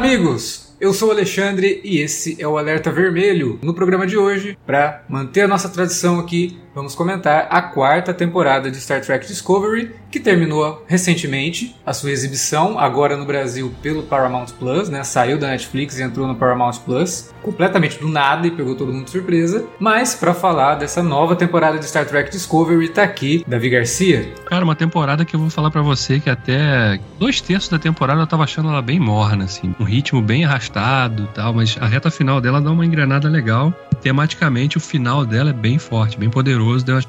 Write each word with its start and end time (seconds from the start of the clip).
Amigos! 0.00 0.74
Eu 0.80 0.94
sou 0.94 1.08
o 1.08 1.12
Alexandre 1.12 1.78
e 1.84 1.98
esse 1.98 2.40
é 2.40 2.48
o 2.48 2.56
Alerta 2.56 2.90
Vermelho. 2.90 3.58
No 3.62 3.74
programa 3.74 4.06
de 4.06 4.16
hoje, 4.16 4.56
para 4.66 5.04
manter 5.06 5.42
a 5.42 5.46
nossa 5.46 5.68
tradição 5.68 6.18
aqui, 6.18 6.58
vamos 6.74 6.94
comentar 6.94 7.48
a 7.50 7.60
quarta 7.62 8.14
temporada 8.14 8.70
de 8.70 8.80
Star 8.80 9.00
Trek 9.00 9.26
Discovery, 9.26 9.94
que 10.10 10.20
terminou 10.20 10.84
recentemente 10.86 11.74
a 11.84 11.92
sua 11.92 12.10
exibição, 12.10 12.78
agora 12.78 13.16
no 13.16 13.24
Brasil 13.24 13.72
pelo 13.82 14.02
Paramount 14.02 14.46
Plus, 14.58 14.88
né? 14.88 15.02
Saiu 15.04 15.38
da 15.38 15.48
Netflix 15.48 15.98
e 15.98 16.02
entrou 16.02 16.26
no 16.26 16.34
Paramount 16.34 16.78
Plus, 16.84 17.30
completamente 17.42 17.98
do 17.98 18.08
nada 18.08 18.46
e 18.46 18.50
pegou 18.50 18.74
todo 18.74 18.92
mundo 18.92 19.04
de 19.04 19.10
surpresa. 19.10 19.66
Mas 19.78 20.14
para 20.14 20.34
falar 20.34 20.76
dessa 20.76 21.02
nova 21.02 21.36
temporada 21.36 21.78
de 21.78 21.86
Star 21.86 22.06
Trek 22.06 22.30
Discovery, 22.30 22.88
tá 22.88 23.02
aqui 23.02 23.44
Davi 23.46 23.70
Garcia. 23.70 24.32
Cara, 24.46 24.64
uma 24.64 24.76
temporada 24.76 25.24
que 25.24 25.34
eu 25.34 25.40
vou 25.40 25.50
falar 25.50 25.70
para 25.70 25.82
você 25.82 26.18
que 26.20 26.30
até 26.30 26.98
dois 27.18 27.40
terços 27.40 27.68
da 27.68 27.78
temporada 27.78 28.20
eu 28.20 28.26
tava 28.26 28.44
achando 28.44 28.68
ela 28.68 28.82
bem 28.82 28.98
morna, 28.98 29.44
assim, 29.44 29.74
um 29.78 29.84
ritmo 29.84 30.20
bem 30.20 30.44
arrastado, 30.44 31.28
tal, 31.34 31.52
mas 31.52 31.76
a 31.80 31.86
reta 31.86 32.10
final 32.10 32.40
dela 32.40 32.60
dá 32.60 32.70
uma 32.70 32.84
engrenada 32.84 33.28
legal. 33.28 33.72
Tematicamente, 34.02 34.76
o 34.78 34.80
final 34.80 35.26
dela 35.26 35.50
é 35.50 35.52
bem 35.52 35.78
forte, 35.78 36.18
bem 36.18 36.30
poderoso, 36.30 36.59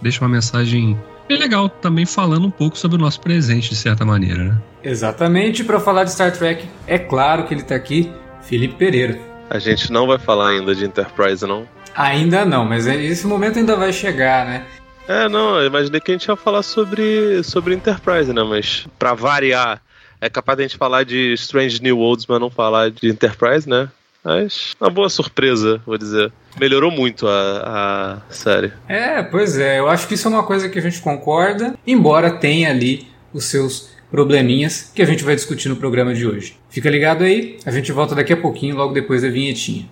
deixa 0.02 0.22
uma 0.24 0.30
mensagem 0.30 0.98
bem 1.28 1.38
legal 1.38 1.70
também 1.70 2.06
falando 2.06 2.46
um 2.46 2.52
pouco 2.52 2.78
sobre 2.78 2.98
o 2.98 3.00
nosso 3.00 3.22
presente, 3.22 3.70
de 3.70 3.76
certa 3.76 4.04
maneira, 4.04 4.44
né? 4.44 4.58
Exatamente, 4.84 5.64
para 5.64 5.80
falar 5.80 6.04
de 6.04 6.12
Star 6.12 6.32
Trek, 6.32 6.68
é 6.88 7.00
claro 7.00 7.46
que 7.46 7.54
ele 7.54 7.64
tá 7.64 7.76
aqui, 7.76 8.12
Felipe 8.42 8.76
Pereira. 8.76 9.20
A 9.50 9.60
gente 9.60 9.92
não 9.92 10.08
vai 10.08 10.18
falar 10.18 10.50
ainda 10.50 10.74
de 10.74 10.86
Enterprise, 10.86 11.46
não? 11.46 11.68
Ainda 11.96 12.46
não, 12.46 12.66
mas 12.66 12.88
é, 12.88 12.96
esse 13.04 13.28
momento 13.28 13.60
ainda 13.60 13.76
vai 13.76 13.92
chegar, 13.92 14.46
né? 14.46 14.66
É, 15.08 15.28
não, 15.28 15.60
eu 15.60 15.68
imaginei 15.68 16.00
que 16.00 16.12
a 16.12 16.14
gente 16.14 16.26
ia 16.26 16.36
falar 16.36 16.64
sobre, 16.64 17.44
sobre 17.44 17.76
Enterprise, 17.76 18.32
né? 18.32 18.44
Mas 18.44 18.88
para 18.98 19.14
variar, 19.14 19.82
é 20.22 20.30
capaz 20.30 20.58
de 20.58 20.64
a 20.64 20.68
gente 20.68 20.78
falar 20.78 21.04
de 21.04 21.34
Strange 21.34 21.82
New 21.82 21.98
Worlds, 21.98 22.26
mas 22.28 22.40
não 22.40 22.50
falar 22.50 22.92
de 22.92 23.10
Enterprise, 23.10 23.68
né? 23.68 23.90
Mas 24.24 24.76
uma 24.80 24.90
boa 24.90 25.10
surpresa, 25.10 25.82
vou 25.86 25.98
dizer. 25.98 26.32
Melhorou 26.60 26.92
muito 26.92 27.28
a, 27.28 28.22
a 28.30 28.34
série. 28.34 28.72
É, 28.88 29.24
pois 29.24 29.58
é. 29.58 29.80
Eu 29.80 29.90
acho 29.90 30.08
que 30.08 30.14
isso 30.14 30.28
é 30.28 30.32
uma 30.32 30.44
coisa 30.44 30.70
que 30.70 30.78
a 30.78 30.82
gente 30.82 31.02
concorda, 31.02 31.76
embora 31.86 32.32
tenha 32.32 32.70
ali 32.70 33.08
os 33.34 33.46
seus 33.46 33.90
probleminhas 34.12 34.92
que 34.94 35.02
a 35.02 35.06
gente 35.06 35.24
vai 35.24 35.36
discutir 35.36 35.70
no 35.70 35.78
programa 35.78 36.14
de 36.14 36.28
hoje. 36.28 36.58
Fica 36.70 36.90
ligado 36.90 37.24
aí, 37.24 37.58
a 37.66 37.72
gente 37.72 37.92
volta 37.92 38.14
daqui 38.14 38.34
a 38.34 38.38
pouquinho, 38.38 38.76
logo 38.76 38.94
depois 38.94 39.22
da 39.22 39.30
vinhetinha. 39.30 39.90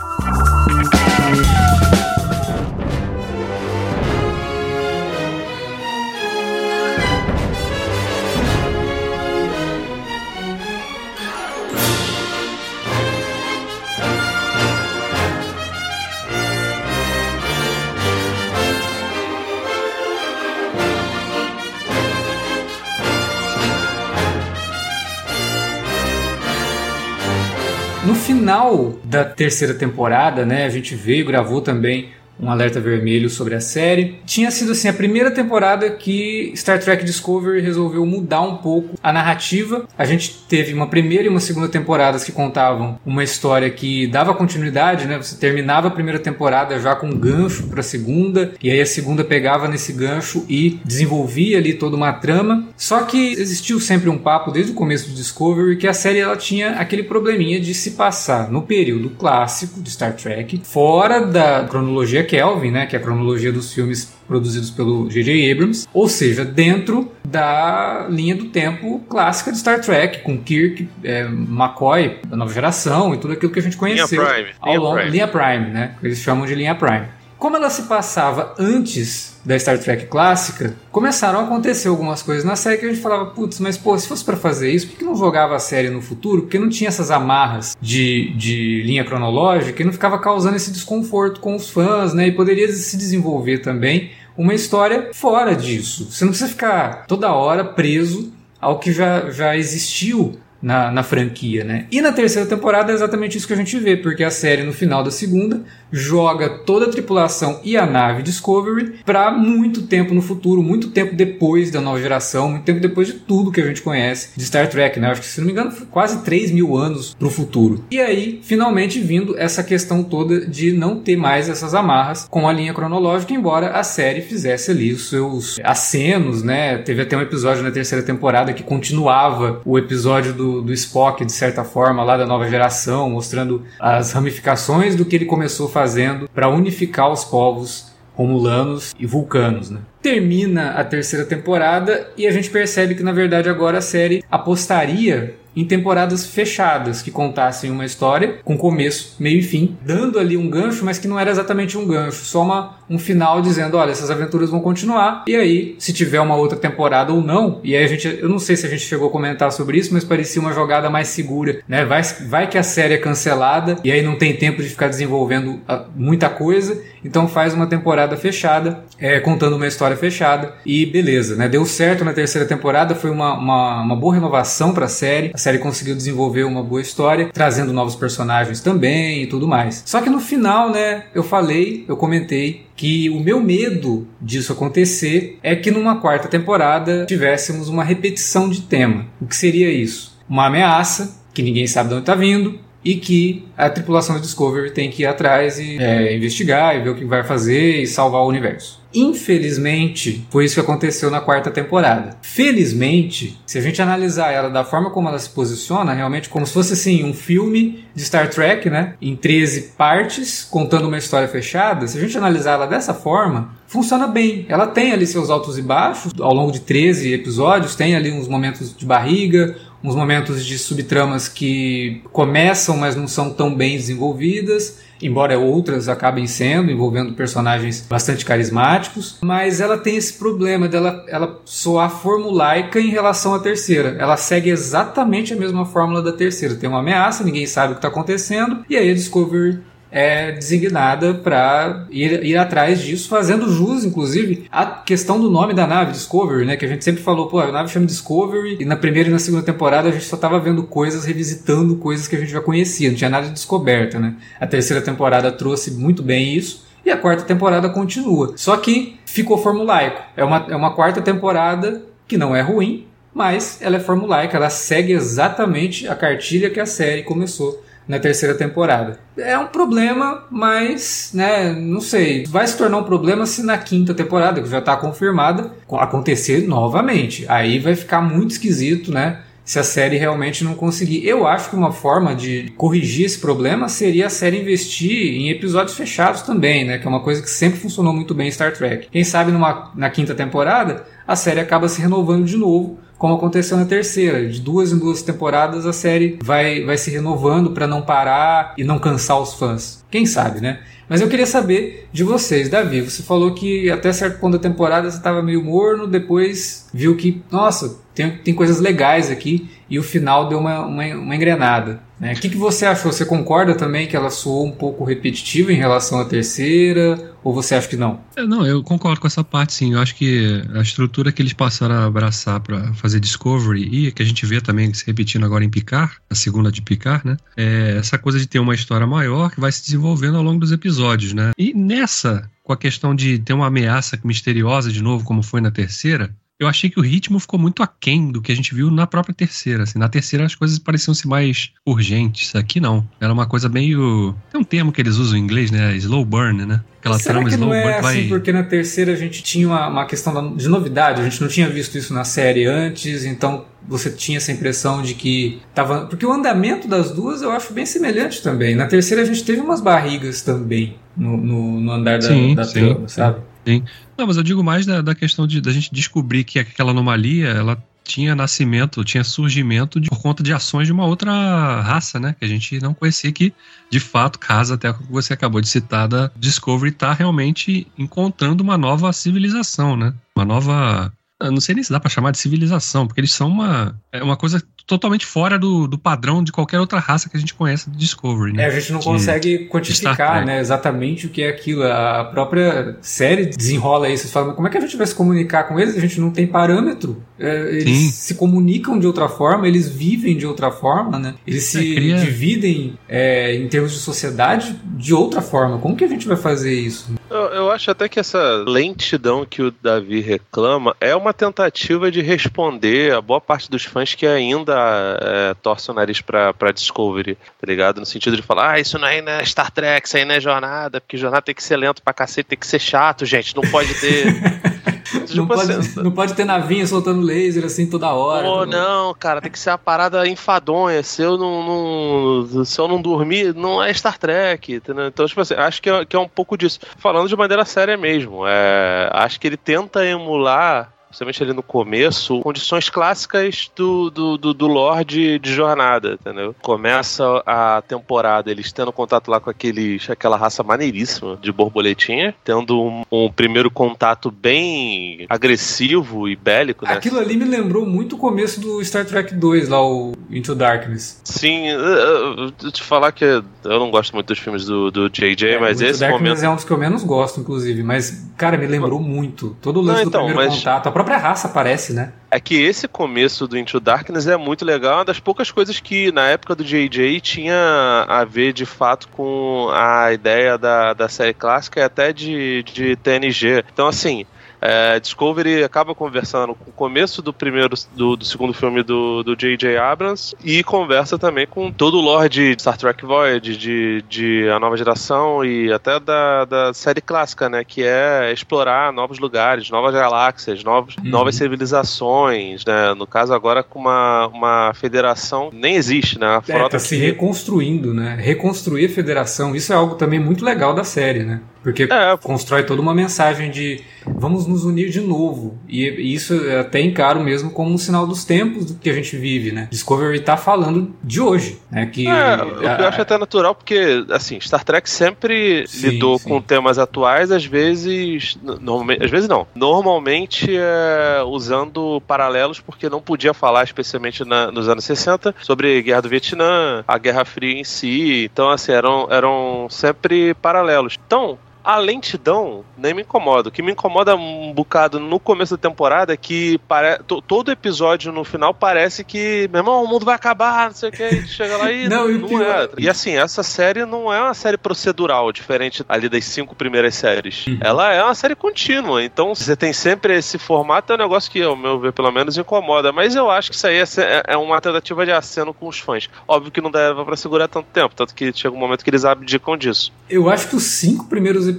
Final 28.25 28.97
da 29.03 29.23
terceira 29.23 29.75
temporada, 29.75 30.43
né, 30.47 30.65
a 30.65 30.69
gente 30.69 30.95
veio, 30.95 31.23
gravou 31.23 31.61
também 31.61 32.09
um 32.39 32.49
alerta 32.49 32.79
vermelho 32.79 33.29
sobre 33.29 33.55
a 33.55 33.61
série. 33.61 34.19
Tinha 34.25 34.51
sido 34.51 34.71
assim 34.71 34.87
a 34.87 34.93
primeira 34.93 35.31
temporada 35.31 35.89
que 35.89 36.51
Star 36.55 36.79
Trek 36.79 37.03
Discovery 37.03 37.61
resolveu 37.61 38.05
mudar 38.05 38.41
um 38.41 38.57
pouco 38.57 38.95
a 39.01 39.11
narrativa. 39.13 39.87
A 39.97 40.05
gente 40.05 40.43
teve 40.47 40.73
uma 40.73 40.87
primeira 40.87 41.25
e 41.25 41.29
uma 41.29 41.39
segunda 41.39 41.67
temporadas 41.67 42.23
que 42.23 42.31
contavam 42.31 42.99
uma 43.05 43.23
história 43.23 43.69
que 43.69 44.07
dava 44.07 44.33
continuidade, 44.33 45.05
né? 45.05 45.17
Você 45.17 45.37
terminava 45.37 45.87
a 45.87 45.91
primeira 45.91 46.19
temporada 46.19 46.79
já 46.79 46.95
com 46.95 47.07
um 47.07 47.17
gancho 47.17 47.67
para 47.67 47.79
a 47.79 47.83
segunda 47.83 48.53
e 48.61 48.69
aí 48.69 48.81
a 48.81 48.85
segunda 48.85 49.23
pegava 49.23 49.67
nesse 49.67 49.93
gancho 49.93 50.45
e 50.49 50.79
desenvolvia 50.83 51.57
ali 51.57 51.73
toda 51.73 51.95
uma 51.95 52.13
trama. 52.13 52.67
Só 52.77 53.03
que 53.03 53.33
existiu 53.33 53.79
sempre 53.79 54.09
um 54.09 54.17
papo 54.17 54.51
desde 54.51 54.71
o 54.71 54.75
começo 54.75 55.09
do 55.09 55.15
Discovery 55.15 55.77
que 55.77 55.87
a 55.87 55.93
série 55.93 56.19
ela 56.19 56.35
tinha 56.35 56.71
aquele 56.71 57.03
probleminha 57.03 57.59
de 57.59 57.73
se 57.73 57.91
passar 57.91 58.51
no 58.51 58.61
período 58.61 59.09
clássico 59.11 59.81
de 59.81 59.89
Star 59.89 60.13
Trek, 60.13 60.61
fora 60.63 61.21
da 61.21 61.63
cronologia 61.63 62.24
Kelvin, 62.25 62.71
né, 62.71 62.85
que 62.85 62.95
é 62.95 62.99
a 62.99 63.01
cronologia 63.01 63.51
dos 63.51 63.73
filmes 63.73 64.13
produzidos 64.27 64.69
pelo 64.69 65.09
J.J. 65.09 65.51
Abrams, 65.51 65.87
ou 65.93 66.09
seja, 66.09 66.43
dentro 66.43 67.11
da 67.27 68.07
linha 68.09 68.35
do 68.35 68.45
tempo 68.45 68.99
clássica 69.09 69.51
de 69.51 69.57
Star 69.57 69.81
Trek, 69.81 70.23
com 70.23 70.37
Kirk, 70.37 70.87
é, 71.03 71.21
McCoy, 71.21 72.17
da 72.27 72.35
nova 72.35 72.53
geração 72.53 73.13
e 73.13 73.17
tudo 73.17 73.33
aquilo 73.33 73.51
que 73.51 73.59
a 73.59 73.61
gente 73.61 73.77
conheceu. 73.77 74.21
Linha 74.21 74.33
Prime. 74.33 74.49
Ao 74.59 74.75
longo. 74.75 74.99
Linha 74.99 75.27
Prime, 75.27 75.69
né? 75.69 75.95
Eles 76.01 76.19
chamam 76.19 76.45
de 76.45 76.55
linha 76.55 76.75
Prime. 76.75 77.05
Como 77.45 77.57
ela 77.57 77.69
se 77.69 77.83
passava 77.83 78.55
antes 78.57 79.37
da 79.45 79.57
Star 79.59 79.77
Trek 79.77 80.07
clássica, 80.07 80.75
começaram 80.91 81.37
a 81.37 81.43
acontecer 81.43 81.89
algumas 81.89 82.23
coisas 82.23 82.43
na 82.43 82.55
série 82.55 82.79
que 82.79 82.87
a 82.87 82.89
gente 82.89 82.99
falava, 82.99 83.27
putz, 83.27 83.59
mas 83.59 83.77
pô, 83.77 83.95
se 83.99 84.07
fosse 84.07 84.25
para 84.25 84.35
fazer 84.35 84.71
isso, 84.71 84.87
por 84.87 84.97
que 84.97 85.05
não 85.05 85.15
jogava 85.15 85.55
a 85.55 85.59
série 85.59 85.91
no 85.91 86.01
futuro? 86.01 86.41
Porque 86.41 86.57
não 86.57 86.69
tinha 86.69 86.87
essas 86.87 87.11
amarras 87.11 87.77
de, 87.79 88.33
de 88.35 88.81
linha 88.81 89.05
cronológica 89.05 89.79
e 89.79 89.85
não 89.85 89.93
ficava 89.93 90.17
causando 90.17 90.55
esse 90.55 90.71
desconforto 90.71 91.39
com 91.39 91.55
os 91.55 91.69
fãs, 91.69 92.15
né? 92.15 92.29
E 92.29 92.31
poderia 92.31 92.67
se 92.73 92.97
desenvolver 92.97 93.59
também 93.59 94.09
uma 94.35 94.55
história 94.55 95.11
fora 95.13 95.55
disso. 95.55 96.11
Você 96.11 96.25
não 96.25 96.31
precisa 96.31 96.49
ficar 96.49 97.05
toda 97.05 97.31
hora 97.31 97.63
preso 97.63 98.33
ao 98.59 98.79
que 98.79 98.91
já, 98.91 99.29
já 99.29 99.55
existiu 99.55 100.39
na, 100.65 100.91
na 100.91 101.03
franquia, 101.03 101.63
né? 101.63 101.85
E 101.91 102.01
na 102.01 102.11
terceira 102.11 102.49
temporada 102.49 102.91
é 102.91 102.95
exatamente 102.95 103.37
isso 103.37 103.45
que 103.45 103.53
a 103.53 103.55
gente 103.55 103.77
vê, 103.77 103.95
porque 103.95 104.23
a 104.23 104.31
série 104.31 104.63
no 104.63 104.73
final 104.73 105.03
da 105.03 105.11
segunda 105.11 105.61
joga 105.91 106.49
toda 106.49 106.87
a 106.87 106.89
tripulação 106.89 107.61
e 107.63 107.77
a 107.77 107.85
nave 107.85 108.23
Discovery 108.23 108.95
para 109.05 109.29
muito 109.29 109.83
tempo 109.83 110.15
no 110.15 110.23
futuro, 110.23 110.63
muito 110.63 110.89
tempo 110.89 111.15
depois 111.15 111.69
da 111.69 111.79
nova 111.79 112.01
geração, 112.01 112.49
muito 112.49 112.63
tempo 112.63 112.79
depois 112.79 113.07
de 113.07 113.13
tudo 113.13 113.51
que 113.51 113.61
a 113.61 113.65
gente 113.65 113.83
conhece 113.83 114.29
de 114.35 114.43
Star 114.43 114.67
Trek, 114.67 114.99
né? 114.99 115.11
Acho 115.11 115.21
que 115.21 115.27
se 115.27 115.39
não 115.39 115.45
me 115.45 115.51
engano, 115.51 115.71
quase 115.91 116.23
3 116.23 116.49
mil 116.49 116.75
anos 116.75 117.13
pro 117.13 117.29
futuro. 117.29 117.85
E 117.91 118.01
aí, 118.01 118.39
finalmente 118.41 118.99
vindo 118.99 119.37
essa 119.37 119.63
questão 119.63 120.03
toda 120.03 120.47
de 120.47 120.71
não 120.71 120.99
ter 120.99 121.15
mais 121.15 121.47
essas 121.47 121.75
amarras 121.75 122.27
com 122.27 122.49
a 122.49 122.51
linha 122.51 122.73
cronológica, 122.73 123.33
embora 123.33 123.69
a 123.69 123.83
série 123.83 124.21
fizesse 124.21 124.71
ali 124.71 124.91
os 124.91 125.09
seus 125.09 125.59
acenos, 125.63 126.41
né? 126.41 126.79
Teve 126.79 127.03
até 127.03 127.15
um 127.15 127.21
episódio 127.21 127.61
na 127.61 127.69
terceira 127.69 128.03
temporada 128.03 128.51
que 128.51 128.63
continuava 128.63 129.61
o 129.63 129.77
episódio 129.77 130.33
do 130.33 130.54
do, 130.61 130.73
Spock, 130.73 131.23
de 131.25 131.31
certa 131.31 131.63
forma, 131.63 132.03
lá 132.03 132.17
da 132.17 132.25
nova 132.25 132.49
geração, 132.49 133.09
mostrando 133.09 133.63
as 133.79 134.11
ramificações 134.11 134.95
do 134.95 135.05
que 135.05 135.15
ele 135.15 135.25
começou 135.25 135.67
fazendo 135.67 136.29
para 136.33 136.49
unificar 136.49 137.11
os 137.11 137.23
povos 137.23 137.93
romulanos 138.13 138.95
e 138.97 139.05
vulcanos. 139.05 139.69
Né? 139.69 139.79
Termina 140.01 140.71
a 140.71 140.83
terceira 140.83 141.25
temporada 141.25 142.09
e 142.17 142.25
a 142.25 142.31
gente 142.31 142.49
percebe 142.49 142.95
que, 142.95 143.03
na 143.03 143.11
verdade, 143.11 143.49
agora 143.49 143.79
a 143.79 143.81
série 143.81 144.23
apostaria 144.31 145.35
em 145.55 145.65
temporadas 145.65 146.25
fechadas, 146.25 147.01
que 147.01 147.11
contassem 147.11 147.71
uma 147.71 147.85
história 147.85 148.39
com 148.43 148.57
começo, 148.57 149.15
meio 149.19 149.39
e 149.39 149.43
fim, 149.43 149.77
dando 149.81 150.19
ali 150.19 150.35
um 150.35 150.49
gancho, 150.49 150.83
mas 150.83 150.97
que 150.97 151.07
não 151.07 151.19
era 151.19 151.31
exatamente 151.31 151.77
um 151.77 151.87
gancho, 151.87 152.25
só 152.25 152.43
uma, 152.43 152.77
um 152.89 152.99
final 152.99 153.41
dizendo, 153.41 153.77
olha, 153.77 153.91
essas 153.91 154.11
aventuras 154.11 154.49
vão 154.49 154.59
continuar, 154.59 155.23
e 155.27 155.35
aí, 155.35 155.75
se 155.79 155.93
tiver 155.93 156.19
uma 156.19 156.35
outra 156.35 156.57
temporada 156.57 157.13
ou 157.13 157.21
não, 157.21 157.59
e 157.63 157.75
aí 157.75 157.83
a 157.83 157.87
gente, 157.87 158.19
eu 158.21 158.27
não 158.27 158.39
sei 158.39 158.55
se 158.55 158.65
a 158.65 158.69
gente 158.69 158.83
chegou 158.83 159.07
a 159.07 159.11
comentar 159.11 159.51
sobre 159.51 159.77
isso, 159.77 159.93
mas 159.93 160.03
parecia 160.03 160.41
uma 160.41 160.53
jogada 160.53 160.89
mais 160.89 161.07
segura, 161.07 161.61
né? 161.67 161.85
Vai, 161.85 162.01
vai 162.27 162.49
que 162.49 162.57
a 162.57 162.63
série 162.63 162.95
é 162.95 162.97
cancelada, 162.97 163.77
e 163.83 163.91
aí 163.91 164.01
não 164.01 164.17
tem 164.17 164.35
tempo 164.35 164.61
de 164.61 164.69
ficar 164.69 164.87
desenvolvendo 164.87 165.61
ah, 165.67 165.85
muita 165.95 166.29
coisa, 166.29 166.81
então 167.03 167.27
faz 167.27 167.53
uma 167.53 167.67
temporada 167.67 168.17
fechada, 168.17 168.83
é, 168.99 169.19
contando 169.19 169.55
uma 169.55 169.67
história 169.67 169.95
fechada, 169.95 170.53
e 170.65 170.85
beleza, 170.85 171.35
né? 171.35 171.47
Deu 171.47 171.65
certo 171.65 172.03
na 172.03 172.13
terceira 172.13 172.47
temporada, 172.47 172.95
foi 172.95 173.09
uma, 173.09 173.37
uma, 173.37 173.81
uma 173.81 173.95
boa 173.95 174.13
renovação 174.13 174.73
para 174.73 174.85
a 174.85 174.89
série, 174.89 175.31
série 175.45 175.59
conseguiu 175.59 175.95
desenvolver 175.95 176.43
uma 176.43 176.63
boa 176.63 176.81
história, 176.81 177.29
trazendo 177.31 177.71
novos 177.71 177.95
personagens 177.95 178.61
também 178.61 179.21
e 179.21 179.27
tudo 179.27 179.47
mais. 179.47 179.83
Só 179.85 180.01
que 180.01 180.09
no 180.09 180.19
final, 180.19 180.71
né, 180.71 181.03
eu 181.13 181.21
falei, 181.21 181.85
eu 181.87 181.95
comentei 181.95 182.65
que 182.75 183.11
o 183.11 183.19
meu 183.19 183.39
medo 183.39 184.07
disso 184.19 184.53
acontecer 184.53 185.37
é 185.43 185.55
que 185.55 185.69
numa 185.69 186.01
quarta 186.01 186.27
temporada 186.27 187.05
tivéssemos 187.05 187.69
uma 187.69 187.83
repetição 187.83 188.49
de 188.49 188.61
tema. 188.61 189.05
O 189.21 189.27
que 189.27 189.35
seria 189.35 189.69
isso? 189.69 190.17
Uma 190.27 190.47
ameaça 190.47 191.15
que 191.31 191.43
ninguém 191.43 191.67
sabe 191.67 191.89
de 191.89 191.95
onde 191.95 192.01
está 192.03 192.15
vindo, 192.15 192.59
e 192.85 192.95
que 192.95 193.43
a 193.57 193.67
tripulação 193.67 194.15
do 194.15 194.21
Discovery 194.21 194.69
tem 194.69 194.91
que 194.91 195.01
ir 195.01 195.05
atrás 195.07 195.57
e 195.57 195.75
é, 195.79 196.15
investigar 196.15 196.75
e 196.75 196.81
ver 196.81 196.91
o 196.91 196.95
que 196.95 197.03
vai 197.03 197.23
fazer 197.23 197.81
e 197.81 197.87
salvar 197.87 198.21
o 198.21 198.27
universo. 198.27 198.79
Infelizmente, 198.95 200.25
foi 200.29 200.45
isso 200.45 200.55
que 200.55 200.61
aconteceu 200.61 201.11
na 201.11 201.19
quarta 201.19 201.51
temporada. 201.51 202.17
Felizmente, 202.21 203.37
se 203.45 203.57
a 203.57 203.61
gente 203.61 203.81
analisar 203.81 204.31
ela 204.31 204.49
da 204.49 204.63
forma 204.63 204.89
como 204.89 205.09
ela 205.09 205.19
se 205.19 205.29
posiciona, 205.29 205.93
realmente 205.93 206.29
como 206.29 206.47
se 206.47 206.53
fosse 206.53 206.73
assim 206.73 207.03
um 207.03 207.13
filme 207.13 207.83
de 207.93 208.03
Star 208.03 208.29
Trek, 208.29 208.69
né, 208.69 208.95
em 209.01 209.15
13 209.15 209.73
partes, 209.77 210.47
contando 210.49 210.87
uma 210.87 210.97
história 210.97 211.27
fechada, 211.27 211.87
se 211.87 211.97
a 211.97 212.01
gente 212.01 212.17
analisar 212.17 212.53
ela 212.53 212.65
dessa 212.65 212.93
forma, 212.93 213.53
funciona 213.67 214.07
bem. 214.07 214.45
Ela 214.47 214.67
tem 214.67 214.93
ali 214.93 215.05
seus 215.05 215.29
altos 215.29 215.57
e 215.57 215.61
baixos, 215.61 216.13
ao 216.19 216.33
longo 216.33 216.51
de 216.51 216.61
13 216.61 217.13
episódios, 217.13 217.75
tem 217.75 217.95
ali 217.95 218.11
uns 218.11 218.27
momentos 218.27 218.75
de 218.75 218.85
barriga, 218.85 219.57
uns 219.83 219.95
momentos 219.95 220.45
de 220.45 220.57
subtramas 220.57 221.27
que 221.27 222.01
começam, 222.11 222.75
mas 222.77 222.95
não 222.95 223.07
são 223.07 223.29
tão 223.29 223.53
bem 223.53 223.75
desenvolvidas, 223.77 224.79
embora 225.01 225.37
outras 225.37 225.89
acabem 225.89 226.27
sendo, 226.27 226.71
envolvendo 226.71 227.13
personagens 227.13 227.85
bastante 227.87 228.25
carismáticos, 228.25 229.17
mas 229.21 229.59
ela 229.59 229.77
tem 229.77 229.95
esse 229.95 230.13
problema 230.13 230.67
dela 230.67 231.05
ela 231.07 231.41
soar 231.45 231.89
formulaica 231.89 232.79
em 232.79 232.89
relação 232.89 233.33
à 233.33 233.39
terceira. 233.39 233.95
Ela 233.99 234.17
segue 234.17 234.49
exatamente 234.49 235.33
a 235.33 235.37
mesma 235.37 235.65
fórmula 235.65 236.01
da 236.01 236.11
terceira. 236.11 236.55
Tem 236.55 236.69
uma 236.69 236.79
ameaça, 236.79 237.23
ninguém 237.23 237.45
sabe 237.45 237.73
o 237.73 237.75
que 237.75 237.79
está 237.79 237.87
acontecendo, 237.87 238.65
e 238.69 238.75
aí 238.75 238.89
a 238.89 238.93
Discovery 238.93 239.59
é 239.95 240.33
designada 240.33 241.13
para 241.13 241.85
ir, 241.89 242.21
ir 242.25 242.35
atrás 242.35 242.81
disso, 242.81 243.07
fazendo 243.07 243.49
jus, 243.49 243.85
inclusive, 243.85 244.45
à 244.51 244.65
questão 244.65 245.21
do 245.21 245.29
nome 245.29 245.53
da 245.53 245.65
nave, 245.65 245.93
Discovery, 245.93 246.43
né? 246.43 246.57
Que 246.57 246.65
a 246.65 246.67
gente 246.67 246.83
sempre 246.83 247.01
falou, 247.01 247.27
pô, 247.27 247.39
a 247.39 247.49
nave 247.49 247.71
chama 247.71 247.85
Discovery, 247.85 248.57
e 248.59 248.65
na 248.65 248.75
primeira 248.75 249.07
e 249.07 249.11
na 249.13 249.19
segunda 249.19 249.41
temporada 249.41 249.87
a 249.87 249.91
gente 249.93 250.03
só 250.03 250.17
tava 250.17 250.37
vendo 250.37 250.63
coisas, 250.63 251.05
revisitando 251.05 251.77
coisas 251.77 252.09
que 252.09 252.17
a 252.17 252.19
gente 252.19 252.29
já 252.29 252.41
conhecia, 252.41 252.89
não 252.89 252.97
tinha 252.97 253.09
nada 253.09 253.27
de 253.27 253.31
descoberta, 253.31 253.97
né? 253.97 254.15
A 254.37 254.45
terceira 254.45 254.81
temporada 254.81 255.31
trouxe 255.31 255.71
muito 255.71 256.03
bem 256.03 256.35
isso, 256.35 256.65
e 256.85 256.91
a 256.91 256.97
quarta 256.97 257.23
temporada 257.23 257.69
continua. 257.69 258.33
Só 258.35 258.57
que 258.57 258.99
ficou 259.05 259.37
formulaico. 259.37 260.01
É 260.17 260.25
uma, 260.25 260.45
é 260.49 260.55
uma 260.57 260.73
quarta 260.75 261.01
temporada 261.01 261.83
que 262.05 262.17
não 262.17 262.35
é 262.35 262.41
ruim, 262.41 262.85
mas 263.13 263.59
ela 263.61 263.77
é 263.77 263.79
formulaica, 263.79 264.35
ela 264.35 264.49
segue 264.49 264.91
exatamente 264.91 265.87
a 265.87 265.95
cartilha 265.95 266.49
que 266.49 266.59
a 266.59 266.65
série 266.65 267.01
começou 267.01 267.63
na 267.87 267.99
terceira 267.99 268.35
temporada. 268.35 268.99
É 269.17 269.37
um 269.37 269.47
problema, 269.47 270.25
mas, 270.29 271.11
né, 271.13 271.53
não 271.53 271.81
sei. 271.81 272.25
Vai 272.27 272.47
se 272.47 272.57
tornar 272.57 272.77
um 272.77 272.83
problema 272.83 273.25
se 273.25 273.43
na 273.43 273.57
quinta 273.57 273.93
temporada, 273.93 274.41
que 274.41 274.49
já 274.49 274.59
está 274.59 274.75
confirmada, 274.75 275.51
acontecer 275.71 276.47
novamente. 276.47 277.25
Aí 277.27 277.59
vai 277.59 277.75
ficar 277.75 278.01
muito 278.01 278.31
esquisito, 278.31 278.91
né? 278.91 279.21
Se 279.43 279.59
a 279.59 279.63
série 279.63 279.95
realmente 279.97 280.43
não 280.43 280.55
conseguir. 280.55 281.07
Eu 281.07 281.27
acho 281.27 281.51
que 281.51 281.55
uma 281.55 281.71
forma 281.71 282.15
de 282.15 282.51
corrigir 282.57 283.05
esse 283.05 283.19
problema 283.19 283.69
seria 283.69 284.07
a 284.07 284.09
série 284.09 284.41
investir 284.41 285.13
em 285.13 285.29
episódios 285.29 285.77
fechados 285.77 286.23
também, 286.23 286.65
né? 286.65 286.79
Que 286.79 286.87
é 286.87 286.89
uma 286.89 287.01
coisa 287.01 287.21
que 287.21 287.29
sempre 287.29 287.59
funcionou 287.59 287.93
muito 287.93 288.15
bem 288.15 288.27
em 288.27 288.31
Star 288.31 288.53
Trek. 288.53 288.87
Quem 288.91 289.03
sabe 289.03 289.31
numa, 289.31 289.71
na 289.75 289.91
quinta 289.91 290.15
temporada 290.15 290.87
a 291.07 291.15
série 291.15 291.39
acaba 291.39 291.69
se 291.69 291.79
renovando 291.79 292.25
de 292.25 292.37
novo 292.37 292.79
como 292.97 293.15
aconteceu 293.15 293.57
na 293.57 293.65
terceira. 293.65 294.27
De 294.27 294.39
duas 294.39 294.71
em 294.71 294.77
duas 294.77 295.01
temporadas 295.01 295.65
a 295.65 295.73
série 295.73 296.17
vai, 296.21 296.63
vai 296.63 296.77
se 296.77 296.89
renovando 296.91 297.51
para 297.51 297.67
não 297.67 297.81
parar 297.81 298.53
e 298.57 298.63
não 298.63 298.79
cansar 298.79 299.19
os 299.21 299.33
fãs. 299.33 299.83
Quem 299.89 300.05
sabe, 300.05 300.41
né? 300.41 300.59
Mas 300.87 301.01
eu 301.01 301.07
queria 301.07 301.25
saber 301.25 301.87
de 301.91 302.03
vocês, 302.03 302.47
Davi. 302.47 302.81
Você 302.81 303.01
falou 303.01 303.33
que 303.33 303.69
até 303.71 303.91
certo 303.91 304.19
ponto 304.19 304.33
da 304.33 304.39
temporada 304.39 304.89
você 304.89 304.97
estava 304.97 305.21
meio 305.21 305.43
morno, 305.43 305.87
depois 305.87 306.67
viu 306.73 306.95
que, 306.95 307.23
nossa, 307.31 307.79
tem, 307.93 308.11
tem 308.17 308.33
coisas 308.33 308.59
legais 308.59 309.09
aqui 309.09 309.49
e 309.69 309.79
o 309.79 309.83
final 309.83 310.29
deu 310.29 310.37
uma, 310.37 310.65
uma, 310.65 310.85
uma 310.85 311.15
engrenada. 311.15 311.81
Né? 311.99 312.13
O 312.13 312.15
que, 312.19 312.29
que 312.29 312.37
você 312.37 312.65
achou? 312.65 312.91
Você 312.91 313.05
concorda 313.05 313.55
também 313.55 313.87
que 313.87 313.95
ela 313.95 314.09
soou 314.09 314.45
um 314.45 314.51
pouco 314.51 314.83
repetitiva 314.83 315.51
em 315.51 315.55
relação 315.55 315.99
à 315.99 316.05
terceira? 316.05 317.13
Ou 317.23 317.33
você 317.33 317.55
acha 317.55 317.67
que 317.67 317.77
não? 317.77 317.99
É, 318.15 318.23
não, 318.23 318.45
eu 318.45 318.61
concordo 318.61 319.01
com 319.01 319.07
essa 319.07 319.23
parte, 319.23 319.53
sim. 319.53 319.73
Eu 319.73 319.79
acho 319.79 319.95
que 319.95 320.43
a 320.53 320.61
estrutura 320.61 321.11
que 321.11 321.21
eles 321.21 321.33
passaram 321.33 321.75
a 321.75 321.85
abraçar 321.85 322.39
para 322.39 322.73
fazer 322.73 322.99
Discovery 322.99 323.87
e 323.87 323.91
que 323.91 324.03
a 324.03 324.05
gente 324.05 324.25
vê 324.25 324.39
também 324.41 324.73
se 324.73 324.85
repetindo 324.85 325.25
agora 325.25 325.43
em 325.43 325.49
Picard, 325.49 325.93
a 326.09 326.15
segunda 326.15 326.51
de 326.51 326.61
Picard, 326.61 327.07
né? 327.07 327.17
É 327.35 327.77
essa 327.77 327.97
coisa 327.97 328.19
de 328.19 328.27
ter 328.27 328.39
uma 328.39 328.53
história 328.53 328.85
maior 328.85 329.31
que 329.31 329.39
vai 329.39 329.51
se 329.51 329.63
desenvolvendo 329.63 330.17
ao 330.17 330.23
longo 330.23 330.39
dos 330.39 330.51
episódios, 330.51 331.13
né? 331.13 331.31
E 331.37 331.53
nessa, 331.53 332.29
com 332.43 332.53
a 332.53 332.57
questão 332.57 332.93
de 332.93 333.17
ter 333.19 333.33
uma 333.33 333.47
ameaça 333.47 333.99
misteriosa 334.03 334.71
de 334.71 334.81
novo, 334.81 335.03
como 335.03 335.23
foi 335.23 335.41
na 335.41 335.49
terceira, 335.49 336.13
eu 336.37 336.47
achei 336.47 336.69
que 336.69 336.79
o 336.79 336.83
ritmo 336.83 337.17
ficou 337.19 337.39
muito 337.39 337.63
aquém 337.63 338.11
do 338.11 338.21
que 338.21 338.31
a 338.31 338.35
gente 338.35 338.53
viu 338.53 338.69
na 338.69 338.85
própria 338.85 339.15
terceira. 339.15 339.63
Assim. 339.63 339.79
Na 339.79 339.87
terceira 339.87 340.25
as 340.25 340.35
coisas 340.35 340.59
pareciam 340.59 340.93
ser 340.93 341.07
mais 341.07 341.51
urgentes. 341.65 342.35
Aqui 342.35 342.59
não. 342.59 342.85
Era 342.99 343.13
uma 343.13 343.25
coisa 343.25 343.47
meio. 343.47 344.13
Tem 344.31 344.41
um 344.41 344.43
termo 344.43 344.71
que 344.71 344.81
eles 344.81 344.97
usam 344.97 345.17
em 345.17 345.21
inglês, 345.21 345.49
né? 345.49 345.75
Slow 345.77 346.03
burn, 346.03 346.45
né? 346.45 346.61
Aquela 346.79 346.99
Será 346.99 347.15
trama 347.15 347.29
que 347.29 347.35
slow 347.35 347.49
não 347.49 347.55
é 347.55 347.63
burn. 347.63 347.87
Assim, 347.87 347.99
vai... 348.01 348.07
porque 348.09 348.33
na 348.33 348.43
terceira 348.43 348.91
a 348.91 348.95
gente 348.97 349.23
tinha 349.23 349.47
uma, 349.47 349.67
uma 349.67 349.85
questão 349.85 350.35
de 350.35 350.49
novidade. 350.49 350.99
A 350.99 351.03
gente 351.05 351.21
não 351.21 351.29
tinha 351.29 351.47
visto 351.49 351.77
isso 351.77 351.93
na 351.93 352.03
série 352.03 352.45
antes, 352.45 353.05
então 353.05 353.45
você 353.65 353.89
tinha 353.89 354.17
essa 354.17 354.31
impressão 354.31 354.81
de 354.81 354.93
que 354.93 355.39
tava. 355.53 355.85
Porque 355.85 356.05
o 356.05 356.11
andamento 356.11 356.67
das 356.67 356.91
duas 356.91 357.21
eu 357.21 357.31
acho 357.31 357.53
bem 357.53 357.65
semelhante 357.65 358.21
também. 358.21 358.55
Na 358.55 358.67
terceira 358.67 359.03
a 359.03 359.05
gente 359.05 359.23
teve 359.23 359.39
umas 359.39 359.61
barrigas 359.61 360.21
também 360.21 360.75
no, 360.97 361.15
no, 361.15 361.61
no 361.61 361.71
andar 361.71 361.99
da, 361.99 362.07
sim, 362.09 362.35
da 362.35 362.43
sim, 362.43 362.53
trama, 362.53 362.87
sabe? 362.89 363.21
Sim. 363.45 363.63
Não, 363.97 364.07
mas 364.07 364.17
eu 364.17 364.23
digo 364.23 364.43
mais 364.43 364.65
da, 364.65 364.81
da 364.81 364.95
questão 364.95 365.27
de 365.27 365.39
da 365.39 365.51
gente 365.51 365.73
descobrir 365.73 366.23
que 366.23 366.39
aquela 366.39 366.71
anomalia, 366.71 367.27
ela 367.27 367.63
tinha 367.83 368.15
nascimento, 368.15 368.83
tinha 368.83 369.03
surgimento 369.03 369.79
de, 369.79 369.87
por 369.89 370.01
conta 370.01 370.23
de 370.23 370.33
ações 370.33 370.65
de 370.65 370.73
uma 370.73 370.85
outra 370.85 371.61
raça, 371.61 371.99
né? 371.99 372.15
Que 372.17 372.25
a 372.25 372.27
gente 372.27 372.59
não 372.59 372.73
conhecia 372.73 373.11
que, 373.11 373.31
de 373.69 373.79
fato, 373.79 374.17
casa 374.17 374.55
até 374.55 374.71
o 374.71 374.73
que 374.73 374.91
você 374.91 375.13
acabou 375.13 375.39
de 375.39 375.47
citar 375.47 375.87
da 375.87 376.11
Discovery 376.17 376.71
está 376.71 376.93
realmente 376.93 377.67
encontrando 377.77 378.43
uma 378.43 378.57
nova 378.57 378.91
civilização, 378.91 379.77
né? 379.77 379.93
Uma 380.17 380.25
nova 380.25 380.91
eu 381.21 381.31
não 381.31 381.39
sei 381.39 381.55
nem 381.55 381.63
se 381.63 381.71
dá 381.71 381.79
para 381.79 381.89
chamar 381.89 382.11
de 382.11 382.17
civilização, 382.17 382.85
porque 382.85 382.99
eles 382.99 383.13
são 383.13 383.27
uma, 383.27 383.79
é 383.91 384.03
uma 384.03 384.17
coisa 384.17 384.41
totalmente 384.67 385.05
fora 385.05 385.37
do, 385.37 385.67
do 385.67 385.77
padrão 385.77 386.23
de 386.23 386.31
qualquer 386.31 386.59
outra 386.59 386.79
raça 386.79 387.09
que 387.09 387.15
a 387.15 387.19
gente 387.19 387.33
conhece 387.33 387.69
do 387.69 387.77
Discovery. 387.77 388.33
Né? 388.33 388.43
É, 388.43 388.47
a 388.47 388.49
gente 388.59 388.73
não 388.73 388.79
de, 388.79 388.85
consegue 388.85 389.37
quantificar 389.47 390.25
né, 390.25 390.39
exatamente 390.39 391.05
o 391.05 391.09
que 391.09 391.21
é 391.21 391.29
aquilo. 391.29 391.63
A 391.63 392.05
própria 392.05 392.77
série 392.81 393.27
desenrola 393.27 393.89
isso. 393.89 394.07
Você 394.07 394.13
fala, 394.13 394.27
mas 394.27 394.35
como 394.35 394.47
é 394.47 394.51
que 394.51 394.57
a 394.57 394.61
gente 394.61 394.75
vai 394.75 394.87
se 394.87 394.95
comunicar 394.95 395.43
com 395.43 395.59
eles? 395.59 395.77
A 395.77 395.79
gente 395.79 395.99
não 395.99 396.11
tem 396.11 396.25
parâmetro. 396.25 397.01
É, 397.17 397.55
eles 397.55 397.77
Sim. 397.77 397.91
se 397.91 398.15
comunicam 398.15 398.77
de 398.77 398.87
outra 398.87 399.07
forma, 399.07 399.47
eles 399.47 399.69
vivem 399.69 400.17
de 400.17 400.25
outra 400.25 400.51
forma, 400.51 400.99
né? 400.99 401.15
Eles 401.25 401.43
se 401.43 401.71
é, 401.71 401.75
cria... 401.75 401.97
dividem 401.97 402.77
é, 402.89 403.35
em 403.35 403.47
termos 403.47 403.71
de 403.71 403.77
sociedade 403.77 404.59
de 404.65 404.93
outra 404.93 405.21
forma. 405.21 405.59
Como 405.59 405.75
que 405.75 405.85
a 405.85 405.87
gente 405.87 406.07
vai 406.07 406.17
fazer 406.17 406.53
isso? 406.53 406.93
Eu, 407.09 407.17
eu 407.17 407.51
acho 407.51 407.71
até 407.71 407.87
que 407.87 407.99
essa 407.99 408.43
lentidão 408.47 409.25
que 409.25 409.41
o 409.41 409.51
Davi 409.51 410.01
reclama 410.01 410.75
é 410.81 410.95
uma 410.95 411.04
tentativa 411.13 411.91
de 411.91 412.01
responder 412.01 412.93
a 412.93 413.01
boa 413.01 413.21
parte 413.21 413.49
dos 413.49 413.63
fãs 413.63 413.93
que 413.93 414.05
ainda 414.05 414.55
é, 415.01 415.33
torce 415.35 415.69
o 415.71 415.73
nariz 415.73 416.01
pra, 416.01 416.33
pra 416.33 416.51
Discovery, 416.51 417.15
tá 417.15 417.47
ligado? 417.47 417.79
No 417.79 417.85
sentido 417.85 418.15
de 418.15 418.21
falar, 418.21 418.53
ah, 418.53 418.59
isso 418.59 418.77
não 418.77 418.87
é, 418.87 419.01
né, 419.01 419.23
Star 419.25 419.51
Trek, 419.51 419.87
isso 419.87 419.97
aí 419.97 420.05
não 420.05 420.15
é 420.15 420.19
jornada, 420.19 420.81
porque 420.81 420.97
jornada 420.97 421.21
tem 421.21 421.35
que 421.35 421.43
ser 421.43 421.57
lento 421.57 421.81
pra 421.81 421.93
cacete, 421.93 422.29
tem 422.29 422.37
que 422.37 422.47
ser 422.47 422.59
chato, 422.59 423.05
gente, 423.05 423.35
não 423.35 423.43
pode 423.43 423.73
ter. 423.79 424.05
não, 425.15 425.27
pode, 425.27 425.75
não 425.77 425.91
pode 425.91 426.13
ter 426.13 426.25
navinha 426.25 426.65
soltando 426.65 427.01
laser 427.01 427.45
assim 427.45 427.67
toda 427.67 427.91
hora. 427.91 428.23
Pô, 428.23 428.45
não, 428.45 428.93
cara, 428.93 429.21
tem 429.21 429.31
que 429.31 429.39
ser 429.39 429.49
uma 429.51 429.57
parada 429.57 430.07
enfadonha. 430.07 430.81
Se 430.83 431.01
eu 431.01 431.17
não, 431.17 432.25
não, 432.25 432.45
se 432.45 432.59
eu 432.59 432.67
não 432.67 432.81
dormir, 432.81 433.33
não 433.33 433.63
é 433.63 433.73
Star 433.73 433.97
Trek. 433.97 434.53
Entendeu? 434.55 434.87
Então, 434.87 435.05
tipo 435.05 435.21
assim, 435.21 435.33
acho 435.33 435.61
que 435.61 435.69
é, 435.69 435.85
que 435.85 435.95
é 435.95 435.99
um 435.99 436.07
pouco 436.07 436.37
disso. 436.37 436.59
Falando 436.77 437.07
de 437.07 437.15
maneira 437.15 437.45
séria 437.45 437.77
mesmo, 437.77 438.25
é, 438.27 438.89
acho 438.93 439.19
que 439.19 439.27
ele 439.27 439.37
tenta 439.37 439.85
emular 439.85 440.74
principalmente 440.95 441.23
ali 441.23 441.33
no 441.33 441.43
começo, 441.43 442.21
condições 442.21 442.69
clássicas 442.69 443.51
do, 443.53 443.89
do, 443.89 444.17
do, 444.17 444.33
do 444.33 444.47
Lorde 444.47 445.19
de 445.19 445.33
jornada, 445.33 445.97
entendeu? 445.99 446.33
Começa 446.41 447.21
a 447.25 447.61
temporada 447.61 448.31
eles 448.31 448.51
tendo 448.53 448.71
contato 448.71 449.09
lá 449.09 449.19
com 449.19 449.29
aqueles, 449.29 449.89
aquela 449.89 450.15
raça 450.15 450.41
maneiríssima 450.41 451.17
de 451.21 451.31
borboletinha, 451.31 452.15
tendo 452.23 452.61
um, 452.61 452.83
um 452.89 453.11
primeiro 453.11 453.51
contato 453.51 454.09
bem 454.09 455.05
agressivo 455.09 456.07
e 456.07 456.15
bélico, 456.15 456.65
né? 456.65 456.73
Aquilo 456.73 456.99
ali 456.99 457.17
me 457.17 457.25
lembrou 457.25 457.65
muito 457.65 457.95
o 457.95 457.99
começo 457.99 458.39
do 458.39 458.63
Star 458.63 458.85
Trek 458.85 459.13
2, 459.13 459.49
lá 459.49 459.61
o 459.61 459.93
Into 460.09 460.33
Darkness. 460.33 461.01
Sim, 461.03 461.49
eu, 461.49 462.31
eu 462.41 462.51
te 462.51 462.63
falar 462.63 462.93
que 462.93 463.03
eu 463.03 463.23
não 463.43 463.69
gosto 463.69 463.93
muito 463.93 464.07
dos 464.07 464.19
filmes 464.19 464.45
do, 464.45 464.71
do 464.71 464.89
JJ, 464.89 465.25
é, 465.25 465.39
mas 465.39 465.59
esse 465.59 465.81
Darkness 465.81 466.01
momento... 466.01 466.23
é 466.23 466.29
um 466.29 466.35
dos 466.35 466.45
que 466.45 466.51
eu 466.51 466.57
menos 466.57 466.83
gosto, 466.83 467.19
inclusive, 467.19 467.63
mas, 467.63 468.07
cara, 468.15 468.37
me 468.37 468.47
lembrou 468.47 468.79
muito. 468.79 469.35
Todo 469.41 469.59
o 469.59 469.61
lance 469.61 469.81
não, 469.81 469.89
então, 469.89 470.01
do 470.01 470.07
primeiro 470.07 470.31
mas... 470.31 470.39
contato, 470.39 470.67
a 470.67 470.71
própria 470.71 470.84
raça 470.93 471.27
aparece, 471.27 471.73
né? 471.73 471.91
É 472.09 472.19
que 472.19 472.35
esse 472.35 472.67
começo 472.67 473.27
do 473.27 473.37
Into 473.37 473.59
Darkness 473.59 474.07
é 474.07 474.15
muito 474.15 474.45
legal, 474.45 474.77
uma 474.77 474.85
das 474.85 474.99
poucas 474.99 475.31
coisas 475.31 475.59
que 475.59 475.91
na 475.91 476.07
época 476.07 476.35
do 476.35 476.43
JJ 476.43 477.01
tinha 477.01 477.85
a 477.87 478.05
ver 478.05 478.31
de 478.31 478.45
fato 478.45 478.87
com 478.89 479.49
a 479.51 479.91
ideia 479.91 480.37
da, 480.37 480.73
da 480.73 480.87
série 480.87 481.13
clássica 481.13 481.59
e 481.59 481.63
até 481.63 481.91
de, 481.91 482.43
de 482.43 482.75
TNG. 482.77 483.43
Então, 483.51 483.67
assim, 483.67 484.05
é, 484.45 484.79
Discovery 484.79 485.43
acaba 485.43 485.73
conversando 485.73 486.35
com 486.35 486.49
o 486.49 486.53
começo 486.53 487.01
do 487.01 487.11
primeiro, 487.11 487.55
do, 487.75 487.95
do 487.95 488.05
segundo 488.05 488.33
filme 488.33 488.61
do 488.63 489.15
J.J. 489.15 489.57
Abrams 489.57 490.15
e 490.23 490.43
conversa 490.43 490.97
também 490.99 491.25
com 491.25 491.51
todo 491.51 491.77
o 491.77 491.81
lore 491.81 492.09
de 492.09 492.35
Star 492.39 492.57
Trek 492.57 492.85
Voyager, 492.85 493.35
de, 493.35 493.83
de 493.89 494.29
A 494.29 494.39
Nova 494.39 494.55
Geração 494.55 495.25
e 495.25 495.51
até 495.51 495.79
da, 495.79 496.25
da 496.25 496.53
série 496.53 496.81
clássica, 496.81 497.27
né? 497.27 497.43
Que 497.43 497.63
é 497.63 498.11
explorar 498.13 498.71
novos 498.71 498.99
lugares, 498.99 499.49
novas 499.49 499.73
galáxias, 499.73 500.43
novos, 500.43 500.75
uhum. 500.77 500.83
novas 500.85 501.15
civilizações, 501.15 502.45
né? 502.45 502.73
No 502.75 502.85
caso 502.85 503.13
agora 503.13 503.41
com 503.41 503.59
uma, 503.59 504.07
uma 504.07 504.53
federação, 504.53 505.29
nem 505.33 505.55
existe, 505.55 505.99
né? 505.99 506.07
A 506.07 506.21
frota 506.21 506.45
é, 506.45 506.49
tá 506.49 506.59
se 506.59 506.75
reconstruindo, 506.75 507.73
né? 507.73 507.97
Reconstruir 507.99 508.65
a 508.65 508.69
federação, 508.69 509.35
isso 509.35 509.51
é 509.51 509.55
algo 509.55 509.75
também 509.75 509.99
muito 509.99 510.23
legal 510.23 510.53
da 510.53 510.63
série, 510.63 511.03
né? 511.03 511.21
Porque 511.41 511.63
é. 511.63 511.97
constrói 512.01 512.43
toda 512.43 512.61
uma 512.61 512.73
mensagem 512.73 513.29
de 513.29 513.63
vamos 513.87 514.27
nos 514.27 514.45
unir 514.45 514.69
de 514.69 514.81
novo. 514.81 515.37
E 515.47 515.93
isso 515.93 516.13
até 516.39 516.61
encaro 516.61 517.03
mesmo 517.03 517.31
como 517.31 517.51
um 517.51 517.57
sinal 517.57 517.85
dos 517.85 518.03
tempos 518.05 518.55
que 518.61 518.69
a 518.69 518.73
gente 518.73 518.95
vive, 518.97 519.31
né? 519.31 519.47
Discovery 519.51 519.99
tá 519.99 520.17
falando 520.17 520.73
de 520.83 521.01
hoje, 521.01 521.39
né? 521.51 521.65
Que, 521.65 521.87
é, 521.87 522.17
que 522.17 522.61
eu 522.61 522.67
acho 522.67 522.81
até 522.81 522.97
natural, 522.97 523.35
porque, 523.35 523.85
assim, 523.89 524.19
Star 524.19 524.43
Trek 524.43 524.69
sempre 524.69 525.45
sim, 525.47 525.69
lidou 525.69 525.97
sim. 525.99 526.09
com 526.09 526.21
temas 526.21 526.57
atuais, 526.57 527.11
às 527.11 527.25
vezes. 527.25 528.17
Normalmente, 528.21 528.83
às 528.83 528.91
vezes 528.91 529.09
não. 529.09 529.27
Normalmente 529.35 530.35
é, 530.35 531.03
usando 531.05 531.81
paralelos, 531.87 532.39
porque 532.39 532.69
não 532.69 532.81
podia 532.81 533.13
falar, 533.13 533.43
especialmente 533.43 534.03
na, 534.03 534.31
nos 534.31 534.47
anos 534.49 534.65
60, 534.65 535.15
sobre 535.21 535.61
Guerra 535.61 535.81
do 535.81 535.89
Vietnã, 535.89 536.63
a 536.67 536.77
Guerra 536.77 537.05
Fria 537.05 537.39
em 537.39 537.43
si. 537.43 538.09
Então, 538.11 538.29
assim, 538.29 538.51
eram, 538.51 538.87
eram 538.89 539.47
sempre 539.49 540.13
paralelos. 540.15 540.77
Então, 540.85 541.17
a 541.45 541.57
lentidão 541.57 542.43
nem 542.57 542.73
me 542.73 542.81
incomoda. 542.81 543.29
O 543.29 543.31
que 543.31 543.43
me 543.43 543.51
incomoda 543.51 543.95
um 543.95 544.33
bocado 544.33 544.79
no 544.79 544.99
começo 544.99 545.37
da 545.37 545.49
temporada 545.49 545.93
é 545.93 545.97
que 545.97 546.39
pare... 546.47 546.79
todo 547.07 547.31
episódio 547.31 547.91
no 547.91 548.03
final 548.03 548.33
parece 548.33 548.83
que, 548.83 549.29
meu 549.31 549.41
irmão, 549.41 549.63
o 549.63 549.67
mundo 549.67 549.85
vai 549.85 549.93
acabar, 549.93 550.47
não 550.47 550.55
sei 550.55 550.69
o 550.69 550.71
que, 550.71 551.07
chega 551.07 551.37
lá 551.37 551.51
e 551.51 551.67
não, 551.69 551.87
não, 551.87 552.21
é. 552.21 552.49
E 552.57 552.67
assim, 552.67 552.97
essa 552.97 553.21
série 553.21 553.63
não 553.65 553.93
é 553.93 554.01
uma 554.01 554.13
série 554.15 554.37
procedural, 554.37 555.11
diferente 555.11 555.63
ali 555.69 555.87
das 555.87 556.03
cinco 556.05 556.35
primeiras 556.35 556.73
séries. 556.73 557.27
Uhum. 557.27 557.37
Ela 557.41 557.73
é 557.73 557.83
uma 557.83 557.93
série 557.93 558.15
contínua, 558.15 558.83
então 558.83 559.13
você 559.13 559.35
tem 559.35 559.53
sempre 559.53 559.95
esse 559.95 560.17
formato, 560.17 560.73
é 560.73 560.75
um 560.75 560.79
negócio 560.79 561.11
que, 561.11 561.21
ao 561.21 561.35
meu 561.35 561.59
ver, 561.59 561.73
pelo 561.73 561.91
menos 561.91 562.17
incomoda. 562.17 562.71
Mas 562.71 562.95
eu 562.95 563.11
acho 563.11 563.29
que 563.29 563.35
isso 563.35 563.45
aí 563.45 563.57
é, 563.57 563.63
é, 563.77 564.03
é 564.07 564.17
uma 564.17 564.41
tentativa 564.41 564.83
de 564.83 564.91
aceno 564.91 565.33
com 565.33 565.47
os 565.47 565.59
fãs. 565.59 565.87
Óbvio 566.07 566.31
que 566.31 566.41
não 566.41 566.49
dava 566.49 566.83
para 566.83 566.95
segurar 566.95 567.27
tanto 567.27 567.47
tempo, 567.53 567.75
tanto 567.75 567.93
que 567.93 568.11
chega 568.13 568.35
um 568.35 568.39
momento 568.39 568.63
que 568.63 568.69
eles 568.69 568.83
abdicam 568.83 569.37
disso. 569.37 569.71
Eu 569.87 570.09
acho 570.09 570.27
que 570.29 570.35
os 570.35 570.43
cinco 570.43 570.85
primeiros 570.85 571.27
episódios, 571.27 571.34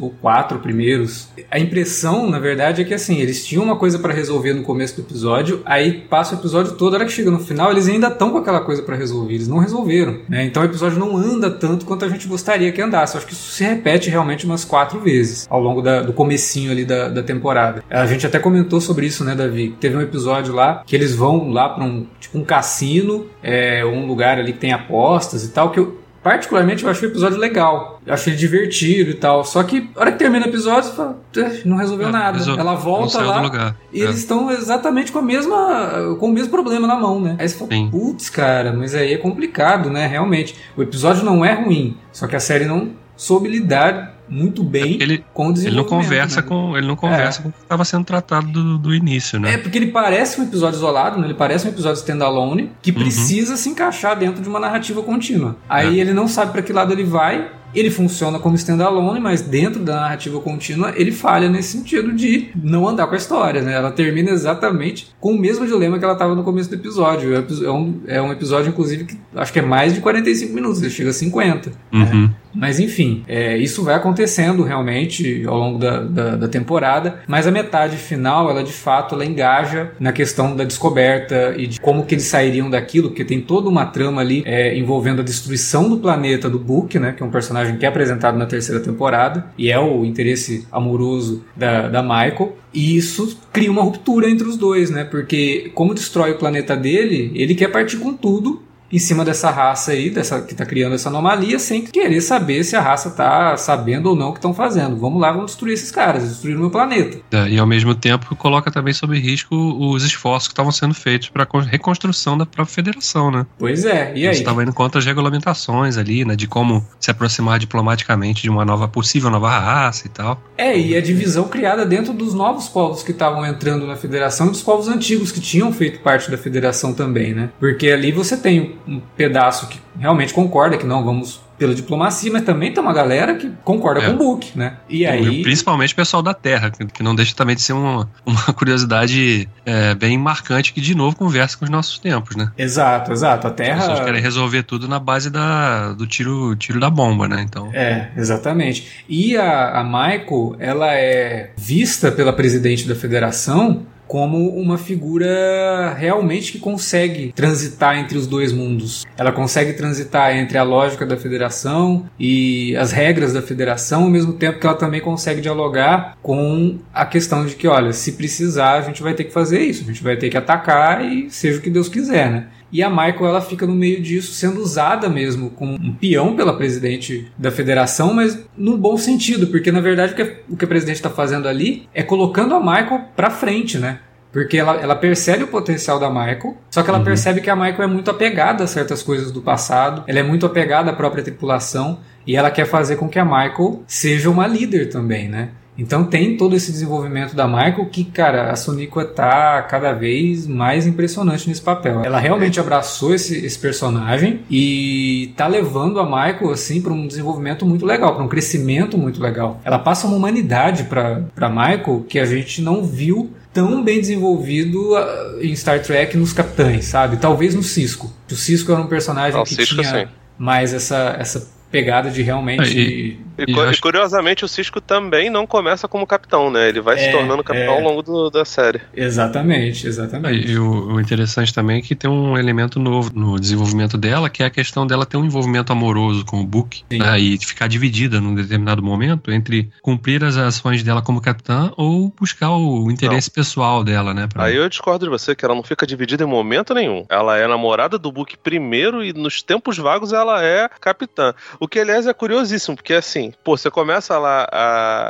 ou 0.00 0.10
quatro 0.10 0.58
primeiros, 0.58 1.28
a 1.50 1.58
impressão, 1.58 2.28
na 2.28 2.38
verdade, 2.38 2.82
é 2.82 2.84
que 2.84 2.94
assim, 2.94 3.18
eles 3.18 3.44
tinham 3.44 3.64
uma 3.64 3.76
coisa 3.76 3.98
para 3.98 4.12
resolver 4.12 4.52
no 4.52 4.62
começo 4.62 4.96
do 4.96 5.02
episódio, 5.02 5.62
aí 5.64 5.92
passa 5.92 6.34
o 6.34 6.38
episódio 6.38 6.72
todo, 6.72 6.94
a 6.94 6.98
hora 6.98 7.06
que 7.06 7.12
chega 7.12 7.30
no 7.30 7.38
final, 7.38 7.70
eles 7.70 7.88
ainda 7.88 8.08
estão 8.08 8.30
com 8.30 8.38
aquela 8.38 8.60
coisa 8.60 8.82
para 8.82 8.96
resolver, 8.96 9.34
eles 9.34 9.48
não 9.48 9.58
resolveram, 9.58 10.18
né? 10.28 10.44
Então 10.44 10.62
o 10.62 10.66
episódio 10.66 10.98
não 10.98 11.16
anda 11.16 11.50
tanto 11.50 11.84
quanto 11.84 12.04
a 12.04 12.08
gente 12.08 12.26
gostaria 12.26 12.72
que 12.72 12.80
andasse. 12.80 13.14
Eu 13.14 13.18
acho 13.18 13.26
que 13.26 13.32
isso 13.32 13.52
se 13.52 13.64
repete 13.64 14.10
realmente 14.10 14.44
umas 14.44 14.64
quatro 14.64 15.00
vezes 15.00 15.46
ao 15.48 15.60
longo 15.60 15.82
da, 15.82 16.02
do 16.02 16.12
comecinho 16.12 16.70
ali 16.70 16.84
da, 16.84 17.08
da 17.08 17.22
temporada. 17.22 17.82
A 17.90 18.06
gente 18.06 18.26
até 18.26 18.38
comentou 18.38 18.80
sobre 18.80 19.06
isso, 19.06 19.24
né, 19.24 19.34
Davi? 19.34 19.76
Teve 19.80 19.96
um 19.96 20.00
episódio 20.00 20.54
lá 20.54 20.82
que 20.86 20.96
eles 20.96 21.14
vão 21.14 21.50
lá 21.50 21.68
para 21.68 21.84
um 21.84 22.06
tipo 22.20 22.38
um 22.38 22.44
cassino, 22.44 23.26
é, 23.42 23.84
um 23.84 24.06
lugar 24.06 24.38
ali 24.38 24.52
que 24.52 24.58
tem 24.58 24.72
apostas 24.72 25.44
e 25.44 25.50
tal, 25.50 25.70
que 25.70 25.80
eu, 25.80 26.01
Particularmente 26.22 26.84
eu 26.84 26.90
achei 26.90 27.08
o 27.08 27.10
episódio 27.10 27.38
legal. 27.38 28.00
Eu 28.06 28.14
achei 28.14 28.34
divertido 28.34 29.10
e 29.10 29.14
tal. 29.14 29.44
Só 29.44 29.62
que, 29.62 29.90
a 29.96 30.00
hora 30.00 30.12
que 30.12 30.18
termina 30.18 30.46
o 30.46 30.48
episódio, 30.48 30.90
você 30.90 30.96
fala, 30.96 31.18
não 31.64 31.76
resolveu 31.76 32.08
é, 32.08 32.12
nada. 32.12 32.38
Ela 32.58 32.74
volta 32.74 33.20
lá 33.20 33.74
e 33.92 34.00
é. 34.00 34.04
eles 34.04 34.18
estão 34.18 34.50
exatamente 34.50 35.10
com 35.10 35.18
a 35.18 35.22
mesma. 35.22 36.16
com 36.20 36.26
o 36.26 36.32
mesmo 36.32 36.50
problema 36.50 36.86
na 36.86 36.94
mão, 36.94 37.20
né? 37.20 37.36
Aí 37.38 37.48
você 37.48 37.56
fala, 37.56 37.70
putz, 37.90 38.30
cara, 38.30 38.72
mas 38.72 38.94
aí 38.94 39.12
é 39.12 39.18
complicado, 39.18 39.90
né? 39.90 40.06
Realmente. 40.06 40.54
O 40.76 40.82
episódio 40.82 41.24
não 41.24 41.44
é 41.44 41.54
ruim. 41.54 41.96
Só 42.12 42.26
que 42.26 42.36
a 42.36 42.40
série 42.40 42.66
não 42.66 42.90
soube 43.16 43.48
lidar 43.48 44.11
muito 44.32 44.64
bem 44.64 44.98
é 44.98 45.02
ele, 45.02 45.24
com 45.34 45.50
o. 45.50 45.58
Ele 45.58 45.76
não 45.76 45.84
conversa 45.84 46.40
né? 46.40 46.46
com 46.46 46.76
ele 46.76 46.86
não 46.86 46.96
conversa 46.96 47.40
é. 47.40 47.42
com 47.42 47.48
o 47.50 47.52
que 47.52 47.58
estava 47.62 47.84
sendo 47.84 48.04
tratado 48.04 48.46
do, 48.48 48.78
do, 48.78 48.94
início, 48.94 49.38
né? 49.38 49.54
É 49.54 49.58
porque 49.58 49.76
ele 49.76 49.88
parece 49.88 50.40
um 50.40 50.44
episódio 50.44 50.78
isolado, 50.78 51.20
né? 51.20 51.26
ele 51.26 51.34
parece 51.34 51.66
um 51.66 51.70
episódio 51.70 51.98
standalone 51.98 52.70
que 52.80 52.90
uhum. 52.90 52.96
precisa 52.96 53.56
se 53.56 53.68
encaixar 53.68 54.18
dentro 54.18 54.42
de 54.42 54.48
uma 54.48 54.58
narrativa 54.58 55.02
contínua. 55.02 55.56
Aí 55.68 55.98
é. 55.98 56.00
ele 56.00 56.14
não 56.14 56.26
sabe 56.26 56.52
para 56.52 56.62
que 56.62 56.72
lado 56.72 56.92
ele 56.92 57.04
vai 57.04 57.50
ele 57.74 57.90
funciona 57.90 58.38
como 58.38 58.54
standalone, 58.54 59.18
mas 59.18 59.40
dentro 59.40 59.82
da 59.82 59.96
narrativa 59.96 60.38
contínua 60.40 60.92
ele 60.94 61.10
falha 61.10 61.48
nesse 61.48 61.78
sentido 61.78 62.12
de 62.12 62.50
não 62.54 62.86
andar 62.86 63.06
com 63.06 63.14
a 63.14 63.16
história, 63.16 63.62
né? 63.62 63.74
Ela 63.74 63.90
termina 63.90 64.30
exatamente 64.30 65.08
com 65.18 65.32
o 65.32 65.38
mesmo 65.38 65.66
dilema 65.66 65.98
que 65.98 66.04
ela 66.04 66.12
estava 66.12 66.34
no 66.34 66.44
começo 66.44 66.68
do 66.68 66.74
episódio. 66.74 67.34
É 67.34 67.70
um, 67.70 68.00
é 68.06 68.22
um 68.22 68.30
episódio, 68.30 68.68
inclusive, 68.68 69.04
que 69.04 69.18
acho 69.34 69.52
que 69.52 69.58
é 69.58 69.62
mais 69.62 69.94
de 69.94 70.00
45 70.00 70.52
minutos, 70.52 70.82
ele 70.82 70.90
chega 70.90 71.10
a 71.10 71.14
50. 71.14 71.70
Né? 71.70 71.76
Uhum. 71.92 72.22
Né? 72.22 72.30
Mas 72.54 72.78
enfim, 72.78 73.24
é, 73.26 73.56
isso 73.56 73.82
vai 73.82 73.94
acontecendo 73.94 74.62
realmente 74.62 75.44
ao 75.46 75.58
longo 75.58 75.78
da, 75.78 76.00
da, 76.00 76.36
da, 76.36 76.48
temporada, 76.48 77.20
mas 77.26 77.46
a 77.46 77.50
metade 77.50 77.96
final, 77.96 78.50
ela 78.50 78.62
de 78.62 78.72
fato, 78.72 79.14
ela 79.14 79.24
engaja 79.24 79.92
na 79.98 80.12
questão 80.12 80.54
da 80.54 80.64
descoberta 80.64 81.54
e 81.56 81.66
de 81.66 81.80
como 81.80 82.04
que 82.04 82.14
eles 82.14 82.24
sairiam 82.24 82.68
daquilo, 82.68 83.08
porque 83.08 83.24
tem 83.24 83.40
toda 83.40 83.68
uma 83.68 83.86
trama 83.86 84.20
ali 84.20 84.42
é, 84.44 84.76
envolvendo 84.76 85.20
a 85.20 85.24
destruição 85.24 85.88
do 85.88 85.98
planeta 85.98 86.48
do 86.50 86.58
Book, 86.58 86.98
né, 86.98 87.12
que 87.12 87.22
é 87.22 87.26
um 87.26 87.30
personagem 87.30 87.76
que 87.76 87.86
é 87.86 87.88
apresentado 87.88 88.36
na 88.36 88.46
terceira 88.46 88.80
temporada, 88.80 89.46
e 89.56 89.70
é 89.70 89.78
o 89.78 90.04
interesse 90.04 90.66
amoroso 90.70 91.44
da, 91.56 91.88
da 91.88 92.02
Michael, 92.02 92.56
e 92.74 92.96
isso 92.96 93.38
cria 93.52 93.70
uma 93.70 93.82
ruptura 93.82 94.30
entre 94.30 94.48
os 94.48 94.56
dois, 94.56 94.90
né? 94.90 95.04
Porque 95.04 95.70
como 95.74 95.94
destrói 95.94 96.32
o 96.32 96.38
planeta 96.38 96.74
dele, 96.74 97.30
ele 97.34 97.54
quer 97.54 97.68
partir 97.68 97.98
com 97.98 98.14
tudo 98.14 98.62
em 98.92 98.98
cima 98.98 99.24
dessa 99.24 99.50
raça 99.50 99.92
aí, 99.92 100.10
dessa 100.10 100.42
que 100.42 100.52
está 100.52 100.66
criando 100.66 100.94
essa 100.94 101.08
anomalia, 101.08 101.58
sem 101.58 101.82
querer 101.86 102.20
saber 102.20 102.62
se 102.62 102.76
a 102.76 102.80
raça 102.80 103.08
está 103.08 103.56
sabendo 103.56 104.10
ou 104.10 104.16
não 104.16 104.28
o 104.28 104.32
que 104.32 104.38
estão 104.38 104.52
fazendo. 104.52 104.96
Vamos 104.96 105.20
lá, 105.20 105.32
vamos 105.32 105.46
destruir 105.52 105.72
esses 105.72 105.90
caras, 105.90 106.28
destruir 106.28 106.56
o 106.56 106.60
meu 106.60 106.70
planeta. 106.70 107.18
É, 107.30 107.48
e 107.48 107.58
ao 107.58 107.66
mesmo 107.66 107.94
tempo 107.94 108.36
coloca 108.36 108.70
também 108.70 108.92
sob 108.92 109.18
risco 109.18 109.54
os 109.54 110.04
esforços 110.04 110.48
que 110.48 110.52
estavam 110.52 110.70
sendo 110.70 110.94
feitos 110.94 111.30
para 111.30 111.48
a 111.50 111.60
reconstrução 111.62 112.36
da 112.36 112.44
própria 112.44 112.74
federação, 112.74 113.30
né? 113.30 113.46
Pois 113.58 113.84
é, 113.84 114.12
e 114.14 114.26
aí? 114.26 114.34
estava 114.34 114.62
indo 114.62 114.72
contra 114.72 114.98
as 114.98 115.06
regulamentações 115.06 115.96
ali, 115.96 116.24
né? 116.24 116.36
De 116.36 116.46
como 116.46 116.86
se 117.00 117.10
aproximar 117.10 117.58
diplomaticamente 117.58 118.42
de 118.42 118.50
uma 118.50 118.64
nova 118.64 118.86
possível 118.88 119.30
nova 119.30 119.50
raça 119.58 120.06
e 120.06 120.10
tal. 120.10 120.42
É, 120.56 120.78
e 120.78 120.94
a 120.94 121.00
divisão 121.00 121.44
criada 121.48 121.86
dentro 121.86 122.12
dos 122.12 122.34
novos 122.34 122.68
povos 122.68 123.02
que 123.02 123.12
estavam 123.12 123.46
entrando 123.46 123.86
na 123.86 123.96
federação 123.96 124.48
e 124.48 124.50
dos 124.50 124.62
povos 124.62 124.88
antigos 124.88 125.32
que 125.32 125.40
tinham 125.40 125.72
feito 125.72 126.00
parte 126.00 126.30
da 126.30 126.36
federação 126.36 126.92
também, 126.92 127.32
né? 127.32 127.50
Porque 127.58 127.88
ali 127.88 128.12
você 128.12 128.36
tem 128.36 128.76
um 128.86 129.00
pedaço 129.16 129.68
que 129.68 129.80
realmente 129.98 130.32
concorda 130.32 130.76
que 130.76 130.86
não 130.86 131.04
vamos 131.04 131.40
pela 131.62 131.74
diplomacia, 131.76 132.32
mas 132.32 132.42
também 132.42 132.72
tem 132.72 132.82
uma 132.82 132.92
galera 132.92 133.36
que 133.36 133.48
concorda 133.62 134.00
é. 134.00 134.06
com 134.06 134.14
o 134.14 134.16
Book, 134.16 134.58
né? 134.58 134.78
E 134.88 135.06
aí... 135.06 135.42
Principalmente 135.42 135.92
o 135.92 135.96
pessoal 135.96 136.20
da 136.20 136.34
Terra, 136.34 136.72
que 136.72 137.04
não 137.04 137.14
deixa 137.14 137.36
também 137.36 137.54
de 137.54 137.62
ser 137.62 137.72
uma, 137.72 138.10
uma 138.26 138.42
curiosidade 138.52 139.48
é, 139.64 139.94
bem 139.94 140.18
marcante 140.18 140.72
que, 140.72 140.80
de 140.80 140.92
novo, 140.92 141.14
conversa 141.14 141.56
com 141.56 141.64
os 141.64 141.70
nossos 141.70 142.00
tempos, 142.00 142.34
né? 142.34 142.50
Exato, 142.58 143.12
exato. 143.12 143.46
A 143.46 143.50
Terra... 143.50 143.78
As 143.78 143.86
pessoas 143.86 144.04
querem 144.04 144.20
resolver 144.20 144.64
tudo 144.64 144.88
na 144.88 144.98
base 144.98 145.30
da, 145.30 145.92
do 145.92 146.04
tiro, 146.04 146.56
tiro 146.56 146.80
da 146.80 146.90
bomba, 146.90 147.28
né? 147.28 147.44
Então... 147.48 147.70
É, 147.72 148.10
exatamente. 148.16 149.04
E 149.08 149.36
a, 149.36 149.78
a 149.80 149.84
Michael, 149.84 150.56
ela 150.58 150.92
é 150.92 151.52
vista 151.56 152.10
pela 152.10 152.32
presidente 152.32 152.88
da 152.88 152.96
federação 152.96 153.86
como 154.12 154.50
uma 154.50 154.76
figura 154.76 155.94
realmente 155.94 156.52
que 156.52 156.58
consegue 156.58 157.32
transitar 157.34 157.96
entre 157.96 158.18
os 158.18 158.26
dois 158.26 158.52
mundos. 158.52 159.06
Ela 159.16 159.32
consegue 159.32 159.72
transitar 159.72 160.36
entre 160.36 160.58
a 160.58 160.62
lógica 160.62 161.06
da 161.06 161.16
federação 161.16 162.04
e 162.20 162.76
as 162.76 162.92
regras 162.92 163.32
da 163.32 163.40
federação, 163.40 164.02
ao 164.02 164.10
mesmo 164.10 164.34
tempo 164.34 164.58
que 164.58 164.66
ela 164.66 164.76
também 164.76 165.00
consegue 165.00 165.40
dialogar 165.40 166.18
com 166.22 166.78
a 166.92 167.06
questão 167.06 167.46
de 167.46 167.54
que, 167.54 167.66
olha, 167.66 167.94
se 167.94 168.12
precisar, 168.12 168.74
a 168.74 168.82
gente 168.82 169.02
vai 169.02 169.14
ter 169.14 169.24
que 169.24 169.32
fazer 169.32 169.60
isso, 169.60 169.82
a 169.82 169.86
gente 169.86 170.02
vai 170.02 170.14
ter 170.14 170.28
que 170.28 170.36
atacar 170.36 171.02
e 171.02 171.30
seja 171.30 171.58
o 171.58 171.62
que 171.62 171.70
Deus 171.70 171.88
quiser, 171.88 172.30
né? 172.30 172.48
E 172.72 172.82
a 172.82 172.88
Michael 172.88 173.26
ela 173.26 173.40
fica 173.40 173.66
no 173.66 173.74
meio 173.74 174.00
disso, 174.00 174.32
sendo 174.32 174.60
usada 174.60 175.08
mesmo 175.08 175.50
como 175.50 175.74
um 175.74 175.92
peão 175.92 176.34
pela 176.34 176.56
presidente 176.56 177.30
da 177.36 177.50
federação, 177.50 178.14
mas 178.14 178.42
no 178.56 178.78
bom 178.78 178.96
sentido, 178.96 179.48
porque 179.48 179.70
na 179.70 179.80
verdade 179.80 180.14
o 180.14 180.16
que, 180.16 180.36
o 180.48 180.56
que 180.56 180.64
a 180.64 180.68
presidente 180.68 180.96
está 180.96 181.10
fazendo 181.10 181.46
ali 181.46 181.86
é 181.92 182.02
colocando 182.02 182.54
a 182.54 182.60
Michael 182.60 183.02
para 183.14 183.30
frente, 183.30 183.76
né? 183.78 183.98
Porque 184.32 184.56
ela, 184.56 184.76
ela 184.76 184.96
percebe 184.96 185.44
o 185.44 185.48
potencial 185.48 186.00
da 186.00 186.08
Michael, 186.08 186.56
só 186.70 186.82
que 186.82 186.88
ela 186.88 186.98
uhum. 186.98 187.04
percebe 187.04 187.42
que 187.42 187.50
a 187.50 187.56
Michael 187.56 187.82
é 187.82 187.86
muito 187.86 188.10
apegada 188.10 188.64
a 188.64 188.66
certas 188.66 189.02
coisas 189.02 189.30
do 189.30 189.42
passado, 189.42 190.04
ela 190.06 190.20
é 190.20 190.22
muito 190.22 190.46
apegada 190.46 190.90
à 190.90 190.94
própria 190.94 191.22
tripulação, 191.22 191.98
e 192.26 192.34
ela 192.34 192.50
quer 192.50 192.64
fazer 192.64 192.96
com 192.96 193.08
que 193.08 193.18
a 193.18 193.24
Michael 193.24 193.82
seja 193.86 194.30
uma 194.30 194.46
líder 194.46 194.88
também, 194.88 195.28
né? 195.28 195.50
Então 195.76 196.04
tem 196.04 196.36
todo 196.36 196.54
esse 196.54 196.70
desenvolvimento 196.70 197.34
da 197.34 197.46
Michael 197.46 197.86
que, 197.86 198.04
cara, 198.04 198.50
a 198.50 198.56
Soniqua 198.56 199.04
tá 199.04 199.62
cada 199.62 199.92
vez 199.92 200.46
mais 200.46 200.86
impressionante 200.86 201.48
nesse 201.48 201.62
papel. 201.62 202.02
Ela 202.04 202.18
realmente 202.18 202.60
abraçou 202.60 203.14
esse, 203.14 203.44
esse 203.44 203.58
personagem 203.58 204.40
e 204.50 205.32
tá 205.36 205.46
levando 205.46 205.98
a 205.98 206.04
Michael 206.04 206.50
assim 206.50 206.80
para 206.80 206.92
um 206.92 207.06
desenvolvimento 207.06 207.64
muito 207.64 207.86
legal, 207.86 208.14
para 208.14 208.24
um 208.24 208.28
crescimento 208.28 208.98
muito 208.98 209.20
legal. 209.20 209.60
Ela 209.64 209.78
passa 209.78 210.06
uma 210.06 210.16
humanidade 210.16 210.84
para 210.84 211.22
para 211.34 211.48
Michael 211.48 212.04
que 212.08 212.18
a 212.18 212.24
gente 212.24 212.60
não 212.60 212.84
viu 212.84 213.30
tão 213.52 213.82
bem 213.82 214.00
desenvolvido 214.00 214.94
uh, 214.94 215.40
em 215.42 215.54
Star 215.54 215.82
Trek 215.82 216.16
nos 216.16 216.32
capitães, 216.32 216.86
sabe? 216.86 217.16
Talvez 217.18 217.54
no 217.54 217.62
Cisco. 217.62 218.12
O 218.30 218.34
Cisco 218.34 218.72
era 218.72 218.80
um 218.80 218.86
personagem 218.86 219.36
não, 219.36 219.44
que 219.44 219.54
Cisco, 219.54 219.76
tinha 219.76 220.06
sim. 220.06 220.12
mais 220.38 220.72
essa 220.72 221.16
essa 221.18 221.46
pegada 221.72 222.10
de 222.10 222.22
realmente. 222.22 222.78
E, 222.78 223.18
e, 223.38 223.50
e, 223.50 223.80
curiosamente, 223.80 224.44
o 224.44 224.48
Cisco 224.48 224.78
também 224.78 225.30
não 225.30 225.46
começa 225.46 225.88
como 225.88 226.06
capitão, 226.06 226.50
né? 226.50 226.68
Ele 226.68 226.82
vai 226.82 226.96
é, 226.96 226.98
se 226.98 227.10
tornando 227.10 227.42
capitão 227.42 227.74
é, 227.74 227.78
ao 227.78 227.82
longo 227.82 228.02
do, 228.02 228.30
da 228.30 228.44
série. 228.44 228.82
Exatamente, 228.94 229.86
exatamente. 229.86 230.52
E 230.52 230.58
o, 230.58 230.92
o, 230.92 231.00
interessante 231.00 231.52
também 231.52 231.78
é 231.78 231.82
que 231.82 231.94
tem 231.94 232.10
um 232.10 232.36
elemento 232.36 232.78
novo 232.78 233.10
no 233.14 233.40
desenvolvimento 233.40 233.96
dela, 233.96 234.28
que 234.28 234.42
é 234.42 234.46
a 234.46 234.50
questão 234.50 234.86
dela 234.86 235.06
ter 235.06 235.16
um 235.16 235.24
envolvimento 235.24 235.72
amoroso 235.72 236.26
com 236.26 236.40
o 236.40 236.44
Book 236.44 236.84
né? 236.90 237.18
e 237.18 237.38
ficar 237.38 237.66
dividida 237.66 238.20
num 238.20 238.34
determinado 238.34 238.82
momento 238.82 239.32
entre 239.32 239.70
cumprir 239.80 240.22
as 240.22 240.36
ações 240.36 240.82
dela 240.82 241.00
como 241.00 241.22
capitã 241.22 241.72
ou 241.78 242.12
buscar 242.20 242.50
o 242.50 242.90
interesse 242.90 243.30
não. 243.30 243.34
pessoal 243.34 243.82
dela, 243.82 244.12
né? 244.12 244.28
Pra... 244.30 244.44
Aí 244.44 244.56
eu 244.56 244.68
discordo 244.68 245.06
de 245.06 245.10
você, 245.10 245.34
que 245.34 245.44
ela 245.44 245.54
não 245.54 245.62
fica 245.62 245.86
dividida 245.86 246.22
em 246.22 246.26
momento 246.26 246.74
nenhum. 246.74 247.06
Ela 247.08 247.38
é 247.38 247.48
namorada 247.48 247.98
do 247.98 248.12
Book 248.12 248.36
primeiro 248.36 249.02
e 249.02 249.14
nos 249.14 249.42
tempos 249.42 249.78
vagos 249.78 250.12
ela 250.12 250.44
é 250.44 250.68
capitã. 250.80 251.32
O 251.62 251.68
que, 251.68 251.78
aliás, 251.78 252.08
é 252.08 252.12
curiosíssimo, 252.12 252.74
porque 252.74 252.92
assim, 252.92 253.32
pô, 253.44 253.56
você 253.56 253.70
começa 253.70 254.18
lá 254.18 254.48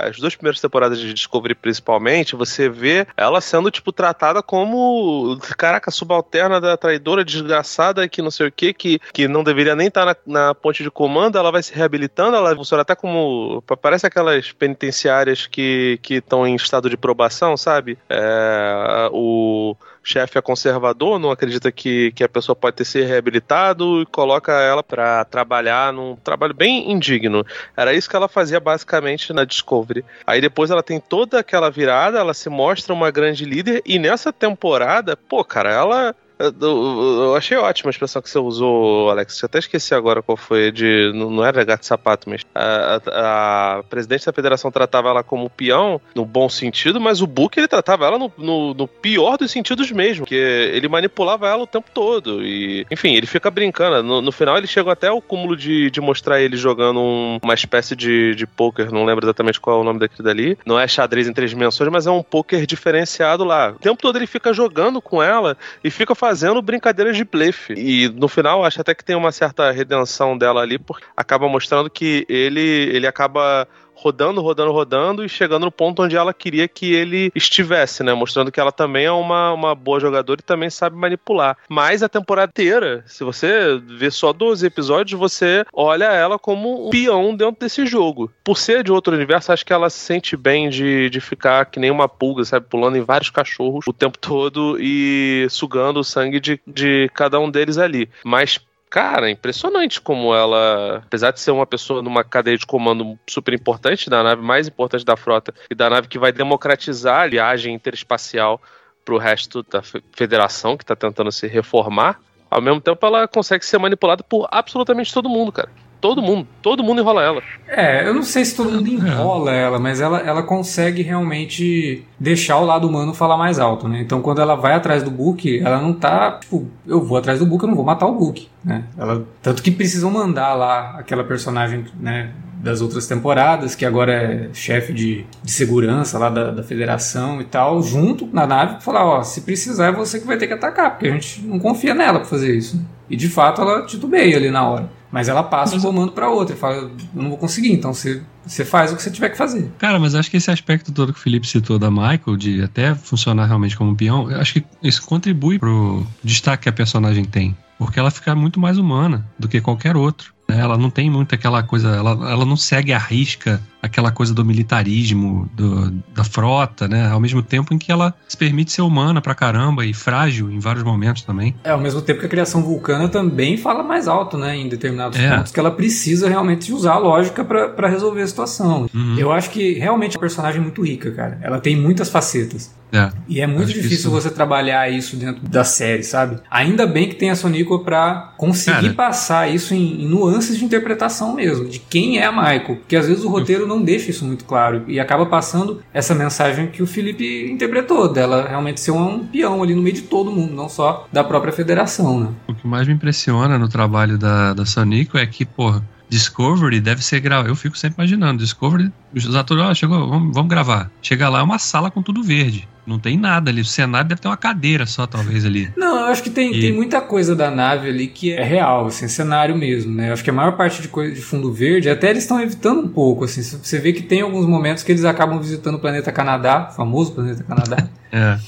as 0.07 0.19
duas 0.19 0.37
primeiras 0.37 0.61
temporadas 0.61 1.01
de 1.01 1.15
Discovery, 1.15 1.55
principalmente, 1.55 2.37
você 2.37 2.69
vê 2.69 3.07
ela 3.17 3.41
sendo, 3.41 3.71
tipo, 3.71 3.91
tratada 3.91 4.43
como, 4.43 5.39
caraca, 5.57 5.91
subalterna 5.91 6.61
da 6.61 6.77
traidora, 6.77 7.25
desgraçada, 7.25 8.07
que 8.07 8.21
não 8.21 8.31
sei 8.31 8.49
o 8.49 8.53
que, 8.53 8.75
que, 8.75 9.01
que 9.15 9.27
não 9.27 9.43
deveria 9.43 9.75
nem 9.75 9.89
estar 9.89 10.05
tá 10.05 10.21
na, 10.27 10.49
na 10.49 10.55
ponte 10.55 10.83
de 10.83 10.91
comando, 10.91 11.39
ela 11.39 11.51
vai 11.51 11.63
se 11.63 11.73
reabilitando, 11.73 12.37
ela 12.37 12.55
funciona 12.55 12.83
até 12.83 12.95
como. 12.95 13.65
Parece 13.81 14.07
aquelas 14.07 14.53
penitenciárias 14.53 15.47
que 15.47 15.99
estão 16.11 16.47
em 16.47 16.55
estado 16.55 16.91
de 16.91 16.99
probação, 16.99 17.57
sabe? 17.57 17.97
É, 18.11 19.09
o 19.11 19.75
chefe 20.03 20.39
é 20.39 20.43
conservador, 20.43 21.19
não 21.19 21.31
acredita 21.31 21.71
que, 21.71 22.13
que 22.13 22.25
a 22.25 22.29
pessoa 22.29 22.57
pode 22.57 22.77
ter 22.77 22.85
sido 22.85 23.07
reabilitado 23.07 24.03
e 24.03 24.07
coloca 24.07 24.53
ela 24.53 24.83
para 24.83 25.25
trabalhar 25.25 25.93
num 25.93 26.17
trabalho 26.17 26.42
bem 26.51 26.91
indigno. 26.91 27.45
Era 27.77 27.93
isso 27.93 28.09
que 28.09 28.17
ela 28.17 28.29
fazia 28.29 28.59
basicamente 28.59 29.33
na 29.33 29.45
Discovery. 29.45 30.05
Aí 30.27 30.41
depois 30.41 30.71
ela 30.71 30.83
tem 30.83 30.99
toda 30.99 31.39
aquela 31.39 31.71
virada, 31.71 32.19
ela 32.19 32.33
se 32.33 32.49
mostra 32.49 32.95
uma 32.95 33.11
grande 33.11 33.45
líder 33.45 33.83
e 33.85 33.99
nessa 33.99 34.33
temporada, 34.33 35.17
pô, 35.17 35.45
cara, 35.45 35.71
ela 35.71 36.17
eu, 36.61 37.37
achei 37.37 37.57
ótima 37.57 37.91
a 37.91 37.93
expressão 37.93 38.21
que 38.21 38.29
você 38.29 38.39
usou, 38.39 39.11
Alex. 39.11 39.41
Eu 39.41 39.47
até 39.47 39.59
esqueci 39.59 39.95
agora 39.95 40.23
qual 40.23 40.37
foi. 40.37 40.73
De, 40.73 41.13
não 41.15 41.45
era 41.45 41.65
gato 41.65 41.87
sapato, 41.87 42.29
mas 42.29 42.43
a, 42.55 43.01
a, 43.07 43.79
a, 43.79 43.83
presidente 43.85 44.27
da 44.27 44.33
federação 44.33 44.71
tratava 44.71 45.09
ela 45.09 45.23
como 45.23 45.49
peão, 45.49 46.01
no 46.15 46.25
bom 46.25 46.49
sentido, 46.49 47.01
mas 47.01 47.23
o 47.23 47.27
Book 47.27 47.59
ele 47.59 47.69
tratava 47.69 48.07
ela 48.07 48.19
no, 48.19 48.33
no, 48.37 48.75
no 48.75 48.89
pior 48.89 49.37
dos 49.37 49.51
sentidos 49.51 49.91
mesmo, 49.93 50.27
que 50.27 50.35
ele 50.35 50.89
manipulava 50.89 51.49
ela 51.49 51.63
o 51.63 51.67
tempo 51.67 51.91
todo. 51.93 52.45
E, 52.45 52.87
enfim, 52.91 53.15
ele 53.15 53.27
fica 53.27 53.51
brincando. 53.51 54.03
No, 54.03 54.21
no 54.21 54.33
final 54.33 54.57
ele 54.59 54.67
chega 54.67 54.93
até 54.93 55.09
ao 55.09 55.23
cúmulo 55.23 55.57
de, 55.57 55.91
de 55.91 56.01
mostrar 56.01 56.41
ele 56.41 56.57
jogando 56.57 57.01
um, 57.01 57.39
uma 57.43 57.55
espécie 57.55 57.95
de, 57.95 58.35
de 58.35 58.47
poker, 58.47 58.93
não 58.93 59.05
lembro 59.05 59.25
exatamente 59.25 59.61
qual 59.61 59.79
é 59.79 59.81
o 59.81 59.85
nome 59.85 60.01
daquele 60.01 60.23
dali. 60.23 60.59
Não 60.67 60.79
é 60.79 60.89
xadrez 60.89 61.29
em 61.29 61.33
três 61.33 61.51
dimensões, 61.51 61.91
mas 61.91 62.07
é 62.07 62.11
um 62.11 62.23
poker 62.23 62.67
diferenciado 62.67 63.45
lá. 63.45 63.71
O 63.71 63.79
tempo 63.79 64.01
todo 64.01 64.17
ele 64.17 64.27
fica 64.27 64.53
jogando 64.53 65.01
com 65.01 65.23
ela 65.23 65.57
e 65.83 65.91
fica 65.91 66.15
fazendo 66.15 66.32
fazendo 66.33 66.63
brincadeiras 66.63 67.15
de 67.15 67.25
blefe. 67.25 67.75
E 67.75 68.09
no 68.09 68.27
final, 68.27 68.65
acho 68.65 68.81
até 68.81 68.95
que 68.95 69.05
tem 69.05 69.15
uma 69.15 69.31
certa 69.31 69.71
redenção 69.71 70.37
dela 70.37 70.63
ali, 70.63 70.79
porque 70.79 71.05
acaba 71.15 71.47
mostrando 71.47 71.91
que 71.91 72.25
ele, 72.27 72.61
ele 72.61 73.07
acaba 73.07 73.69
rodando, 74.03 74.41
rodando, 74.41 74.73
rodando 74.73 75.25
e 75.25 75.29
chegando 75.29 75.65
no 75.65 75.71
ponto 75.71 76.03
onde 76.03 76.17
ela 76.17 76.35
queria 76.35 76.67
que 76.67 76.93
ele 76.93 77.31
estivesse, 77.35 78.03
né? 78.03 78.13
Mostrando 78.13 78.51
que 78.51 78.59
ela 78.59 78.73
também 78.73 79.05
é 79.05 79.13
uma, 79.13 79.53
uma 79.53 79.75
boa 79.75 80.01
jogadora 80.01 80.41
e 80.41 80.45
também 80.45 80.69
sabe 80.69 80.97
manipular. 80.97 81.57
Mas 81.69 82.03
a 82.03 82.09
temporada 82.09 82.51
inteira, 82.51 83.05
se 83.07 83.23
você 83.23 83.81
vê 83.87 84.11
só 84.11 84.33
12 84.33 84.67
episódios, 84.67 85.19
você 85.19 85.65
olha 85.73 86.07
ela 86.07 86.39
como 86.39 86.89
um 86.89 86.91
peão 86.91 87.35
dentro 87.37 87.61
desse 87.61 87.87
jogo. 87.87 88.31
Por 88.43 88.59
ser 88.59 88.83
de 88.83 88.91
outro 88.91 89.15
universo, 89.15 89.53
acho 89.53 89.65
que 89.65 89.73
ela 89.73 89.89
se 89.89 90.01
sente 90.01 90.37
bem 90.37 90.69
de, 90.69 91.09
de 91.09 91.21
ficar 91.21 91.67
que 91.67 91.79
nem 91.79 91.91
uma 91.91 92.09
pulga, 92.09 92.45
sabe? 92.45 92.67
Pulando 92.69 92.97
em 92.97 93.03
vários 93.03 93.31
cachorros 93.31 93.85
o 93.87 93.93
tempo 93.93 94.19
todo 94.19 94.77
e 94.81 95.47
sugando 95.49 96.01
o 96.01 96.05
sangue 96.05 96.41
de, 96.41 96.61
de 96.67 97.09
cada 97.15 97.39
um 97.39 97.51
deles 97.51 97.79
ali. 97.79 98.09
Mas 98.25 98.61
Cara, 98.93 99.31
impressionante 99.31 100.03
como 100.03 100.35
ela, 100.35 100.99
apesar 100.99 101.31
de 101.31 101.41
ser 101.41 101.51
uma 101.51 101.65
pessoa 101.65 102.03
numa 102.03 102.23
cadeia 102.23 102.59
de 102.59 102.67
comando 102.67 103.19
super 103.27 103.55
importante, 103.55 104.11
da 104.11 104.23
nave 104.23 104.43
mais 104.43 104.69
importante 104.69 105.03
da 105.03 105.17
frota 105.17 105.55
e 105.71 105.75
da 105.75 105.89
nave 105.89 106.09
que 106.09 106.19
vai 106.19 106.31
democratizar 106.31 107.23
a 107.23 107.27
viagem 107.27 107.75
interespacial 107.75 108.61
para 109.03 109.15
o 109.15 109.19
resto 109.19 109.63
da 109.63 109.81
federação 109.83 110.77
que 110.77 110.85
está 110.85 110.95
tentando 110.95 111.33
se 111.33 111.47
reformar, 111.47 112.21
ao 112.51 112.61
mesmo 112.61 112.83
tempo 112.83 113.07
ela 113.07 113.27
consegue 113.27 113.65
ser 113.65 113.79
manipulada 113.79 114.23
por 114.23 114.47
absolutamente 114.53 115.11
todo 115.11 115.27
mundo, 115.27 115.51
cara 115.51 115.71
todo 116.03 116.21
mundo. 116.21 116.47
Todo 116.61 116.83
mundo 116.83 117.01
enrola 117.01 117.23
ela. 117.23 117.43
É, 117.69 118.07
eu 118.07 118.13
não 118.13 118.25
sei 118.25 118.45
se 118.45 118.57
todo 118.57 118.73
mundo 118.73 118.89
enrola 118.89 119.53
ela, 119.53 119.79
mas 119.79 120.01
ela, 120.01 120.19
ela 120.19 120.43
consegue 120.43 121.01
realmente 121.01 122.05
deixar 122.19 122.59
o 122.59 122.67
lado 122.67 122.89
humano 122.89 123.15
falar 123.15 123.37
mais 123.39 123.61
alto, 123.61 123.89
né? 123.89 124.01
Então 124.01 124.21
quando 124.21 124.41
ela 124.41 124.57
vai 124.57 124.75
atrás 124.75 125.05
do 125.05 125.11
Book, 125.11 125.61
ela 125.61 125.81
não 125.81 125.95
tá, 125.95 126.33
tipo, 126.41 126.67
eu 126.87 127.01
vou 127.01 127.17
atrás 127.17 127.39
do 127.39 127.47
Book, 127.47 127.63
eu 127.63 127.69
não 127.69 127.77
vou 127.77 127.85
matar 127.85 128.07
o 128.07 128.15
Book, 128.15 128.49
né? 128.65 128.85
Ela, 128.99 129.25
tanto 129.41 129.63
que 129.63 129.71
precisam 129.71 130.11
mandar 130.11 130.55
lá 130.55 130.97
aquela 130.99 131.23
personagem, 131.23 131.85
né? 131.99 132.33
das 132.63 132.81
outras 132.81 133.09
temporadas, 133.09 133.75
que 133.75 133.85
agora 133.85 134.13
é 134.13 134.49
chefe 134.53 134.93
de, 134.93 135.27
de 135.43 135.51
segurança 135.51 136.17
lá 136.17 136.31
da, 136.31 136.53
da 136.53 136.63
federação 136.63 137.41
e 137.41 137.45
tal, 137.45 137.83
junto 137.83 138.29
na 138.33 138.47
nave, 138.47 138.81
falar, 138.81 139.05
ó, 139.05 139.23
se 139.25 139.41
precisar 139.41 139.87
é 139.87 139.93
você 139.93 140.21
que 140.21 140.27
vai 140.29 140.37
ter 140.37 140.47
que 140.47 140.53
atacar, 140.53 140.93
porque 140.93 141.09
a 141.09 141.11
gente 141.11 141.43
não 141.43 141.59
confia 141.59 141.93
nela 141.93 142.21
pra 142.21 142.29
fazer 142.29 142.55
isso. 142.57 142.81
E 143.11 143.17
de 143.17 143.29
fato 143.29 143.61
ela 143.61 143.85
titubeia 143.85 144.37
ali 144.37 144.49
na 144.49 144.65
hora. 144.65 145.02
Mas 145.13 145.29
ela 145.29 145.43
passa 145.43 145.75
mas... 145.75 145.85
o 145.85 145.87
comando 145.87 146.13
para 146.13 146.31
outra 146.31 146.57
e 146.57 146.59
fala: 146.59 146.77
Eu 146.77 146.91
não 147.15 147.29
vou 147.29 147.39
conseguir, 147.39 147.73
então 147.73 147.93
você, 147.93 148.23
você 148.45 148.65
faz 148.65 148.91
o 148.91 148.97
que 148.97 149.03
você 149.03 149.11
tiver 149.11 149.29
que 149.29 149.37
fazer. 149.37 149.71
Cara, 149.79 150.01
mas 150.01 150.15
acho 150.15 150.31
que 150.31 150.39
esse 150.39 150.51
aspecto 150.51 150.91
todo 150.91 151.13
que 151.13 151.19
o 151.19 151.23
Felipe 151.23 151.47
citou 151.47 151.79
da 151.79 151.91
Michael, 151.91 152.37
de 152.39 152.63
até 152.63 152.95
funcionar 152.95 153.45
realmente 153.45 153.77
como 153.77 153.95
peão, 153.95 154.31
eu 154.31 154.41
acho 154.41 154.55
que 154.55 154.65
isso 154.83 155.03
contribui 155.03 155.59
pro 155.59 156.07
destaque 156.25 156.63
que 156.65 156.69
a 156.71 156.73
personagem 156.73 157.25
tem. 157.25 157.55
Porque 157.79 157.99
ela 157.99 158.11
fica 158.11 158.35
muito 158.35 158.59
mais 158.59 158.79
humana 158.79 159.27
do 159.39 159.49
que 159.49 159.61
qualquer 159.61 159.97
outro. 159.97 160.33
Né? 160.49 160.59
Ela 160.59 160.79
não 160.79 160.89
tem 160.89 161.11
muito 161.11 161.35
aquela 161.35 161.63
coisa, 161.63 161.89
ela, 161.89 162.11
ela 162.31 162.47
não 162.47 162.57
segue 162.57 162.93
a 162.93 162.99
risca 162.99 163.61
aquela 163.83 164.13
coisa 164.13 164.33
do 164.33 164.45
militarismo, 164.45 165.51
do, 165.53 165.91
da 166.15 166.23
frota, 166.23 166.87
né? 166.87 167.09
Ao 167.09 167.19
mesmo 167.19 167.43
tempo 167.43 167.75
em 167.75 167.79
que 167.79 167.91
ela 167.91 168.15
se 168.29 168.37
permite 168.37 168.71
ser 168.71 168.83
humana 168.83 169.21
pra 169.21 169.35
caramba 169.35 169.85
e 169.85 169.93
frágil 169.93 170.51
em 170.51 170.61
vários 170.61 170.85
momentos 170.85 171.23
também. 171.23 171.55
É, 171.65 171.71
ao 171.71 171.81
mesmo 171.81 172.01
tempo 172.01 172.21
que 172.21 172.27
a 172.27 172.29
criação 172.29 172.63
vulcana 172.63 173.09
também 173.09 173.57
fala 173.57 173.83
mais 173.83 174.07
alto, 174.07 174.39
né? 174.39 174.57
Em 174.57 174.69
determinados 174.69 175.19
é. 175.19 175.37
pontos, 175.37 175.51
que 175.51 175.59
ela 175.59 175.73
precisa 175.73 176.29
realmente 176.29 176.73
usar 176.73 176.93
a 176.93 176.99
lógica 176.99 177.45
para 177.45 177.89
resolver 177.89 178.23
a 178.23 178.27
situação. 178.27 178.89
Uhum. 178.95 179.19
Eu 179.19 179.33
acho 179.33 179.51
que 179.51 179.73
realmente 179.75 180.17
a 180.17 180.21
personagem 180.21 180.61
é 180.61 180.63
muito 180.63 180.83
rica, 180.83 181.11
cara. 181.11 181.39
Ela 181.43 181.59
tem 181.59 181.77
muitas 181.77 182.09
facetas. 182.09 182.71
É, 182.93 183.11
e 183.27 183.41
é 183.41 183.47
muito 183.47 183.73
difícil 183.73 184.11
você 184.11 184.29
trabalhar 184.29 184.93
isso 184.93 185.17
dentro 185.17 185.49
da 185.49 185.65
série, 185.65 186.03
sabe? 186.03 186.39
Ainda 186.51 186.87
bem 186.87 187.09
que 187.09 187.15
tem 187.15 187.31
a 187.31 187.35
Sonico 187.35 187.79
para 187.79 188.35
conseguir 188.37 188.93
Cara. 188.93 188.95
passar 188.95 189.51
isso 189.51 189.73
em, 189.73 190.03
em, 190.03 190.07
nuances 190.07 190.59
de 190.59 190.65
interpretação 190.65 191.35
mesmo, 191.35 191.67
de 191.67 191.79
quem 191.79 192.19
é 192.19 192.27
a 192.27 192.33
Michael. 192.33 192.77
Porque 192.77 192.95
às 192.95 193.09
vezes 193.09 193.25
o 193.25 193.31
roteiro 193.31 193.67
não 193.73 193.83
deixa 193.83 194.11
isso 194.11 194.25
muito 194.25 194.45
claro 194.45 194.85
e 194.87 195.01
acaba 195.01 195.27
passando 195.27 195.83
essa 195.93 196.15
mensagem 196.15 196.69
que 196.69 196.83
o 196.83 196.87
Felipe 196.87 197.51
interpretou, 197.51 198.13
dela 198.13 198.47
realmente 198.49 198.81
ser 198.81 198.91
um, 198.91 199.27
peão 199.27 199.63
ali 199.63 199.75
no 199.75 199.83
meio 199.83 199.95
de 199.95 200.03
todo 200.03 200.31
mundo, 200.31 200.55
não 200.55 200.69
só 200.69 201.09
da 201.13 201.25
própria 201.25 201.53
federação, 201.53 202.21
né? 202.21 202.29
O 202.49 202.55
que 202.55 202.67
mais 202.67 202.87
me 202.87 202.95
impressiona 202.95 203.59
no 203.59 203.69
trabalho 203.69 204.19
da, 204.19 204.53
da 204.53 204.67
Sonico 204.67 205.17
é 205.17 205.27
que, 205.27 205.45
porra, 205.45 205.83
Discovery 206.09 206.79
deve 206.79 207.03
ser 207.03 207.21
gravado. 207.21 207.49
Eu 207.49 207.57
fico 207.57 207.77
sempre 207.79 208.03
imaginando. 208.03 208.43
Discovery, 208.43 208.93
os 209.15 209.35
atores, 209.35 209.65
ó, 209.65 209.75
chegou, 209.75 210.09
vamos, 210.09 210.35
vamos 210.35 210.51
gravar. 210.51 210.91
Chega 211.01 211.29
lá, 211.31 211.41
é 211.41 211.43
uma 211.43 211.59
sala 211.59 211.91
com 211.91 212.03
tudo 212.03 212.23
verde. 212.23 212.69
Não 212.85 212.99
tem 212.99 213.17
nada 213.17 213.49
ali. 213.51 213.61
O 213.61 213.65
cenário 213.65 214.09
deve 214.09 214.21
ter 214.21 214.27
uma 214.29 214.37
cadeira 214.37 214.85
só, 214.87 215.07
talvez, 215.07 215.45
ali. 215.45 215.71
Não, 215.77 216.01
eu 216.01 216.07
acho 216.07 216.23
que 216.23 216.31
tem, 216.31 216.53
E- 216.53 216.61
tem 216.61 216.73
muita 216.73 217.01
coisa 217.01 217.37
da 217.37 217.49
nave 217.51 217.89
ali 217.89 218.09
que 218.09 218.33
é 218.33 218.43
real, 218.43 218.87
assim, 218.87 219.07
cenário 219.07 219.57
mesmo, 219.57 219.95
né? 219.95 220.09
Eu 220.09 220.15
acho 220.15 220.25
que 220.25 220.31
a 220.31 220.33
maior 220.33 220.57
parte 220.57 220.83
de 220.83 220.89
coisa 220.89 221.15
de 221.15 221.21
fundo 221.21 221.53
verde, 221.53 221.89
até 221.89 222.11
eles 222.11 222.25
estão 222.25 222.41
evitando 222.41 222.81
um 222.81 222.89
pouco, 222.89 223.25
assim. 223.25 223.41
Você 223.41 223.79
vê 223.79 223.93
que 223.93 224.03
tem 224.03 224.23
alguns 224.23 224.47
momentos 224.47 224.83
que 224.83 224.91
eles 224.91 225.05
acabam 225.05 225.39
visitando 225.39 225.77
o 225.77 225.79
planeta 225.79 226.11
Canadá, 226.11 226.69
o 226.73 226.75
famoso 226.75 227.13
planeta 227.13 227.45
Canadá. 227.45 227.89
É. 228.15 228.39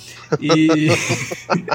E. 0.43 0.89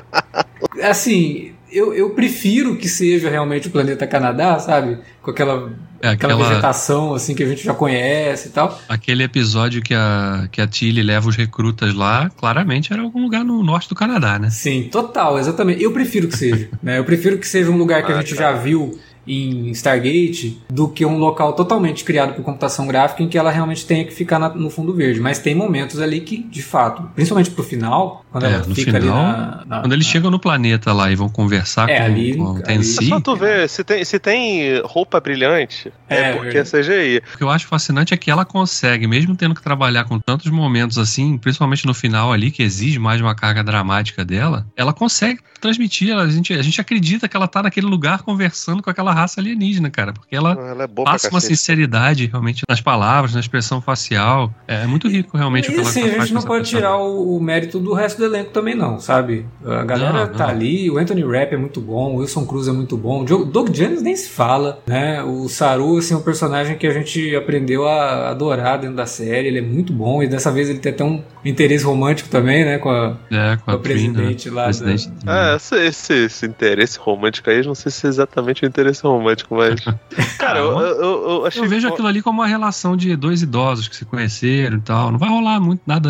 assim, 0.84 1.54
eu, 1.72 1.94
eu 1.94 2.10
prefiro 2.12 2.76
que 2.76 2.88
seja 2.90 3.30
realmente 3.30 3.68
o 3.68 3.72
planeta 3.72 4.06
Canadá, 4.08 4.60
sabe? 4.60 4.98
Com 5.22 5.32
aquela, 5.32 5.72
É 6.02 6.10
aquela, 6.10 6.34
aquela, 6.34 6.50
vegetação, 6.50 7.14
assim, 7.14 7.36
que 7.36 7.44
a 7.44 7.48
gente 7.48 7.64
já 7.64 7.74
conhece 7.74 8.48
e 8.50 8.52
tal. 8.52 8.80
aquele 8.88 9.24
episódio 9.24 9.82
que 9.82 9.94
a, 9.94 10.48
que 10.52 10.62
a 10.62 10.68
Tilly 10.68 11.02
leva 11.04 11.28
os 11.30 11.36
recrutas 11.36 11.94
lá, 11.94 12.30
claramente 12.38 12.92
era 12.94 13.02
algum 13.02 13.22
lugar 13.22 13.44
no 13.44 13.62
norte 13.64 13.90
do 13.90 13.96
Canadá, 13.96 14.40
né? 14.40 14.50
Sim, 14.50 14.90
total, 14.92 15.38
exatamente. 15.40 15.84
Eu 15.84 15.92
prefiro 15.92 16.28
que 16.28 16.38
seja. 16.38 16.70
né? 16.82 16.98
Eu 17.00 17.04
prefiro 17.04 17.38
que 17.38 17.48
seja 17.48 17.70
um 17.70 17.78
lugar 17.78 18.06
que 18.06 18.12
a 18.12 18.16
Ah, 18.16 18.22
gente 18.22 18.36
cara. 18.36 18.56
já 18.56 18.62
viu 18.62 18.98
em 19.28 19.70
Stargate 19.72 20.60
do 20.70 20.88
que 20.88 21.06
um 21.06 21.18
local 21.18 21.54
totalmente 21.54 22.04
criado 22.04 22.34
por 22.34 22.44
computação 22.44 22.88
gráfica 22.88 23.22
em 23.24 23.28
que 23.28 23.38
ela 23.38 23.52
realmente 23.52 23.86
tenha 23.86 24.04
que 24.06 24.14
ficar 24.14 24.40
na- 24.40 24.50
no 24.50 24.70
fundo 24.70 24.94
verde. 24.94 25.20
Mas 25.20 25.40
tem 25.40 25.54
momentos 25.54 26.00
ali 26.00 26.22
que, 26.22 26.38
de 26.44 26.62
fato, 26.64 27.04
principalmente 27.16 27.52
pro 27.52 27.64
final, 27.64 28.26
quando 28.32 28.46
É, 28.46 28.54
ela 28.54 28.66
no 28.66 28.74
fica 28.76 28.98
ali 28.98 29.02
final, 29.08 29.24
na, 29.24 29.64
na- 29.66 29.80
Quando 29.82 29.94
eles 29.94 30.06
na- 30.06 30.12
chegam 30.12 30.32
no 30.32 30.40
planeta 30.40 30.92
lá 30.94 31.12
e 31.12 31.16
vão 31.16 31.30
conversar 31.30 31.90
É, 31.90 32.00
com, 32.00 32.06
ali- 32.06 32.36
com 32.36 32.44
o 32.44 32.56
ali- 32.56 32.64
Tensi, 32.64 33.04
É 33.06 33.08
só 33.10 33.20
tu 33.20 33.36
ver, 33.36 33.70
se 33.70 33.84
tem, 33.84 34.04
se 34.04 34.20
tem 34.20 34.82
roupa 34.84 35.20
brilhante, 35.20 35.92
é, 36.08 36.20
É, 36.32 36.34
porque 36.34 36.58
é. 36.58 36.64
CGI. 36.64 37.22
O 37.34 37.38
que 37.38 37.44
eu 37.44 37.50
acho 37.50 37.68
fascinante 37.68 38.14
é 38.14 38.18
que 38.18 38.32
ela 38.32 38.46
consegue, 38.46 39.06
mesmo 39.08 39.36
tendo 39.36 39.54
que 39.56 39.62
trabalhar 39.62 40.06
com 40.06 40.20
tantos 40.20 40.50
momentos 40.52 40.98
assim, 40.98 41.38
principalmente 41.38 41.86
no 41.86 41.94
final 41.94 42.32
ali, 42.34 42.52
que 42.52 42.64
exige 42.64 42.98
mais 43.00 43.22
uma 43.22 43.36
carga 43.36 43.64
dramática 43.64 44.24
dela, 44.26 44.66
ela 44.76 44.94
consegue 44.94 45.40
transmitir. 45.62 46.16
A 46.16 46.28
gente, 46.28 46.54
a 46.54 46.62
gente 46.62 46.80
acredita 46.82 47.28
que 47.28 47.36
ela 47.36 47.48
tá 47.48 47.62
naquele 47.64 47.86
lugar 47.88 48.22
conversando 48.24 48.82
com 48.82 48.90
aquela 48.90 49.09
raça 49.14 49.40
alienígena, 49.40 49.90
cara, 49.90 50.14
porque 50.14 50.36
ela 50.36 50.52
Ela 50.52 50.84
é 50.84 50.88
passa 50.88 51.30
uma 51.30 51.42
sinceridade 51.42 52.26
realmente 52.28 52.64
nas 52.68 52.82
palavras, 52.82 53.34
na 53.34 53.40
expressão 53.40 53.82
facial. 53.82 54.54
É 54.68 54.86
muito 54.86 55.08
rico 55.08 55.38
realmente 55.38 55.72
E 55.72 55.80
assim, 55.80 56.04
a 56.04 56.20
gente 56.20 56.34
não 56.34 56.42
pode 56.42 56.70
tirar 56.70 56.98
o, 56.98 57.38
o 57.38 57.42
mérito 57.42 57.80
do 57.80 57.94
resto 57.94 58.18
do 58.18 58.26
elenco 58.26 58.52
também, 58.52 58.76
não, 58.76 59.00
sabe? 59.00 59.46
A 59.66 59.84
galera 59.84 60.26
Não, 60.26 60.34
tá 60.34 60.46
não. 60.46 60.52
ali, 60.52 60.90
o 60.90 60.98
Anthony 60.98 61.24
Rapp 61.24 61.54
é 61.54 61.58
muito 61.58 61.82
bom, 61.82 62.16
o 62.16 62.18
Wilson 62.18 62.46
Cruz 62.46 62.68
é 62.68 62.72
muito 62.72 62.98
bom, 62.98 63.24
o 63.24 63.46
Doug 63.46 63.70
Jones 63.70 64.02
nem 64.02 64.16
se 64.16 64.30
fala, 64.30 64.82
né? 64.88 65.24
O 65.24 65.48
Saru, 65.48 65.98
assim, 65.98 66.14
é 66.14 66.18
um 66.18 66.22
personagem 66.22 66.78
que 66.78 66.88
a 66.88 66.92
gente 66.92 67.36
aprendeu 67.36 67.88
a 67.88 68.30
adorar 68.30 68.80
dentro 68.80 68.96
da 68.96 69.06
série, 69.06 69.48
ele 69.48 69.60
é 69.60 69.62
muito 69.62 69.94
bom, 69.94 70.22
e 70.22 70.28
dessa 70.28 70.52
vez 70.52 70.70
ele 70.70 70.80
tem 70.80 70.92
até 70.92 71.04
um 71.04 71.22
interesse 71.46 71.84
romântico 71.86 72.30
também, 72.30 72.66
né? 72.66 72.78
Com 72.78 72.90
a, 72.90 73.18
É, 73.32 73.56
com 73.58 73.64
com 73.66 73.72
a 73.72 73.74
a 73.76 73.78
presidente 73.80 74.50
lá. 74.50 74.64
da- 74.64 74.68
presidente 74.68 75.10
É, 75.28 75.56
esse, 75.56 75.76
esse, 75.86 76.14
esse 76.26 76.46
interesse 76.46 77.00
romântico 77.00 77.50
aí, 77.50 77.66
não 77.66 77.76
sei 77.76 77.92
se 77.92 78.06
é 78.06 78.10
exatamente 78.10 78.64
o 78.64 78.68
interesse 78.68 79.04
romântico, 79.04 79.56
mas. 79.56 79.80
Cara, 80.38 80.60
eu, 80.60 80.72
eu, 80.80 81.02
eu, 81.02 81.30
eu 81.30 81.46
achei. 81.46 81.62
Eu 81.64 81.68
vejo 81.70 81.88
aquilo 81.88 82.08
ali 82.08 82.22
como 82.22 82.40
uma 82.42 82.48
relação 82.48 82.96
de 82.98 83.16
dois 83.16 83.42
idosos 83.42 83.88
que 83.88 83.96
se 83.96 84.06
conheceram 84.06 84.78
e 84.78 84.82
tal. 84.82 85.12
Não 85.12 85.18
vai 85.20 85.30
rolar 85.30 85.60
muito 85.60 85.82
nada, 85.86 86.10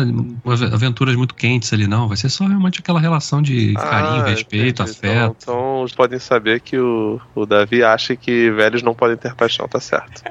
aventuras 0.72 1.14
muito 1.16 1.34
quentes 1.34 1.72
ali, 1.72 1.86
não. 1.86 2.08
Vai 2.08 2.16
ser 2.16 2.28
só 2.28 2.44
realmente 2.46 2.80
aquela 2.80 3.00
relação 3.00 3.40
de 3.42 3.74
carinho, 3.74 4.22
Ah, 4.24 4.28
respeito, 4.28 4.82
entendi. 4.82 4.98
afeto. 4.98 5.36
Então, 5.42 5.54
então 5.60 5.80
eles 5.80 5.92
podem 5.94 6.18
saber 6.18 6.60
que 6.60 6.78
o, 6.78 7.20
o 7.34 7.46
Davi 7.46 7.82
acha 7.82 8.16
que 8.16 8.50
velhos 8.50 8.82
não 8.82 8.94
podem 8.94 9.16
ter 9.16 9.34
paixão, 9.34 9.68
tá 9.68 9.78
certo. 9.80 10.22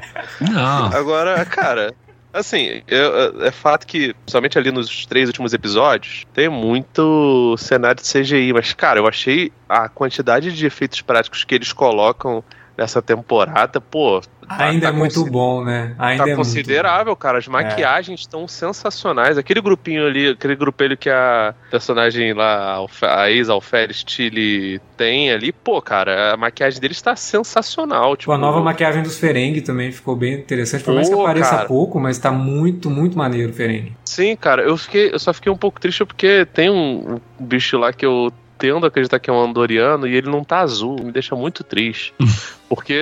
Não, 0.41 0.85
Agora, 0.93 1.45
cara, 1.45 1.93
assim, 2.33 2.81
eu- 2.87 3.43
é 3.45 3.51
fato 3.51 3.85
que, 3.87 4.15
somente 4.27 4.57
ali 4.57 4.71
nos 4.71 5.05
três 5.05 5.27
últimos 5.27 5.53
episódios, 5.53 6.25
tem 6.33 6.49
muito 6.49 7.55
cenário 7.57 8.01
de 8.01 8.07
CGI, 8.07 8.53
mas, 8.53 8.73
cara, 8.73 8.99
eu 8.99 9.07
achei 9.07 9.51
a 9.67 9.87
quantidade 9.89 10.51
de 10.51 10.65
efeitos 10.65 11.01
práticos 11.01 11.43
que 11.43 11.55
eles 11.55 11.73
colocam 11.73 12.43
nessa 12.79 13.01
temporada, 13.01 13.81
pô. 13.81 14.21
tá- 14.21 14.65
Ainda 14.65 14.87
tá 14.89 14.93
é 14.95 14.97
muito 14.97 15.25
bom, 15.25 15.63
né? 15.63 15.93
Ainda 15.99 16.23
Tá 16.23 16.29
é 16.29 16.35
muito 16.35 16.47
considerável, 16.47 17.13
cara. 17.15 17.37
As 17.37 17.47
maquiagens 17.47 18.21
estão 18.21 18.47
sensacionais. 18.47 19.37
Aquele 19.37 19.59
grupinho 19.61 20.07
ali, 20.07 20.29
aquele 20.29 20.55
grupelho 20.55 20.97
que 20.97 21.09
a 21.09 21.53
personagem 21.69 22.33
lá, 22.33 22.77
a 23.01 23.29
ex-Alferes 23.29 24.03
Tilly 24.03 24.79
tem 24.95 25.29
ali, 25.31 25.51
pô, 25.51 25.81
cara, 25.81 26.33
a 26.33 26.37
maquiagem 26.37 26.79
deles 26.79 27.01
tá 27.01 27.15
sensacional. 27.17 28.15
Tipo, 28.15 28.29
Tipo, 28.29 28.31
a 28.33 28.37
nova 28.37 28.61
maquiagem 28.61 29.01
dos 29.03 29.17
Ferengue 29.17 29.61
também 29.61 29.91
ficou 29.91 30.15
bem 30.15 30.33
interessante. 30.35 30.83
Por 30.83 30.93
mais 30.93 31.09
que 31.09 31.15
Pô, 31.15 31.21
apareça 31.23 31.49
cara. 31.55 31.67
pouco, 31.67 31.99
mas 31.99 32.17
tá 32.19 32.31
muito, 32.31 32.89
muito 32.89 33.17
maneiro 33.17 33.49
o 33.49 33.53
Ferengue. 33.53 33.93
Sim, 34.05 34.35
cara, 34.35 34.61
eu, 34.61 34.77
fiquei, 34.77 35.11
eu 35.11 35.17
só 35.19 35.33
fiquei 35.33 35.51
um 35.51 35.57
pouco 35.57 35.79
triste 35.81 36.05
porque 36.05 36.45
tem 36.45 36.69
um, 36.69 37.19
um 37.39 37.45
bicho 37.45 37.77
lá 37.77 37.91
que 37.91 38.05
eu 38.05 38.31
tendo 38.57 38.85
a 38.85 38.89
acreditar 38.89 39.19
que 39.19 39.29
é 39.29 39.33
um 39.33 39.41
andoriano 39.41 40.05
e 40.05 40.13
ele 40.15 40.29
não 40.29 40.43
tá 40.43 40.59
azul, 40.59 40.97
me 41.01 41.11
deixa 41.11 41.35
muito 41.35 41.63
triste. 41.63 42.13
Porque 42.69 42.93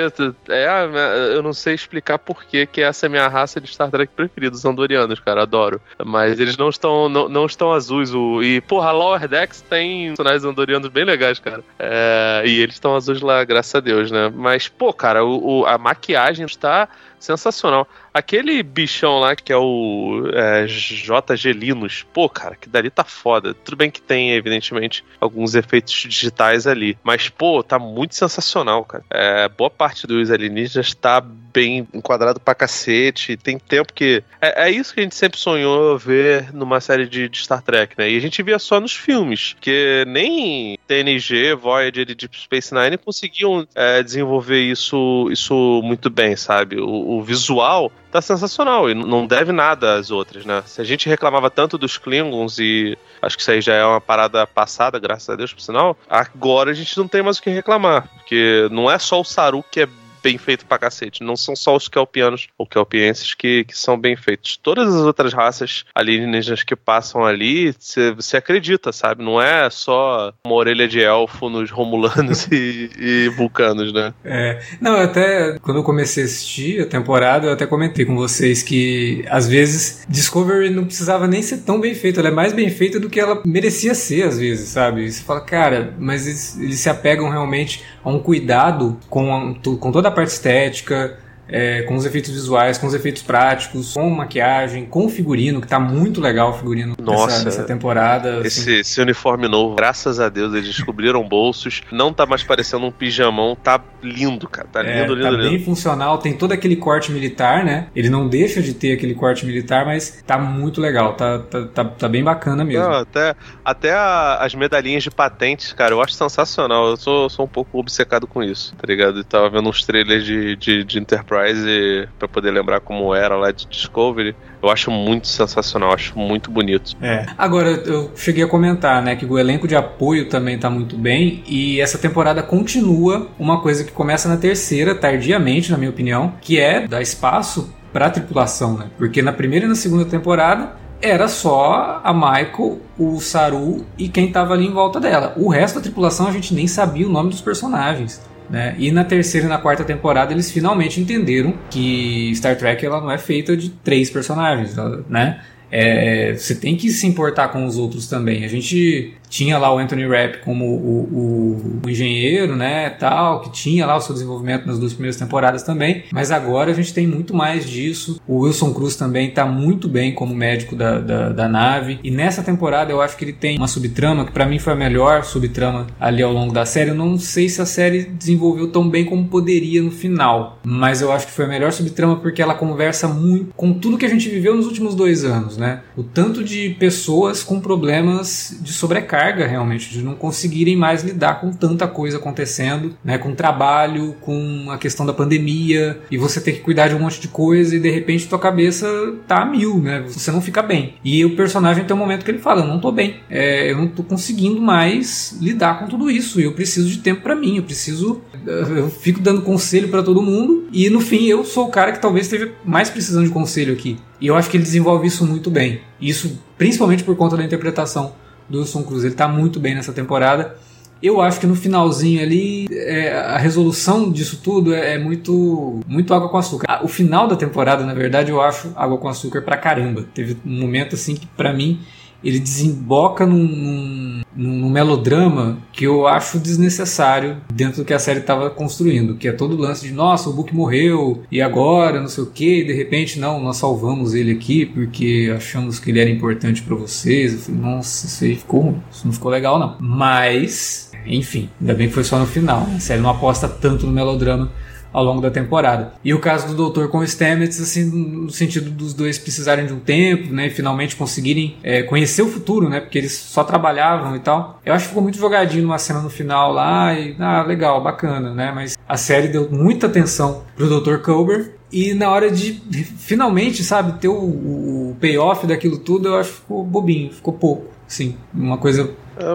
é, 0.49 1.35
eu 1.35 1.43
não 1.43 1.51
sei 1.51 1.73
explicar 1.73 2.17
por 2.17 2.45
que 2.45 2.65
que 2.65 2.81
essa 2.81 3.05
é 3.05 3.07
a 3.07 3.09
minha 3.09 3.27
raça 3.27 3.59
de 3.59 3.67
Star 3.67 3.91
Trek 3.91 4.13
preferida, 4.15 4.55
os 4.55 4.63
andorianos, 4.63 5.19
cara, 5.19 5.41
adoro. 5.41 5.81
Mas 6.05 6.39
eles 6.39 6.55
não 6.55 6.69
estão 6.69 7.09
não, 7.09 7.27
não 7.27 7.45
estão 7.45 7.73
azuis. 7.73 8.13
O, 8.13 8.41
e, 8.41 8.61
porra, 8.61 8.91
Lower 8.91 9.27
Decks 9.27 9.61
tem 9.61 10.07
personagens 10.07 10.45
andorianos 10.45 10.87
bem 10.89 11.03
legais, 11.03 11.37
cara. 11.37 11.61
É, 11.77 12.43
e 12.45 12.61
eles 12.61 12.75
estão 12.75 12.95
azuis 12.95 13.19
lá, 13.21 13.43
graças 13.43 13.75
a 13.75 13.79
Deus, 13.81 14.09
né? 14.09 14.31
Mas, 14.33 14.67
pô, 14.69 14.93
cara, 14.93 15.25
o, 15.25 15.59
o- 15.61 15.65
a 15.65 15.77
maquiagem 15.77 16.45
está 16.45 16.87
sensacional. 17.19 17.87
Aquele 18.13 18.61
bichão 18.63 19.19
lá 19.19 19.35
que 19.35 19.51
é 19.51 19.57
o 19.57 20.23
é, 20.33 20.65
J. 20.67 21.35
Gelinos, 21.35 22.05
pô, 22.13 22.29
cara, 22.29 22.55
que 22.55 22.69
dali 22.69 22.89
tá 22.89 23.03
foda. 23.03 23.53
Tudo 23.53 23.75
bem 23.77 23.89
que 23.91 24.01
tem, 24.01 24.33
evidentemente, 24.33 25.03
alguns 25.19 25.55
efeitos 25.55 25.93
digitais 25.93 26.67
ali, 26.67 26.97
mas, 27.03 27.29
pô, 27.29 27.61
tá 27.63 27.77
muito 27.79 28.15
sensacional, 28.15 28.85
cara. 28.85 29.03
É, 29.09 29.47
boa 29.57 29.69
parte 29.69 30.05
dos 30.05 30.29
alienígenas 30.29 30.93
tá 30.93 31.19
bem 31.19 31.87
enquadrado 31.91 32.39
pra 32.39 32.53
cacete. 32.53 33.35
Tem 33.35 33.57
tempo 33.57 33.91
que. 33.91 34.23
É, 34.39 34.67
é 34.67 34.71
isso 34.71 34.93
que 34.93 34.99
a 34.99 35.03
gente 35.03 35.15
sempre 35.15 35.39
sonhou 35.39 35.97
ver 35.97 36.53
numa 36.53 36.79
série 36.79 37.07
de, 37.07 37.27
de 37.27 37.39
Star 37.39 37.61
Trek, 37.61 37.95
né? 37.97 38.09
E 38.09 38.15
a 38.15 38.19
gente 38.19 38.43
via 38.43 38.59
só 38.59 38.79
nos 38.79 38.93
filmes, 38.93 39.55
que 39.59 40.05
nem 40.07 40.77
TNG, 40.87 41.55
Voyager 41.55 42.09
e 42.09 42.15
Deep 42.15 42.39
Space 42.39 42.73
Nine 42.73 42.97
conseguiam 42.97 43.67
é, 43.73 44.03
desenvolver 44.03 44.61
isso, 44.61 45.27
isso 45.31 45.81
muito 45.83 46.09
bem, 46.09 46.35
sabe? 46.35 46.79
O, 46.79 47.17
o 47.17 47.23
visual 47.23 47.91
tá 48.11 48.21
sensacional 48.21 48.89
e 48.89 48.93
não 48.93 49.25
deve 49.25 49.51
nada 49.51 49.95
às 49.95 50.11
outras, 50.11 50.45
né? 50.45 50.63
Se 50.65 50.79
a 50.79 50.83
gente 50.83 51.09
reclamava 51.09 51.49
tanto 51.49 51.77
dos 51.77 51.97
Klingons 51.97 52.59
e 52.59 52.97
acho 53.21 53.35
que 53.35 53.41
isso 53.41 53.51
aí 53.51 53.61
já 53.61 53.73
é 53.73 53.85
uma 53.85 54.01
parada 54.01 54.45
passada, 54.45 54.99
graças 54.99 55.29
a 55.29 55.35
Deus, 55.35 55.53
por 55.53 55.61
sinal, 55.61 55.97
agora 56.09 56.71
a 56.71 56.73
gente 56.73 56.97
não 56.97 57.07
tem 57.07 57.21
mais 57.21 57.37
o 57.37 57.41
que 57.41 57.49
reclamar, 57.49 58.07
porque 58.15 58.67
não 58.71 58.89
é 58.89 58.97
só 58.99 59.19
o 59.19 59.25
Saru 59.25 59.63
que 59.69 59.81
é 59.81 59.87
bem 60.27 60.37
feito 60.37 60.65
pra 60.65 60.77
cacete. 60.77 61.23
Não 61.23 61.37
são 61.37 61.55
só 61.55 61.73
os 61.73 61.87
kelpianos 61.87 62.47
ou 62.57 62.67
kelpienses 62.67 63.33
que, 63.33 63.63
que 63.63 63.77
são 63.77 63.97
bem 63.97 64.17
feitos. 64.17 64.57
Todas 64.61 64.93
as 64.93 65.01
outras 65.03 65.31
raças 65.33 65.85
alienígenas 65.95 66.63
que 66.63 66.75
passam 66.75 67.23
ali, 67.23 67.73
você 68.13 68.35
acredita, 68.35 68.91
sabe? 68.91 69.23
Não 69.23 69.41
é 69.41 69.69
só 69.69 70.33
uma 70.45 70.55
orelha 70.55 70.85
de 70.85 71.01
elfo 71.01 71.49
nos 71.49 71.71
romulanos 71.71 72.45
e, 72.51 72.89
e 72.99 73.29
vulcanos, 73.37 73.93
né? 73.93 74.13
É, 74.25 74.59
não, 74.81 74.97
até 74.97 75.57
quando 75.61 75.77
eu 75.77 75.83
comecei 75.83 76.23
a 76.23 76.25
assistir 76.25 76.81
a 76.81 76.85
temporada, 76.85 77.47
eu 77.47 77.53
até 77.53 77.65
comentei 77.65 78.03
com 78.03 78.15
vocês 78.17 78.61
que 78.61 79.23
às 79.29 79.47
vezes 79.47 80.05
Discovery 80.09 80.69
não 80.71 80.83
precisava 80.83 81.25
nem 81.25 81.41
ser 81.41 81.59
tão 81.59 81.79
bem 81.79 81.95
feita, 81.95 82.19
ela 82.19 82.27
é 82.27 82.31
mais 82.31 82.51
bem 82.51 82.69
feita 82.69 82.99
do 82.99 83.09
que 83.09 83.19
ela 83.19 83.41
merecia 83.45 83.95
ser 83.95 84.23
às 84.23 84.37
vezes, 84.37 84.67
sabe? 84.69 85.05
E 85.05 85.11
você 85.11 85.23
fala, 85.23 85.39
cara, 85.39 85.93
mas 85.97 86.27
eles, 86.27 86.59
eles 86.59 86.79
se 86.81 86.89
apegam 86.89 87.29
realmente 87.29 87.83
a 88.03 88.09
um 88.09 88.19
cuidado 88.19 88.97
com, 89.09 89.33
a- 89.33 89.55
com 89.79 89.91
toda 89.91 90.09
a 90.09 90.11
parte 90.17 90.31
estética. 90.31 91.15
É, 91.49 91.81
com 91.83 91.95
os 91.95 92.05
efeitos 92.05 92.31
visuais, 92.31 92.77
com 92.77 92.87
os 92.87 92.93
efeitos 92.93 93.21
práticos, 93.21 93.93
com 93.93 94.09
maquiagem, 94.09 94.85
com 94.85 95.05
o 95.05 95.09
figurino, 95.09 95.61
que 95.61 95.67
tá 95.67 95.79
muito 95.79 96.19
legal 96.21 96.51
o 96.51 96.53
figurino 96.53 96.95
Nossa, 97.01 97.27
dessa, 97.27 97.43
dessa 97.45 97.63
temporada. 97.63 98.39
assim. 98.39 98.47
Esse, 98.47 98.73
esse 98.79 99.01
uniforme 99.01 99.47
novo, 99.47 99.75
graças 99.75 100.19
a 100.19 100.29
Deus, 100.29 100.53
eles 100.53 100.67
descobriram 100.67 101.23
bolsos. 101.27 101.81
Não 101.91 102.11
tá 102.13 102.25
mais 102.25 102.43
parecendo 102.43 102.85
um 102.85 102.91
pijamão, 102.91 103.55
tá 103.55 103.79
lindo, 104.03 104.47
cara. 104.49 104.67
Tá 104.71 104.83
É, 104.83 105.01
lindo, 105.01 105.13
lindo, 105.15 105.23
tá 105.23 105.29
lindo. 105.31 105.49
bem 105.49 105.59
funcional, 105.63 106.17
tem 106.17 106.33
todo 106.33 106.51
aquele 106.51 106.75
corte 106.75 107.11
militar, 107.11 107.63
né? 107.63 107.87
Ele 107.95 108.09
não 108.09 108.27
deixa 108.27 108.61
de 108.61 108.73
ter 108.73 108.93
aquele 108.93 109.13
corte 109.15 109.45
militar, 109.45 109.85
mas 109.85 110.21
tá 110.25 110.37
muito 110.37 110.81
legal, 110.81 111.13
tá, 111.13 111.39
tá, 111.39 111.65
tá, 111.67 111.85
tá 111.85 112.09
bem 112.09 112.23
bacana 112.23 112.63
mesmo. 112.65 112.83
Não, 112.83 112.93
até 112.93 113.35
até 113.63 113.93
a- 113.93 114.37
as 114.41 114.53
medalhinhas 114.55 115.03
de 115.03 115.11
patentes, 115.11 115.73
cara, 115.73 115.93
eu 115.93 116.01
acho 116.01 116.13
sensacional. 116.13 116.87
Eu 116.89 116.97
sou, 116.97 117.29
sou 117.29 117.45
um 117.45 117.47
pouco 117.47 117.77
obcecado 117.79 118.27
com 118.27 118.43
isso, 118.43 118.75
tá 118.75 118.83
ligado? 118.87 119.19
Eu 119.19 119.23
tava 119.23 119.49
vendo 119.49 119.69
uns 119.69 119.83
trailers 119.85 120.25
de, 120.25 120.55
de, 120.55 120.83
de 120.83 120.99
Enterprise 120.99 121.36
Enterprise 121.37 122.07
para 122.17 122.27
poder 122.27 122.51
lembrar 122.51 122.79
como 122.79 123.13
era 123.13 123.35
lá 123.35 123.51
de 123.51 123.67
Discovery. 123.67 124.35
Eu 124.61 124.69
acho 124.69 124.89
muito 124.89 125.27
sensacional, 125.27 125.93
acho 125.93 126.17
muito 126.17 126.49
bonito. 126.49 126.95
É. 127.01 127.25
Agora, 127.37 127.69
eu 127.69 128.11
cheguei 128.15 128.43
a 128.43 128.47
comentar, 128.47 129.01
né, 129.03 129.15
que 129.15 129.25
o 129.25 129.37
elenco 129.37 129.67
de 129.67 129.75
apoio 129.75 130.29
também 130.29 130.57
tá 130.57 130.69
muito 130.69 130.97
bem 130.97 131.43
e 131.47 131.79
essa 131.79 131.97
temporada 131.97 132.41
continua 132.41 133.27
uma 133.37 133.61
coisa 133.61 133.83
que 133.83 133.91
começa 133.91 134.27
na 134.27 134.37
terceira, 134.37 134.95
tardiamente, 134.95 135.71
na 135.71 135.77
minha 135.77 135.89
opinião, 135.89 136.33
que 136.41 136.59
é 136.59 136.87
dar 136.87 137.01
espaço 137.01 137.73
para 137.93 138.09
tripulação, 138.09 138.77
né? 138.77 138.87
Porque 138.97 139.21
na 139.21 139.31
primeira 139.31 139.65
e 139.65 139.69
na 139.69 139.75
segunda 139.75 140.05
temporada 140.05 140.75
era 141.01 141.27
só 141.27 142.01
a 142.03 142.13
Michael, 142.13 142.79
o 142.97 143.19
Saru 143.19 143.85
e 143.97 144.09
quem 144.09 144.27
estava 144.27 144.53
ali 144.53 144.65
em 144.65 144.73
volta 144.73 144.99
dela. 144.99 145.33
O 145.37 145.49
resto 145.49 145.75
da 145.75 145.81
tripulação 145.81 146.27
a 146.27 146.31
gente 146.31 146.53
nem 146.53 146.67
sabia 146.67 147.07
o 147.07 147.11
nome 147.11 147.29
dos 147.29 147.41
personagens. 147.41 148.21
Né? 148.49 148.75
E 148.77 148.91
na 148.91 149.03
terceira 149.03 149.45
e 149.45 149.49
na 149.49 149.57
quarta 149.57 149.83
temporada 149.83 150.33
eles 150.33 150.49
finalmente 150.49 151.01
entenderam 151.01 151.53
que 151.69 152.31
Star 152.35 152.57
Trek 152.57 152.85
ela 152.85 153.01
não 153.01 153.11
é 153.11 153.17
feita 153.17 153.57
de 153.57 153.69
três 153.69 154.09
personagens, 154.09 154.75
né? 155.09 155.41
É, 155.69 156.33
você 156.33 156.55
tem 156.55 156.77
que 156.77 156.89
se 156.89 157.05
importar 157.05 157.49
com 157.49 157.65
os 157.65 157.77
outros 157.77 158.07
também. 158.07 158.45
A 158.45 158.47
gente 158.47 159.13
tinha 159.29 159.57
lá 159.57 159.73
o 159.73 159.77
Anthony 159.77 160.07
Rapp 160.07 160.39
como 160.43 160.65
o, 160.65 160.99
o, 161.11 161.81
o, 161.85 161.89
engenheiro, 161.89 162.55
né, 162.55 162.89
tal, 162.89 163.41
que 163.41 163.51
tinha 163.51 163.85
lá 163.85 163.95
o 163.95 164.01
seu 164.01 164.13
desenvolvimento 164.13 164.65
nas 164.65 164.79
duas 164.79 164.93
primeiras 164.93 165.17
temporadas 165.17 165.63
também, 165.63 166.03
mas 166.11 166.31
agora 166.31 166.71
a 166.71 166.73
gente 166.73 166.93
tem 166.93 167.05
muito 167.05 167.33
mais 167.33 167.69
disso. 167.69 168.21
O 168.27 168.39
Wilson 168.39 168.73
Cruz 168.73 168.95
também 168.95 169.29
está 169.29 169.45
muito 169.45 169.87
bem 169.87 170.13
como 170.13 170.33
médico 170.33 170.75
da, 170.75 170.99
da, 170.99 171.29
da, 171.29 171.47
nave, 171.47 171.99
e 172.03 172.11
nessa 172.11 172.43
temporada 172.43 172.91
eu 172.91 173.01
acho 173.01 173.17
que 173.17 173.25
ele 173.25 173.33
tem 173.33 173.57
uma 173.57 173.67
subtrama 173.67 174.25
que 174.25 174.31
para 174.31 174.45
mim 174.45 174.59
foi 174.59 174.73
a 174.73 174.75
melhor 174.75 175.23
subtrama 175.23 175.87
ali 175.99 176.21
ao 176.21 176.31
longo 176.31 176.53
da 176.53 176.65
série. 176.65 176.91
Eu 176.91 176.95
não 176.95 177.17
sei 177.17 177.49
se 177.49 177.61
a 177.61 177.65
série 177.65 178.03
desenvolveu 178.03 178.69
tão 178.69 178.89
bem 178.89 179.05
como 179.05 179.25
poderia 179.27 179.81
no 179.81 179.91
final, 179.91 180.59
mas 180.63 181.01
eu 181.01 181.11
acho 181.11 181.27
que 181.27 181.33
foi 181.33 181.45
a 181.45 181.47
melhor 181.47 181.71
subtrama 181.71 182.17
porque 182.17 182.41
ela 182.41 182.53
conversa 182.53 183.07
muito 183.07 183.53
com 183.55 183.73
tudo 183.73 183.97
que 183.97 184.05
a 184.05 184.09
gente 184.09 184.29
viveu 184.29 184.55
nos 184.55 184.65
últimos 184.65 184.95
dois 184.95 185.23
anos, 185.23 185.57
né? 185.57 185.81
O 185.95 186.03
tanto 186.03 186.43
de 186.43 186.69
pessoas 186.71 187.43
com 187.43 187.59
problemas 187.59 188.57
de 188.61 188.73
sobrecarga 188.73 189.16
sobrecarga 189.17 189.47
realmente, 189.47 189.89
de 189.89 190.01
não 190.01 190.13
conseguirem 190.13 190.75
mais 190.75 191.03
lidar 191.03 191.41
com 191.41 191.51
tanta 191.51 191.87
coisa 191.87 192.17
acontecendo, 192.17 192.95
né? 193.03 193.17
Com 193.17 193.33
trabalho, 193.33 194.15
com 194.21 194.69
a 194.69 194.77
questão 194.77 195.05
da 195.05 195.13
pandemia, 195.13 195.99
e 196.11 196.17
você 196.17 196.39
ter 196.39 196.53
que 196.53 196.59
cuidar 196.59 196.87
de 196.87 196.95
um 196.95 196.99
monte 196.99 197.19
de 197.19 197.27
coisa 197.27 197.75
e 197.75 197.79
de 197.79 197.89
repente 197.89 198.27
tua 198.27 198.39
cabeça 198.39 198.87
tá 199.27 199.41
a 199.41 199.45
mil, 199.45 199.79
né? 199.79 200.03
Você 200.07 200.31
não 200.31 200.41
fica 200.41 200.61
bem. 200.61 200.95
E 201.03 201.25
o 201.25 201.35
personagem 201.35 201.83
tem 201.83 201.95
um 201.95 201.99
momento 201.99 202.23
que 202.23 202.31
ele 202.31 202.37
fala: 202.37 202.61
Eu 202.61 202.67
não 202.67 202.79
tô 202.79 202.91
bem, 202.91 203.15
é, 203.29 203.71
eu 203.71 203.77
não 203.77 203.87
tô 203.87 204.03
conseguindo 204.03 204.61
mais 204.61 205.37
lidar 205.41 205.79
com 205.79 205.87
tudo 205.87 206.09
isso, 206.11 206.39
e 206.39 206.43
eu 206.43 206.53
preciso 206.53 206.87
de 206.89 206.99
tempo 206.99 207.21
para 207.21 207.35
mim, 207.35 207.57
eu 207.57 207.63
preciso. 207.63 208.21
Eu 208.45 208.89
fico 208.89 209.19
dando 209.19 209.41
conselho 209.41 209.89
para 209.89 210.03
todo 210.03 210.21
mundo, 210.21 210.67
e 210.71 210.89
no 210.89 211.01
fim 211.01 211.25
eu 211.25 211.43
sou 211.43 211.67
o 211.67 211.71
cara 211.71 211.91
que 211.91 211.99
talvez 211.99 212.27
esteja 212.27 212.51
mais 212.63 212.89
precisando 212.89 213.25
de 213.25 213.31
conselho 213.31 213.73
aqui. 213.73 213.97
E 214.21 214.27
eu 214.27 214.35
acho 214.35 214.49
que 214.49 214.57
ele 214.57 214.63
desenvolve 214.63 215.07
isso 215.07 215.25
muito 215.25 215.49
bem. 215.51 215.81
Isso 215.99 216.39
principalmente 216.57 217.03
por 217.03 217.15
conta 217.15 217.37
da 217.37 217.43
interpretação 217.43 218.13
do 218.49 218.59
Wilson 218.59 218.83
Cruz. 218.83 219.03
Ele 219.03 219.13
está 219.13 219.27
muito 219.27 219.59
bem 219.59 219.75
nessa 219.75 219.93
temporada. 219.93 220.55
Eu 221.01 221.21
acho 221.21 221.39
que 221.39 221.45
no 221.45 221.55
finalzinho 221.55 222.21
ali, 222.21 222.67
é, 222.71 223.13
a 223.13 223.37
resolução 223.37 224.11
disso 224.11 224.41
tudo 224.43 224.73
é, 224.73 224.95
é, 224.95 224.97
muito 224.97 225.79
muito 225.87 226.13
água 226.13 226.27
com 226.27 226.37
açúcar. 226.37 226.83
O 226.83 226.87
final 226.87 227.27
da 227.27 227.35
temporada, 227.35 227.85
na 227.85 227.93
verdade, 227.93 228.31
eu 228.31 228.41
acho 228.41 228.71
água 228.75 228.97
com 228.97 229.07
açúcar 229.07 229.41
pra 229.43 229.57
caramba. 229.57 230.05
Teve 230.13 230.37
um 230.43 230.59
momento 230.59 230.95
assim 230.95 231.15
que, 231.15 231.27
para 231.27 231.53
mim, 231.53 231.79
ele 232.23 232.39
desemboca 232.39 233.25
num, 233.25 233.43
num, 233.45 234.21
num, 234.35 234.69
melodrama 234.69 235.57
que 235.71 235.85
eu 235.85 236.07
acho 236.07 236.39
desnecessário 236.39 237.37
dentro 237.53 237.81
do 237.81 237.85
que 237.85 237.93
a 237.93 237.99
série 237.99 238.19
estava 238.19 238.49
construindo, 238.49 239.15
que 239.15 239.27
é 239.27 239.31
todo 239.31 239.55
o 239.55 239.57
lance 239.57 239.87
de 239.87 239.93
nossa, 239.93 240.29
o 240.29 240.33
Book 240.33 240.53
morreu 240.53 241.23
e 241.31 241.41
agora, 241.41 241.99
não 241.99 242.07
sei 242.07 242.23
o 242.23 242.27
que, 242.27 242.63
de 242.63 242.73
repente 242.73 243.19
não, 243.19 243.39
nós 243.39 243.57
salvamos 243.57 244.13
ele 244.13 244.31
aqui 244.31 244.65
porque 244.65 245.31
achamos 245.35 245.79
que 245.79 245.91
ele 245.91 245.99
era 245.99 246.09
importante 246.09 246.61
para 246.61 246.75
vocês. 246.75 247.33
Eu 247.33 247.39
falei, 247.39 247.61
nossa, 247.61 248.05
isso 248.07 248.23
aí 248.23 248.35
ficou 248.35 248.61
ruim, 248.61 248.81
isso 248.91 249.05
não 249.05 249.13
ficou 249.13 249.31
legal 249.31 249.59
não. 249.59 249.77
Mas, 249.79 250.91
enfim, 251.05 251.49
ainda 251.59 251.73
bem 251.73 251.87
que 251.87 251.93
foi 251.93 252.03
só 252.03 252.19
no 252.19 252.25
final. 252.25 252.67
A 252.75 252.79
série 252.79 253.01
não 253.01 253.09
aposta 253.09 253.47
tanto 253.47 253.85
no 253.85 253.91
melodrama 253.91 254.51
ao 254.91 255.03
longo 255.03 255.21
da 255.21 255.29
temporada. 255.29 255.93
E 256.03 256.13
o 256.13 256.19
caso 256.19 256.47
do 256.47 256.55
Doutor 256.55 256.89
com 256.89 256.99
o 256.99 257.07
Stamets, 257.07 257.61
assim, 257.61 257.85
no 257.85 258.29
sentido 258.29 258.69
dos 258.69 258.93
dois 258.93 259.17
precisarem 259.17 259.65
de 259.65 259.73
um 259.73 259.79
tempo, 259.79 260.33
né, 260.33 260.47
e 260.47 260.49
finalmente 260.49 260.95
conseguirem 260.95 261.57
é, 261.63 261.83
conhecer 261.83 262.21
o 262.21 262.27
futuro, 262.27 262.69
né, 262.69 262.79
porque 262.79 262.97
eles 262.97 263.13
só 263.13 263.43
trabalhavam 263.43 264.15
e 264.15 264.19
tal. 264.19 264.59
Eu 264.65 264.73
acho 264.73 264.85
que 264.85 264.89
ficou 264.89 265.03
muito 265.03 265.17
jogadinho 265.17 265.63
numa 265.63 265.77
cena 265.77 266.01
no 266.01 266.09
final 266.09 266.51
lá 266.51 266.93
e, 266.93 267.15
ah, 267.19 267.43
legal, 267.43 267.81
bacana, 267.81 268.33
né, 268.33 268.51
mas 268.53 268.77
a 268.87 268.97
série 268.97 269.27
deu 269.27 269.49
muita 269.49 269.87
atenção 269.87 270.43
pro 270.55 270.67
Dr. 270.67 270.97
Culber 270.97 271.57
e 271.71 271.93
na 271.93 272.09
hora 272.09 272.31
de 272.31 272.53
finalmente, 272.97 273.63
sabe, 273.63 273.99
ter 273.99 274.07
o, 274.07 274.13
o 274.13 274.95
payoff 274.99 275.45
daquilo 275.45 275.77
tudo, 275.77 276.07
eu 276.07 276.15
acho 276.15 276.31
que 276.31 276.37
ficou 276.37 276.63
bobinho, 276.63 277.11
ficou 277.11 277.33
pouco. 277.33 277.65
Sim, 277.87 278.15
uma 278.33 278.57
coisa 278.57 278.91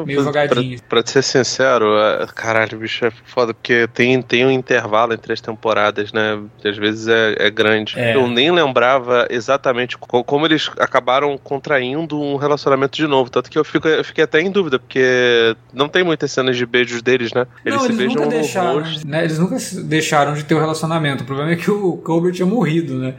meio 0.07 0.23
jogadinho. 0.23 0.79
Pra, 0.88 1.03
pra 1.03 1.11
ser 1.11 1.23
sincero, 1.23 1.97
é, 1.99 2.27
caralho, 2.35 2.79
bicho, 2.79 3.05
é 3.05 3.12
foda, 3.25 3.53
porque 3.55 3.88
tem, 3.88 4.21
tem 4.23 4.47
um 4.47 4.51
intervalo 4.51 5.12
entre 5.12 5.33
as 5.33 5.40
temporadas, 5.40 6.12
né? 6.12 6.38
Às 6.64 6.77
vezes 6.77 7.09
é, 7.09 7.37
é 7.38 7.51
grande. 7.51 7.99
É. 7.99 8.14
Eu 8.14 8.27
nem 8.29 8.51
lembrava 8.51 9.27
exatamente 9.31 9.97
como 9.99 10.47
eles 10.47 10.71
acabaram 10.79 11.37
contraindo 11.38 12.21
um 12.21 12.37
relacionamento 12.37 12.97
de 12.97 13.07
novo. 13.07 13.31
Tanto 13.31 13.51
que 13.51 13.59
eu, 13.59 13.64
fico, 13.64 13.88
eu 13.88 14.05
fiquei 14.05 14.25
até 14.25 14.40
em 14.40 14.51
dúvida, 14.51 14.79
porque 14.79 15.57
não 15.73 15.88
tem 15.88 16.05
muitas 16.05 16.31
cenas 16.33 16.57
de 16.57 16.66
beijos 16.66 17.03
deles, 17.03 17.33
né? 17.33 17.47
Eles 17.64 17.79
não, 17.79 17.87
se 17.87 17.92
eles 17.92 17.99
beijam 17.99 18.23
nunca 18.23 18.37
deixaram, 18.37 18.83
né? 19.05 19.25
Eles 19.25 19.38
nunca 19.38 19.57
deixaram 19.85 20.35
de 20.35 20.45
ter 20.45 20.55
o 20.55 20.59
um 20.59 20.61
relacionamento. 20.61 21.23
O 21.23 21.27
problema 21.27 21.53
é 21.53 21.57
que 21.57 21.71
o 21.71 21.97
Colbert 21.99 22.33
tinha 22.33 22.47
morrido, 22.47 22.99
né? 22.99 23.14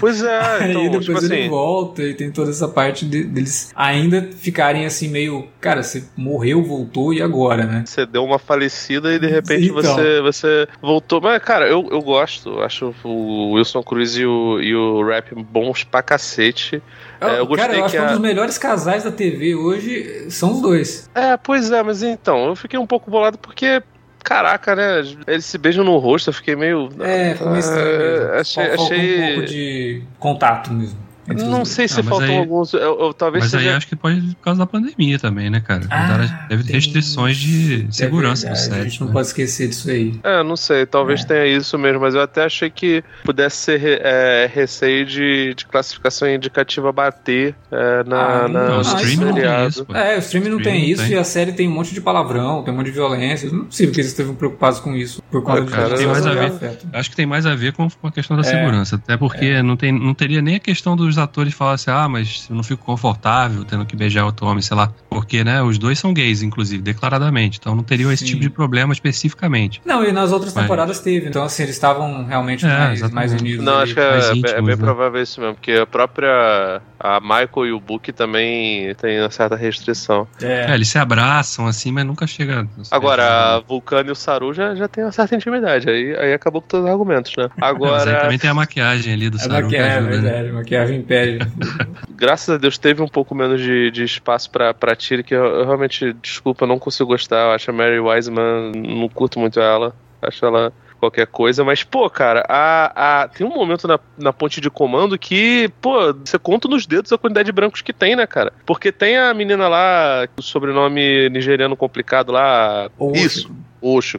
Pois 0.00 0.22
é, 0.22 0.68
então, 0.68 0.82
Aí 0.82 0.88
depois 0.88 1.06
tipo 1.06 1.24
ele 1.24 1.34
assim... 1.34 1.48
volta 1.48 2.02
e 2.02 2.14
tem 2.14 2.30
toda 2.30 2.50
essa 2.50 2.68
parte 2.68 3.04
de, 3.04 3.24
deles 3.24 3.72
ainda 3.74 4.28
ficarem 4.36 4.84
assim 4.86 5.08
meio, 5.08 5.46
cara, 5.60 5.82
você 5.86 6.04
morreu, 6.16 6.62
voltou 6.62 7.14
e 7.14 7.22
agora, 7.22 7.64
né? 7.64 7.84
Você 7.86 8.04
deu 8.04 8.24
uma 8.24 8.38
falecida 8.38 9.14
e 9.14 9.18
de 9.18 9.26
repente 9.26 9.68
então. 9.68 9.82
você, 9.82 10.20
você 10.20 10.68
voltou. 10.80 11.20
Mas, 11.20 11.42
cara, 11.42 11.66
eu, 11.66 11.88
eu 11.90 12.02
gosto. 12.02 12.60
Acho 12.60 12.94
o 13.04 13.52
Wilson 13.52 13.82
Cruz 13.82 14.16
e 14.16 14.24
o, 14.24 14.60
e 14.60 14.74
o 14.74 15.06
Rap 15.06 15.34
bons 15.34 15.84
pra 15.84 16.02
cacete. 16.02 16.82
Eu, 17.20 17.28
é, 17.28 17.38
eu 17.38 17.46
gostei 17.46 17.66
cara, 17.66 17.78
eu 17.78 17.84
acho 17.84 17.94
que, 17.94 17.98
a... 17.98 18.04
um 18.04 18.10
dos 18.10 18.20
melhores 18.20 18.58
casais 18.58 19.04
da 19.04 19.10
TV 19.10 19.54
hoje 19.54 20.26
são 20.30 20.52
os 20.52 20.60
dois. 20.60 21.10
É, 21.14 21.36
pois 21.36 21.70
é, 21.70 21.82
mas 21.82 22.02
então, 22.02 22.46
eu 22.46 22.56
fiquei 22.56 22.78
um 22.78 22.86
pouco 22.86 23.10
bolado 23.10 23.38
porque 23.38 23.82
caraca, 24.26 24.74
né? 24.74 25.04
Eles 25.26 25.44
se 25.44 25.56
beijam 25.56 25.84
no 25.84 25.96
rosto, 25.98 26.30
eu 26.30 26.34
fiquei 26.34 26.56
meio. 26.56 26.88
É, 27.00 27.36
foi 27.36 27.46
meio 27.46 27.60
estranho. 27.60 27.86
É, 27.86 28.40
achei, 28.40 28.64
achei... 28.64 29.22
um 29.22 29.34
pouco 29.34 29.46
de 29.46 30.02
contato 30.18 30.72
mesmo. 30.72 31.05
Não 31.34 31.64
sei 31.64 31.88
se 31.88 32.00
ah, 32.00 32.04
faltam 32.04 32.28
aí, 32.28 32.38
alguns. 32.38 32.72
Eu, 32.72 33.00
eu, 33.00 33.14
talvez 33.14 33.44
mas 33.44 33.50
seja... 33.50 33.70
aí 33.70 33.76
acho 33.76 33.86
que 33.86 33.96
pode 33.96 34.20
por 34.20 34.42
causa 34.42 34.58
da 34.58 34.66
pandemia 34.66 35.18
também, 35.18 35.50
né, 35.50 35.60
cara? 35.60 35.86
Ah, 35.90 36.46
deve 36.48 36.64
ter 36.64 36.74
restrições 36.74 37.36
de 37.36 37.86
segurança 37.90 38.46
é 38.46 38.50
no 38.50 38.56
set. 38.56 38.74
A 38.74 38.84
gente 38.84 39.00
não 39.00 39.08
né? 39.08 39.12
pode 39.12 39.26
esquecer 39.28 39.68
disso 39.68 39.90
aí. 39.90 40.18
É, 40.22 40.42
não 40.42 40.56
sei, 40.56 40.86
talvez 40.86 41.22
é. 41.22 41.26
tenha 41.26 41.46
isso 41.46 41.76
mesmo, 41.78 42.00
mas 42.00 42.14
eu 42.14 42.20
até 42.20 42.44
achei 42.44 42.70
que 42.70 43.02
pudesse 43.24 43.56
ser 43.56 44.00
é, 44.02 44.50
receio 44.52 45.04
de, 45.04 45.54
de 45.54 45.66
classificação 45.66 46.28
indicativa 46.28 46.92
bater 46.92 47.54
é, 47.70 48.04
na, 48.04 48.44
ah, 48.44 48.48
na, 48.48 48.68
não, 48.68 48.78
o 48.78 48.80
streaming 48.82 49.24
não 49.24 49.34
tem 49.34 49.66
isso. 49.66 49.84
Pô. 49.84 49.94
É, 49.94 50.16
o 50.16 50.18
streaming 50.18 50.48
não 50.48 50.62
tem 50.62 50.90
isso 50.90 51.02
tem. 51.02 51.12
e 51.12 51.16
a 51.16 51.24
série 51.24 51.52
tem 51.52 51.68
um 51.68 51.72
monte 51.72 51.92
de 51.92 52.00
palavrão, 52.00 52.62
tem 52.62 52.72
um 52.72 52.76
monte 52.76 52.86
de 52.86 52.92
violência. 52.92 53.50
Não 53.50 53.62
é 53.62 53.64
possível 53.64 53.92
que 53.92 54.00
eles 54.00 54.10
estejam 54.10 54.34
preocupados 54.34 54.80
com 54.80 54.94
isso 54.94 55.22
por 55.30 55.44
causa 55.44 55.64
de 55.64 55.70
cara, 55.70 55.96
tem 55.96 56.06
mais 56.06 56.26
a 56.26 56.34
ver, 56.34 56.78
Acho 56.92 57.10
que 57.10 57.16
tem 57.16 57.26
mais 57.26 57.46
a 57.46 57.54
ver 57.54 57.72
com, 57.72 57.88
a 58.02 58.12
questão 58.12 58.36
da 58.36 58.42
é. 58.42 58.44
segurança. 58.44 58.96
Até 58.96 59.16
porque 59.16 59.62
não, 59.62 59.76
tem, 59.76 59.92
não 59.92 60.14
teria 60.14 60.40
nem 60.40 60.56
a 60.56 60.60
questão 60.60 60.96
dos 60.96 61.15
atores 61.18 61.54
falar 61.54 61.72
assim 61.72 61.90
ah, 61.90 62.08
mas 62.08 62.46
eu 62.48 62.56
não 62.56 62.62
fico 62.62 62.84
confortável 62.84 63.64
tendo 63.64 63.84
que 63.86 63.96
beijar 63.96 64.24
outro 64.24 64.46
homem, 64.46 64.62
sei 64.62 64.76
lá. 64.76 64.92
Porque, 65.08 65.42
né, 65.44 65.62
os 65.62 65.78
dois 65.78 65.98
são 65.98 66.12
gays, 66.12 66.42
inclusive, 66.42 66.82
declaradamente. 66.82 67.58
Então 67.58 67.74
não 67.74 67.82
teriam 67.82 68.12
esse 68.12 68.24
tipo 68.24 68.40
de 68.40 68.50
problema 68.50 68.92
especificamente. 68.92 69.80
Não, 69.84 70.04
e 70.04 70.12
nas 70.12 70.32
outras 70.32 70.54
mas... 70.54 70.64
temporadas 70.64 71.00
teve. 71.00 71.28
Então, 71.28 71.42
assim, 71.42 71.62
eles 71.62 71.74
estavam 71.74 72.24
realmente 72.24 72.64
é, 72.64 72.68
mais, 72.68 73.10
mais, 73.10 73.32
unidos. 73.32 73.64
Não, 73.64 73.78
acho 73.78 73.94
que 73.94 74.00
é, 74.00 74.14
é 74.14 74.30
íntimos, 74.32 74.52
é, 74.52 74.56
bem 74.56 74.64
né? 74.64 74.76
provável 74.76 75.22
isso 75.22 75.40
mesmo, 75.40 75.54
porque 75.54 75.72
a 75.72 75.86
própria. 75.86 76.80
A 77.06 77.20
Michael 77.20 77.66
e 77.66 77.72
o 77.72 77.78
Book 77.78 78.12
também 78.12 78.94
tem 78.96 79.20
uma 79.20 79.30
certa 79.30 79.54
restrição. 79.54 80.26
É. 80.42 80.70
é 80.70 80.74
eles 80.74 80.88
se 80.88 80.98
abraçam, 80.98 81.66
assim, 81.66 81.92
mas 81.92 82.04
nunca 82.04 82.26
chega. 82.26 82.66
Agora, 82.90 83.56
a 83.56 83.60
Vulcano 83.60 84.08
e 84.08 84.12
o 84.12 84.16
Saru 84.16 84.52
já, 84.52 84.74
já 84.74 84.88
tem 84.88 85.04
uma 85.04 85.12
certa 85.12 85.36
intimidade. 85.36 85.88
Aí, 85.88 86.16
aí 86.16 86.32
acabou 86.32 86.60
com 86.60 86.68
todos 86.68 86.86
os 86.86 86.92
argumentos, 86.92 87.32
né? 87.36 87.48
Agora. 87.60 87.92
Mas 87.92 88.08
aí 88.08 88.20
também 88.20 88.38
tem 88.38 88.50
a 88.50 88.54
maquiagem 88.54 89.12
ali 89.12 89.30
do 89.30 89.36
a 89.36 89.40
Saru. 89.40 89.64
Maquiagem, 89.64 89.90
ajuda, 89.90 90.08
é 90.08 90.20
verdade, 90.20 90.46
né? 90.48 90.52
maquiagem 90.52 90.98
impede. 90.98 91.38
graças 92.16 92.48
a 92.48 92.58
Deus 92.58 92.78
teve 92.78 93.02
um 93.02 93.08
pouco 93.08 93.34
menos 93.34 93.60
de, 93.60 93.90
de 93.90 94.04
espaço 94.04 94.50
pra, 94.50 94.74
pra 94.74 94.96
Tiri, 94.96 95.22
que 95.22 95.34
eu, 95.34 95.44
eu, 95.44 95.64
realmente, 95.66 96.12
desculpa, 96.14 96.66
não 96.66 96.78
consigo 96.78 97.10
gostar. 97.10 97.46
Eu 97.46 97.52
acho 97.52 97.70
a 97.70 97.74
Mary 97.74 98.00
Wiseman, 98.00 98.72
não 98.74 99.08
curto 99.08 99.38
muito 99.38 99.60
ela. 99.60 99.94
Acho 100.20 100.44
ela 100.44 100.72
qualquer 100.98 101.26
coisa, 101.26 101.64
mas, 101.64 101.82
pô, 101.82 102.08
cara, 102.08 102.44
a, 102.48 103.22
a, 103.22 103.28
tem 103.28 103.46
um 103.46 103.54
momento 103.54 103.86
na, 103.86 103.98
na 104.18 104.32
ponte 104.32 104.60
de 104.60 104.70
comando 104.70 105.18
que, 105.18 105.70
pô, 105.80 106.12
você 106.12 106.38
conta 106.38 106.68
nos 106.68 106.86
dedos 106.86 107.12
a 107.12 107.18
quantidade 107.18 107.46
de 107.46 107.52
brancos 107.52 107.82
que 107.82 107.92
tem, 107.92 108.16
né, 108.16 108.26
cara? 108.26 108.52
Porque 108.64 108.90
tem 108.90 109.16
a 109.16 109.32
menina 109.34 109.68
lá, 109.68 110.26
o 110.36 110.42
sobrenome 110.42 111.28
nigeriano 111.30 111.76
complicado 111.76 112.32
lá. 112.32 112.90
Isso. 113.14 113.54
roxo, 113.82 114.18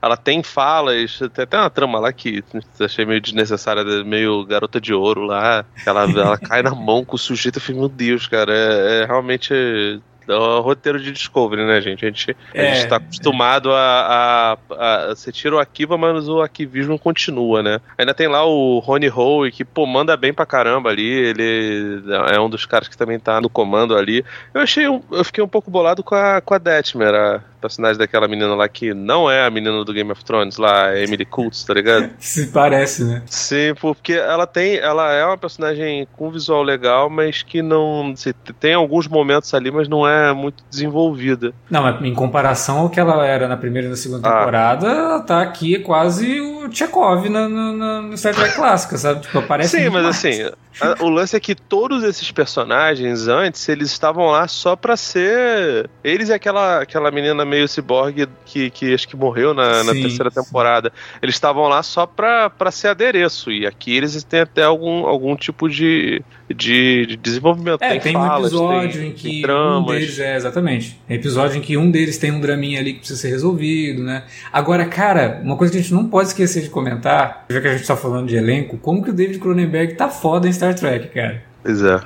ela 0.00 0.16
tem 0.16 0.42
falas, 0.42 1.18
tem 1.34 1.42
até 1.44 1.58
uma 1.58 1.70
trama 1.70 1.98
lá 1.98 2.12
que 2.12 2.44
achei 2.80 3.04
meio 3.04 3.20
desnecessária, 3.20 3.82
meio 4.04 4.44
garota 4.44 4.80
de 4.80 4.94
ouro 4.94 5.22
lá, 5.22 5.64
ela, 5.84 6.04
ela 6.04 6.38
cai 6.38 6.62
na 6.62 6.74
mão 6.74 7.04
com 7.04 7.16
o 7.16 7.18
sujeito, 7.18 7.56
eu 7.56 7.62
falei, 7.62 7.80
meu 7.80 7.88
Deus, 7.88 8.26
cara, 8.26 8.52
é, 8.54 9.02
é 9.02 9.06
realmente 9.06 10.00
o 10.28 10.60
roteiro 10.60 11.00
de 11.00 11.12
Discovery, 11.12 11.64
né, 11.64 11.80
gente? 11.80 12.04
A 12.04 12.08
gente 12.08 12.36
é. 12.54 12.78
está 12.78 12.96
acostumado 12.96 13.72
a, 13.72 14.56
a, 14.70 15.10
a, 15.10 15.14
Você 15.14 15.32
tira 15.32 15.56
o 15.56 15.58
Akiva, 15.58 15.96
mas 15.96 16.28
o 16.28 16.40
arquivismo 16.40 16.98
continua, 16.98 17.62
né? 17.62 17.80
Ainda 17.96 18.14
tem 18.14 18.28
lá 18.28 18.44
o 18.44 18.78
Rony 18.78 19.08
Howe, 19.08 19.50
que, 19.50 19.64
pô, 19.64 19.86
manda 19.86 20.16
bem 20.16 20.32
pra 20.32 20.46
caramba 20.46 20.90
ali. 20.90 21.08
Ele 21.08 22.02
é 22.30 22.40
um 22.40 22.50
dos 22.50 22.66
caras 22.66 22.88
que 22.88 22.96
também 22.96 23.18
tá 23.18 23.40
no 23.40 23.48
comando 23.48 23.96
ali. 23.96 24.24
Eu 24.52 24.60
achei. 24.60 24.86
Eu 24.86 25.24
fiquei 25.24 25.42
um 25.42 25.48
pouco 25.48 25.70
bolado 25.70 26.02
com 26.02 26.14
a, 26.14 26.40
com 26.40 26.54
a 26.54 26.58
Detmer, 26.58 27.14
a 27.14 27.42
personagem 27.60 27.98
daquela 27.98 28.28
menina 28.28 28.54
lá 28.54 28.68
que 28.68 28.94
não 28.94 29.30
é 29.30 29.46
a 29.46 29.50
menina 29.50 29.84
do 29.84 29.92
Game 29.92 30.10
of 30.10 30.24
Thrones, 30.24 30.56
lá, 30.56 30.96
Emily 30.96 31.24
Coates, 31.24 31.64
tá 31.64 31.74
ligado? 31.74 32.10
Se 32.18 32.48
parece, 32.48 33.04
né? 33.04 33.22
Sim, 33.26 33.74
porque 33.80 34.12
ela 34.12 34.46
tem. 34.46 34.76
Ela 34.76 35.12
é 35.12 35.24
uma 35.24 35.38
personagem 35.38 36.06
com 36.16 36.30
visual 36.30 36.62
legal, 36.62 37.10
mas 37.10 37.42
que 37.42 37.62
não. 37.62 38.14
Se, 38.16 38.32
tem 38.32 38.74
alguns 38.74 39.06
momentos 39.06 39.52
ali, 39.54 39.70
mas 39.70 39.88
não 39.88 40.06
é 40.06 40.32
muito 40.32 40.62
desenvolvida. 40.70 41.52
Não, 41.70 41.88
em 42.04 42.14
comparação 42.14 42.78
ao 42.78 42.90
que 42.90 43.00
ela 43.00 43.26
era 43.26 43.48
na 43.48 43.56
primeira 43.56 43.86
e 43.86 43.90
na 43.90 43.96
segunda 43.96 44.28
ah. 44.28 44.38
temporada, 44.38 44.86
ela 44.86 45.20
tá 45.20 45.42
aqui 45.42 45.78
quase 45.80 46.40
o 46.40 46.57
Chekhov 46.72 47.28
na, 47.28 47.48
na, 47.48 48.02
na 48.02 48.16
Star 48.16 48.34
Trek 48.34 48.54
clássica, 48.54 48.96
sabe? 48.96 49.20
Tipo, 49.22 49.38
aparece 49.38 49.76
Sim, 49.76 49.88
mas 49.90 50.02
mais. 50.02 50.16
assim, 50.16 50.50
a, 50.80 51.02
o 51.02 51.08
lance 51.08 51.36
é 51.36 51.40
que 51.40 51.54
todos 51.54 52.02
esses 52.04 52.30
personagens 52.30 53.26
antes, 53.26 53.68
eles 53.68 53.90
estavam 53.90 54.26
lá 54.26 54.46
só 54.46 54.76
pra 54.76 54.96
ser. 54.96 55.90
Eles 56.04 56.28
e 56.28 56.32
aquela, 56.32 56.82
aquela 56.82 57.10
menina 57.10 57.44
meio 57.44 57.66
ciborgue 57.66 58.28
que, 58.44 58.70
que 58.70 58.94
acho 58.94 59.08
que 59.08 59.16
morreu 59.16 59.52
na, 59.52 59.82
na 59.82 59.92
terceira 59.92 60.30
temporada. 60.30 60.92
Eles 61.20 61.34
estavam 61.34 61.68
lá 61.68 61.82
só 61.82 62.06
pra, 62.06 62.48
pra 62.48 62.70
ser 62.70 62.88
adereço. 62.88 63.50
E 63.50 63.66
aqui 63.66 63.96
eles 63.96 64.22
têm 64.24 64.40
até 64.40 64.62
algum, 64.62 65.06
algum 65.06 65.34
tipo 65.36 65.68
de, 65.68 66.22
de, 66.48 67.06
de 67.06 67.16
desenvolvimento. 67.16 67.82
É, 67.82 67.90
tem, 67.90 68.00
tem 68.00 68.12
falas, 68.12 68.52
um 68.52 68.72
episódio 68.72 69.00
tem, 69.00 69.10
em 69.10 69.12
que 69.12 69.50
um 69.50 69.84
deles, 69.84 70.18
é, 70.18 70.36
exatamente. 70.36 71.00
Tem 71.08 71.16
episódio 71.16 71.58
em 71.58 71.60
que 71.60 71.76
um 71.76 71.90
deles 71.90 72.18
tem 72.18 72.30
um 72.30 72.40
draminha 72.40 72.78
ali 72.80 72.92
que 72.92 73.00
precisa 73.00 73.20
ser 73.20 73.28
resolvido, 73.28 74.02
né? 74.02 74.24
Agora, 74.52 74.86
cara, 74.86 75.40
uma 75.42 75.56
coisa 75.56 75.72
que 75.72 75.78
a 75.78 75.82
gente 75.82 75.92
não 75.92 76.08
pode 76.08 76.28
esquecer 76.28 76.57
de 76.62 76.70
comentar, 76.70 77.46
já 77.48 77.60
que 77.60 77.68
a 77.68 77.76
gente 77.76 77.86
tá 77.86 77.96
falando 77.96 78.28
de 78.28 78.36
elenco, 78.36 78.78
como 78.78 79.02
que 79.02 79.10
o 79.10 79.12
David 79.12 79.38
Cronenberg 79.38 79.94
tá 79.94 80.08
foda 80.08 80.48
em 80.48 80.52
Star 80.52 80.74
Trek, 80.74 81.08
cara. 81.08 81.42
Pois 81.62 81.82
é. 81.82 82.00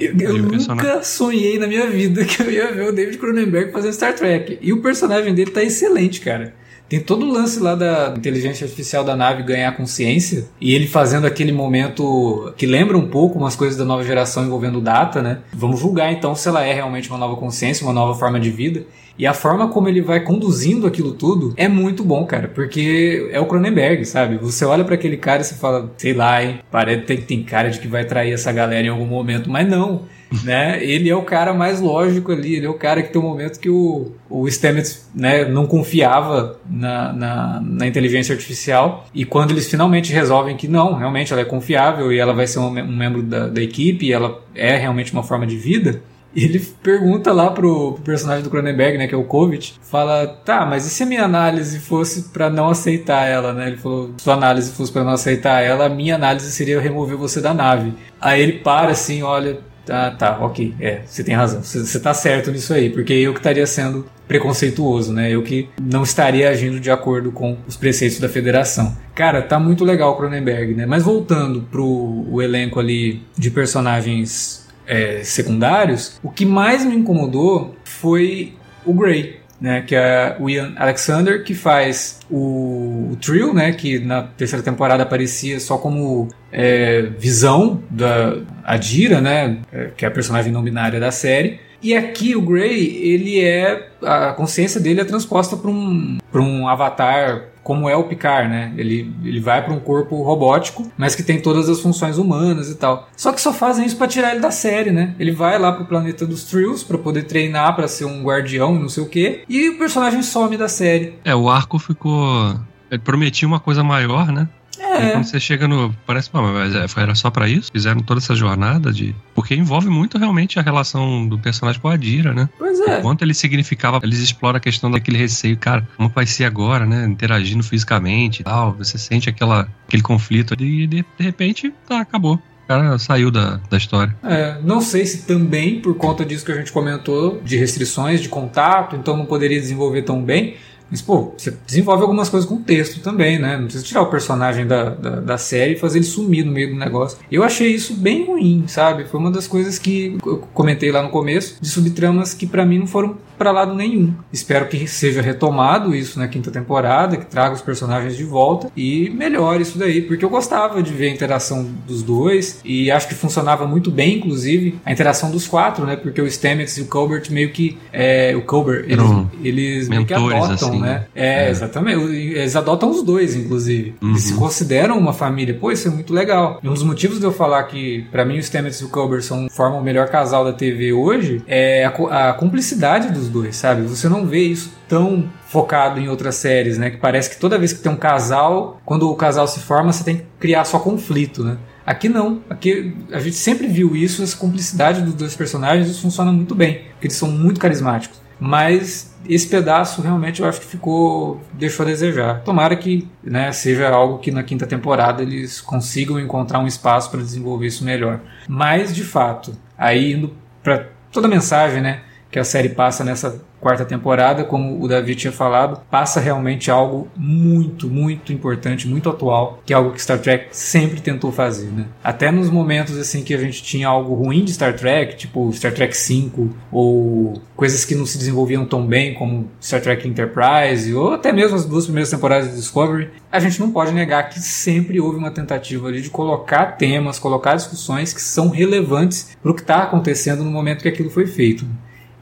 Eu, 0.00 0.12
eu 0.18 0.38
nunca 0.38 1.02
sonhei 1.02 1.58
na 1.58 1.66
minha 1.66 1.86
vida 1.86 2.24
que 2.26 2.42
eu 2.42 2.50
ia 2.50 2.72
ver 2.72 2.88
o 2.88 2.92
David 2.92 3.18
Cronenberg 3.18 3.72
fazendo 3.72 3.92
Star 3.92 4.14
Trek. 4.14 4.58
E 4.60 4.72
o 4.72 4.82
personagem 4.82 5.34
dele 5.34 5.50
tá 5.50 5.62
excelente, 5.62 6.20
cara. 6.20 6.54
Tem 6.88 7.00
todo 7.00 7.24
o 7.24 7.32
lance 7.32 7.58
lá 7.60 7.74
da 7.74 8.12
inteligência 8.16 8.64
artificial 8.64 9.02
da 9.02 9.16
nave 9.16 9.42
ganhar 9.42 9.74
consciência 9.74 10.46
e 10.60 10.74
ele 10.74 10.86
fazendo 10.86 11.26
aquele 11.26 11.50
momento 11.50 12.52
que 12.58 12.66
lembra 12.66 12.96
um 12.98 13.08
pouco 13.08 13.38
umas 13.38 13.56
coisas 13.56 13.76
da 13.76 13.84
nova 13.86 14.04
geração 14.04 14.44
envolvendo 14.44 14.80
data, 14.80 15.22
né? 15.22 15.38
Vamos 15.52 15.80
julgar 15.80 16.12
então 16.12 16.34
se 16.34 16.46
ela 16.46 16.62
é 16.62 16.74
realmente 16.74 17.08
uma 17.08 17.18
nova 17.18 17.36
consciência, 17.36 17.86
uma 17.86 17.92
nova 17.92 18.18
forma 18.18 18.38
de 18.38 18.50
vida. 18.50 18.84
E 19.18 19.26
a 19.26 19.32
forma 19.32 19.68
como 19.68 19.88
ele 19.88 20.00
vai 20.00 20.20
conduzindo 20.20 20.86
aquilo 20.86 21.12
tudo 21.12 21.54
é 21.56 21.68
muito 21.68 22.02
bom, 22.02 22.24
cara, 22.26 22.48
porque 22.48 23.28
é 23.30 23.40
o 23.40 23.46
Cronenberg, 23.46 24.04
sabe? 24.04 24.36
Você 24.38 24.64
olha 24.64 24.84
para 24.84 24.94
aquele 24.94 25.16
cara 25.16 25.42
e 25.42 25.44
você 25.44 25.54
fala, 25.54 25.92
sei 25.96 26.12
lá, 26.12 26.42
hein, 26.42 26.60
parece 26.70 27.00
que 27.00 27.06
tem, 27.06 27.20
tem 27.20 27.42
cara 27.42 27.70
de 27.70 27.78
que 27.78 27.88
vai 27.88 28.04
trair 28.04 28.32
essa 28.32 28.52
galera 28.52 28.86
em 28.86 28.90
algum 28.90 29.06
momento, 29.06 29.48
mas 29.50 29.68
não. 29.68 30.02
né? 30.42 30.82
Ele 30.82 31.08
é 31.08 31.14
o 31.14 31.22
cara 31.22 31.52
mais 31.52 31.80
lógico 31.80 32.32
ali, 32.32 32.56
ele 32.56 32.66
é 32.66 32.68
o 32.68 32.74
cara 32.74 33.02
que 33.02 33.12
tem 33.12 33.20
um 33.20 33.24
momento 33.24 33.60
que 33.60 33.68
o, 33.68 34.12
o 34.28 34.48
Stamets 34.48 35.08
né, 35.14 35.44
não 35.44 35.66
confiava 35.66 36.58
na, 36.68 37.12
na, 37.12 37.60
na, 37.60 37.86
inteligência 37.86 38.34
artificial 38.34 39.06
e 39.14 39.24
quando 39.24 39.52
eles 39.52 39.70
finalmente 39.70 40.12
resolvem 40.12 40.56
que 40.56 40.66
não, 40.66 40.94
realmente 40.94 41.32
ela 41.32 41.42
é 41.42 41.44
confiável 41.44 42.12
e 42.12 42.18
ela 42.18 42.32
vai 42.32 42.46
ser 42.46 42.58
um, 42.58 42.68
um 42.68 42.96
membro 42.96 43.22
da, 43.22 43.48
da 43.48 43.62
equipe 43.62 44.06
e 44.06 44.12
ela 44.12 44.40
é 44.54 44.76
realmente 44.76 45.12
uma 45.12 45.22
forma 45.22 45.46
de 45.46 45.56
vida, 45.56 46.02
ele 46.44 46.58
pergunta 46.82 47.32
lá 47.32 47.50
pro, 47.50 47.98
personagem 48.04 48.42
do 48.42 48.50
Cronenberg, 48.50 48.98
né, 48.98 49.06
que 49.06 49.14
é 49.14 49.18
o 49.18 49.24
Kovic, 49.24 49.74
fala, 49.82 50.26
tá, 50.26 50.66
mas 50.66 50.86
e 50.86 50.90
se 50.90 51.02
a 51.02 51.06
minha 51.06 51.24
análise 51.24 51.78
fosse 51.78 52.30
para 52.30 52.50
não 52.50 52.68
aceitar 52.68 53.26
ela, 53.26 53.52
né? 53.52 53.68
Ele 53.68 53.76
falou, 53.76 54.14
sua 54.18 54.34
análise 54.34 54.72
fosse 54.72 54.92
para 54.92 55.04
não 55.04 55.12
aceitar 55.12 55.62
ela, 55.62 55.86
a 55.86 55.88
minha 55.88 56.14
análise 56.14 56.50
seria 56.50 56.80
remover 56.80 57.16
você 57.16 57.40
da 57.40 57.54
nave. 57.54 57.94
Aí 58.20 58.40
ele 58.42 58.54
para 58.54 58.92
assim, 58.92 59.22
olha, 59.22 59.58
tá, 59.86 60.10
tá, 60.10 60.38
ok, 60.40 60.74
é, 60.80 61.02
você 61.04 61.22
tem 61.22 61.34
razão, 61.34 61.62
você 61.62 62.00
tá 62.00 62.12
certo 62.14 62.50
nisso 62.50 62.72
aí, 62.72 62.90
porque 62.90 63.12
eu 63.12 63.32
que 63.32 63.40
estaria 63.40 63.66
sendo 63.66 64.06
preconceituoso, 64.26 65.12
né? 65.12 65.30
Eu 65.30 65.42
que 65.42 65.68
não 65.80 66.02
estaria 66.02 66.48
agindo 66.48 66.80
de 66.80 66.90
acordo 66.90 67.30
com 67.30 67.58
os 67.66 67.76
preceitos 67.76 68.18
da 68.18 68.28
federação. 68.28 68.96
Cara, 69.14 69.42
tá 69.42 69.58
muito 69.58 69.84
legal 69.84 70.12
o 70.12 70.16
Cronenberg, 70.16 70.74
né? 70.74 70.86
Mas 70.86 71.02
voltando 71.02 71.60
pro 71.70 71.84
o 71.86 72.40
elenco 72.40 72.80
ali 72.80 73.22
de 73.36 73.50
personagens 73.50 74.63
é, 74.86 75.22
secundários, 75.24 76.18
o 76.22 76.30
que 76.30 76.44
mais 76.44 76.84
me 76.84 76.94
incomodou 76.94 77.76
foi 77.84 78.54
o 78.84 78.92
Grey. 78.92 79.42
Né, 79.60 79.80
que 79.80 79.94
é 79.94 80.36
o 80.40 80.50
Ian 80.50 80.74
Alexander, 80.76 81.42
que 81.42 81.54
faz 81.54 82.18
o, 82.28 83.08
o 83.12 83.16
Trill, 83.16 83.54
né, 83.54 83.72
que 83.72 83.98
na 83.98 84.24
terceira 84.24 84.62
temporada 84.62 85.04
aparecia 85.04 85.58
só 85.58 85.78
como 85.78 86.28
é, 86.52 87.02
visão 87.18 87.82
da 87.88 88.36
Adira, 88.62 89.22
né, 89.22 89.58
é, 89.72 89.90
que 89.96 90.04
é 90.04 90.08
a 90.08 90.10
personagem 90.10 90.52
não 90.52 90.62
binária 90.62 91.00
da 91.00 91.10
série. 91.10 91.60
E 91.84 91.94
aqui 91.94 92.34
o 92.34 92.40
Grey, 92.40 92.96
ele 93.02 93.38
é. 93.38 93.90
A 94.02 94.32
consciência 94.32 94.80
dele 94.80 95.02
é 95.02 95.04
transposta 95.04 95.54
para 95.54 95.70
um, 95.70 96.16
um 96.34 96.66
avatar 96.66 97.50
como 97.62 97.88
é 97.88 97.96
o 97.96 98.04
Picard, 98.04 98.48
né? 98.48 98.72
Ele, 98.76 99.12
ele 99.22 99.38
vai 99.40 99.62
para 99.62 99.72
um 99.72 99.78
corpo 99.78 100.22
robótico, 100.22 100.90
mas 100.96 101.14
que 101.14 101.22
tem 101.22 101.40
todas 101.40 101.68
as 101.68 101.80
funções 101.80 102.16
humanas 102.16 102.70
e 102.70 102.74
tal. 102.74 103.08
Só 103.14 103.32
que 103.32 103.40
só 103.40 103.52
fazem 103.52 103.84
isso 103.84 103.96
para 103.96 104.06
tirar 104.06 104.32
ele 104.32 104.40
da 104.40 104.50
série, 104.50 104.90
né? 104.90 105.14
Ele 105.18 105.32
vai 105.32 105.58
lá 105.58 105.72
pro 105.72 105.84
planeta 105.84 106.26
dos 106.26 106.44
Trills 106.44 106.84
para 106.84 106.96
poder 106.96 107.24
treinar 107.24 107.76
para 107.76 107.86
ser 107.86 108.06
um 108.06 108.22
guardião, 108.22 108.74
não 108.74 108.88
sei 108.88 109.02
o 109.02 109.08
quê, 109.08 109.42
e 109.48 109.68
o 109.68 109.78
personagem 109.78 110.22
some 110.22 110.56
da 110.56 110.68
série. 110.68 111.14
É, 111.24 111.34
o 111.34 111.50
arco 111.50 111.78
ficou 111.78 112.54
ele 112.90 113.02
prometia 113.02 113.48
uma 113.48 113.58
coisa 113.58 113.82
maior, 113.82 114.30
né? 114.30 114.48
É. 114.80 115.12
quando 115.12 115.24
você 115.24 115.40
chega 115.40 115.68
no. 115.68 115.94
Parece, 116.06 116.30
mas 116.32 116.74
é, 116.74 116.86
era 117.00 117.14
só 117.14 117.30
para 117.30 117.48
isso? 117.48 117.70
Fizeram 117.72 118.00
toda 118.00 118.20
essa 118.20 118.34
jornada 118.34 118.92
de. 118.92 119.14
Porque 119.34 119.54
envolve 119.54 119.88
muito 119.88 120.18
realmente 120.18 120.58
a 120.58 120.62
relação 120.62 121.26
do 121.26 121.38
personagem 121.38 121.80
com 121.80 121.88
a 121.88 121.94
Adira, 121.94 122.32
né? 122.32 122.48
Pois 122.58 122.80
é. 122.80 123.00
Quanto 123.00 123.22
ele 123.22 123.34
significava, 123.34 124.00
eles 124.02 124.18
exploram 124.18 124.56
a 124.56 124.60
questão 124.60 124.90
daquele 124.90 125.18
receio, 125.18 125.56
cara, 125.56 125.86
como 125.96 126.08
vai 126.08 126.26
ser 126.26 126.44
agora, 126.44 126.86
né? 126.86 127.06
Interagindo 127.06 127.62
fisicamente 127.62 128.40
e 128.40 128.44
tal. 128.44 128.72
Você 128.74 128.98
sente 128.98 129.28
aquela, 129.28 129.68
aquele 129.86 130.02
conflito 130.02 130.54
ali 130.54 130.82
e 130.82 130.86
de, 130.86 131.04
de 131.18 131.24
repente, 131.24 131.72
tá, 131.86 132.00
acabou. 132.00 132.40
O 132.64 132.66
cara 132.66 132.98
saiu 132.98 133.30
da, 133.30 133.60
da 133.68 133.76
história. 133.76 134.16
É, 134.22 134.58
não 134.62 134.80
sei 134.80 135.04
se 135.04 135.26
também 135.26 135.80
por 135.80 135.94
conta 135.96 136.24
disso 136.24 136.46
que 136.46 136.52
a 136.52 136.54
gente 136.54 136.72
comentou, 136.72 137.42
de 137.44 137.58
restrições 137.58 138.22
de 138.22 138.28
contato, 138.30 138.96
então 138.96 139.16
não 139.16 139.26
poderia 139.26 139.60
desenvolver 139.60 140.02
tão 140.02 140.22
bem. 140.22 140.56
Mas, 140.94 141.02
pô, 141.02 141.32
você 141.36 141.52
desenvolve 141.66 142.02
algumas 142.02 142.28
coisas 142.28 142.48
com 142.48 142.62
texto 142.62 143.00
também, 143.00 143.36
né? 143.36 143.56
Não 143.56 143.64
precisa 143.64 143.84
tirar 143.84 144.02
o 144.02 144.06
personagem 144.06 144.64
da, 144.64 144.90
da, 144.90 145.10
da, 145.16 145.36
série 145.36 145.72
e 145.72 145.76
fazer 145.76 145.98
ele 145.98 146.06
sumir 146.06 146.44
no 146.44 146.52
meio 146.52 146.70
do 146.70 146.76
negócio. 146.76 147.18
Eu 147.32 147.42
achei 147.42 147.74
isso 147.74 147.94
bem 147.94 148.24
ruim, 148.24 148.62
sabe? 148.68 149.04
Foi 149.04 149.18
uma 149.18 149.32
das 149.32 149.48
coisas 149.48 149.76
que 149.76 150.16
eu 150.24 150.38
comentei 150.54 150.92
lá 150.92 151.02
no 151.02 151.08
começo, 151.08 151.56
de 151.60 151.68
subtramas 151.68 152.32
que 152.32 152.46
para 152.46 152.64
mim 152.64 152.78
não 152.78 152.86
foram 152.86 153.16
para 153.36 153.50
lado 153.50 153.74
nenhum. 153.74 154.14
Espero 154.32 154.66
que 154.66 154.86
seja 154.86 155.20
retomado 155.20 155.94
isso 155.94 156.18
na 156.18 156.28
quinta 156.28 156.50
temporada, 156.50 157.16
que 157.16 157.26
traga 157.26 157.54
os 157.54 157.62
personagens 157.62 158.16
de 158.16 158.24
volta 158.24 158.70
e 158.76 159.10
melhore 159.10 159.62
isso 159.62 159.78
daí, 159.78 160.02
porque 160.02 160.24
eu 160.24 160.30
gostava 160.30 160.82
de 160.82 160.92
ver 160.92 161.08
a 161.08 161.10
interação 161.10 161.66
dos 161.86 162.02
dois 162.02 162.60
e 162.64 162.90
acho 162.90 163.08
que 163.08 163.14
funcionava 163.14 163.66
muito 163.66 163.90
bem, 163.90 164.18
inclusive, 164.18 164.78
a 164.84 164.92
interação 164.92 165.30
dos 165.30 165.46
quatro, 165.46 165.84
né? 165.84 165.96
Porque 165.96 166.20
o 166.20 166.26
Stamets 166.26 166.76
e 166.78 166.82
o 166.82 166.86
Colbert 166.86 167.30
meio 167.30 167.50
que. 167.52 167.78
É, 167.92 168.34
o 168.36 168.42
Colbert, 168.42 168.84
eles, 168.88 169.06
eles 169.42 169.88
meio 169.88 170.04
que 170.04 170.14
adotam, 170.14 170.52
assim, 170.52 170.80
né? 170.80 171.06
É, 171.14 171.46
é, 171.46 171.50
exatamente. 171.50 172.00
Eles 172.04 172.56
adotam 172.56 172.90
os 172.90 173.02
dois, 173.02 173.34
inclusive. 173.34 173.94
Uhum. 174.02 174.10
Eles 174.10 174.22
se 174.22 174.34
consideram 174.34 174.98
uma 174.98 175.12
família. 175.12 175.54
Pô, 175.54 175.70
isso 175.70 175.88
é 175.88 175.90
muito 175.90 176.12
legal. 176.12 176.60
E 176.62 176.68
um 176.68 176.72
dos 176.72 176.82
motivos 176.82 177.18
de 177.18 177.24
eu 177.24 177.32
falar 177.32 177.62
que, 177.64 178.06
para 178.10 178.24
mim, 178.24 178.38
o 178.38 178.42
Stamets 178.42 178.80
e 178.80 178.84
o 178.84 178.88
Colbert 178.88 179.22
são, 179.22 179.48
formam 179.50 179.80
o 179.80 179.82
melhor 179.82 180.08
casal 180.08 180.44
da 180.44 180.52
TV 180.52 180.92
hoje 180.92 181.42
é 181.46 181.84
a, 181.84 182.30
a 182.30 182.32
cumplicidade 182.34 183.12
dos 183.12 183.23
dos 183.24 183.32
dois, 183.32 183.56
sabe? 183.56 183.82
Você 183.82 184.08
não 184.08 184.26
vê 184.26 184.44
isso 184.44 184.72
tão 184.88 185.28
focado 185.46 186.00
em 186.00 186.08
outras 186.08 186.36
séries, 186.36 186.78
né? 186.78 186.90
Que 186.90 186.96
parece 186.98 187.30
que 187.30 187.36
toda 187.38 187.58
vez 187.58 187.72
que 187.72 187.80
tem 187.80 187.90
um 187.90 187.96
casal, 187.96 188.80
quando 188.84 189.10
o 189.10 189.16
casal 189.16 189.46
se 189.46 189.60
forma, 189.60 189.92
você 189.92 190.04
tem 190.04 190.16
que 190.18 190.24
criar 190.38 190.64
só 190.64 190.78
conflito, 190.78 191.44
né? 191.44 191.58
Aqui 191.86 192.08
não. 192.08 192.42
Aqui 192.48 192.96
a 193.12 193.20
gente 193.20 193.36
sempre 193.36 193.66
viu 193.66 193.94
isso, 193.94 194.22
essa 194.22 194.36
cumplicidade 194.36 195.02
dos 195.02 195.14
dois 195.14 195.34
personagens, 195.34 195.88
isso 195.88 196.00
funciona 196.00 196.32
muito 196.32 196.54
bem, 196.54 196.84
porque 196.92 197.06
eles 197.06 197.16
são 197.16 197.30
muito 197.30 197.60
carismáticos. 197.60 198.22
Mas 198.40 199.14
esse 199.28 199.46
pedaço 199.46 200.02
realmente 200.02 200.42
eu 200.42 200.48
acho 200.48 200.60
que 200.60 200.66
ficou 200.66 201.40
deixou 201.52 201.84
a 201.84 201.88
desejar. 201.88 202.42
Tomara 202.42 202.76
que 202.76 203.08
né, 203.22 203.52
seja 203.52 203.88
algo 203.88 204.18
que 204.18 204.30
na 204.30 204.42
quinta 204.42 204.66
temporada 204.66 205.22
eles 205.22 205.60
consigam 205.60 206.18
encontrar 206.18 206.58
um 206.58 206.66
espaço 206.66 207.10
para 207.10 207.20
desenvolver 207.20 207.66
isso 207.66 207.84
melhor. 207.84 208.20
Mas 208.48 208.94
de 208.94 209.04
fato, 209.04 209.56
aí 209.78 210.12
indo 210.12 210.34
para 210.62 210.88
toda 211.12 211.26
a 211.26 211.30
mensagem, 211.30 211.80
né? 211.80 212.00
Que 212.34 212.38
a 212.40 212.44
série 212.44 212.70
passa 212.70 213.04
nessa 213.04 213.40
quarta 213.60 213.84
temporada, 213.84 214.42
como 214.42 214.82
o 214.82 214.88
Davi 214.88 215.14
tinha 215.14 215.32
falado, 215.32 215.80
passa 215.88 216.18
realmente 216.18 216.68
algo 216.68 217.06
muito, 217.16 217.88
muito 217.88 218.32
importante, 218.32 218.88
muito 218.88 219.08
atual, 219.08 219.62
que 219.64 219.72
é 219.72 219.76
algo 219.76 219.92
que 219.92 220.02
Star 220.02 220.18
Trek 220.18 220.48
sempre 220.50 221.00
tentou 221.00 221.30
fazer, 221.30 221.70
né? 221.70 221.86
Até 222.02 222.32
nos 222.32 222.50
momentos 222.50 222.98
assim 222.98 223.22
que 223.22 223.32
a 223.32 223.38
gente 223.38 223.62
tinha 223.62 223.86
algo 223.86 224.14
ruim 224.14 224.44
de 224.44 224.52
Star 224.52 224.74
Trek, 224.74 225.16
tipo 225.16 225.48
Star 225.52 225.72
Trek 225.72 225.96
V 225.96 226.50
ou 226.72 227.40
coisas 227.54 227.84
que 227.84 227.94
não 227.94 228.04
se 228.04 228.18
desenvolviam 228.18 228.66
tão 228.66 228.84
bem 228.84 229.14
como 229.14 229.48
Star 229.62 229.80
Trek 229.80 230.08
Enterprise 230.08 230.92
ou 230.92 231.12
até 231.12 231.32
mesmo 231.32 231.54
as 231.54 231.64
duas 231.64 231.84
primeiras 231.84 232.10
temporadas 232.10 232.50
de 232.50 232.56
Discovery, 232.56 233.10
a 233.30 233.38
gente 233.38 233.60
não 233.60 233.70
pode 233.70 233.92
negar 233.92 234.28
que 234.28 234.40
sempre 234.40 235.00
houve 235.00 235.18
uma 235.18 235.30
tentativa 235.30 235.86
ali 235.86 236.02
de 236.02 236.10
colocar 236.10 236.76
temas, 236.76 237.20
colocar 237.20 237.54
discussões 237.54 238.12
que 238.12 238.20
são 238.20 238.48
relevantes 238.48 239.36
para 239.40 239.52
o 239.52 239.54
que 239.54 239.60
está 239.60 239.84
acontecendo 239.84 240.42
no 240.42 240.50
momento 240.50 240.82
que 240.82 240.88
aquilo 240.88 241.10
foi 241.10 241.28
feito. 241.28 241.64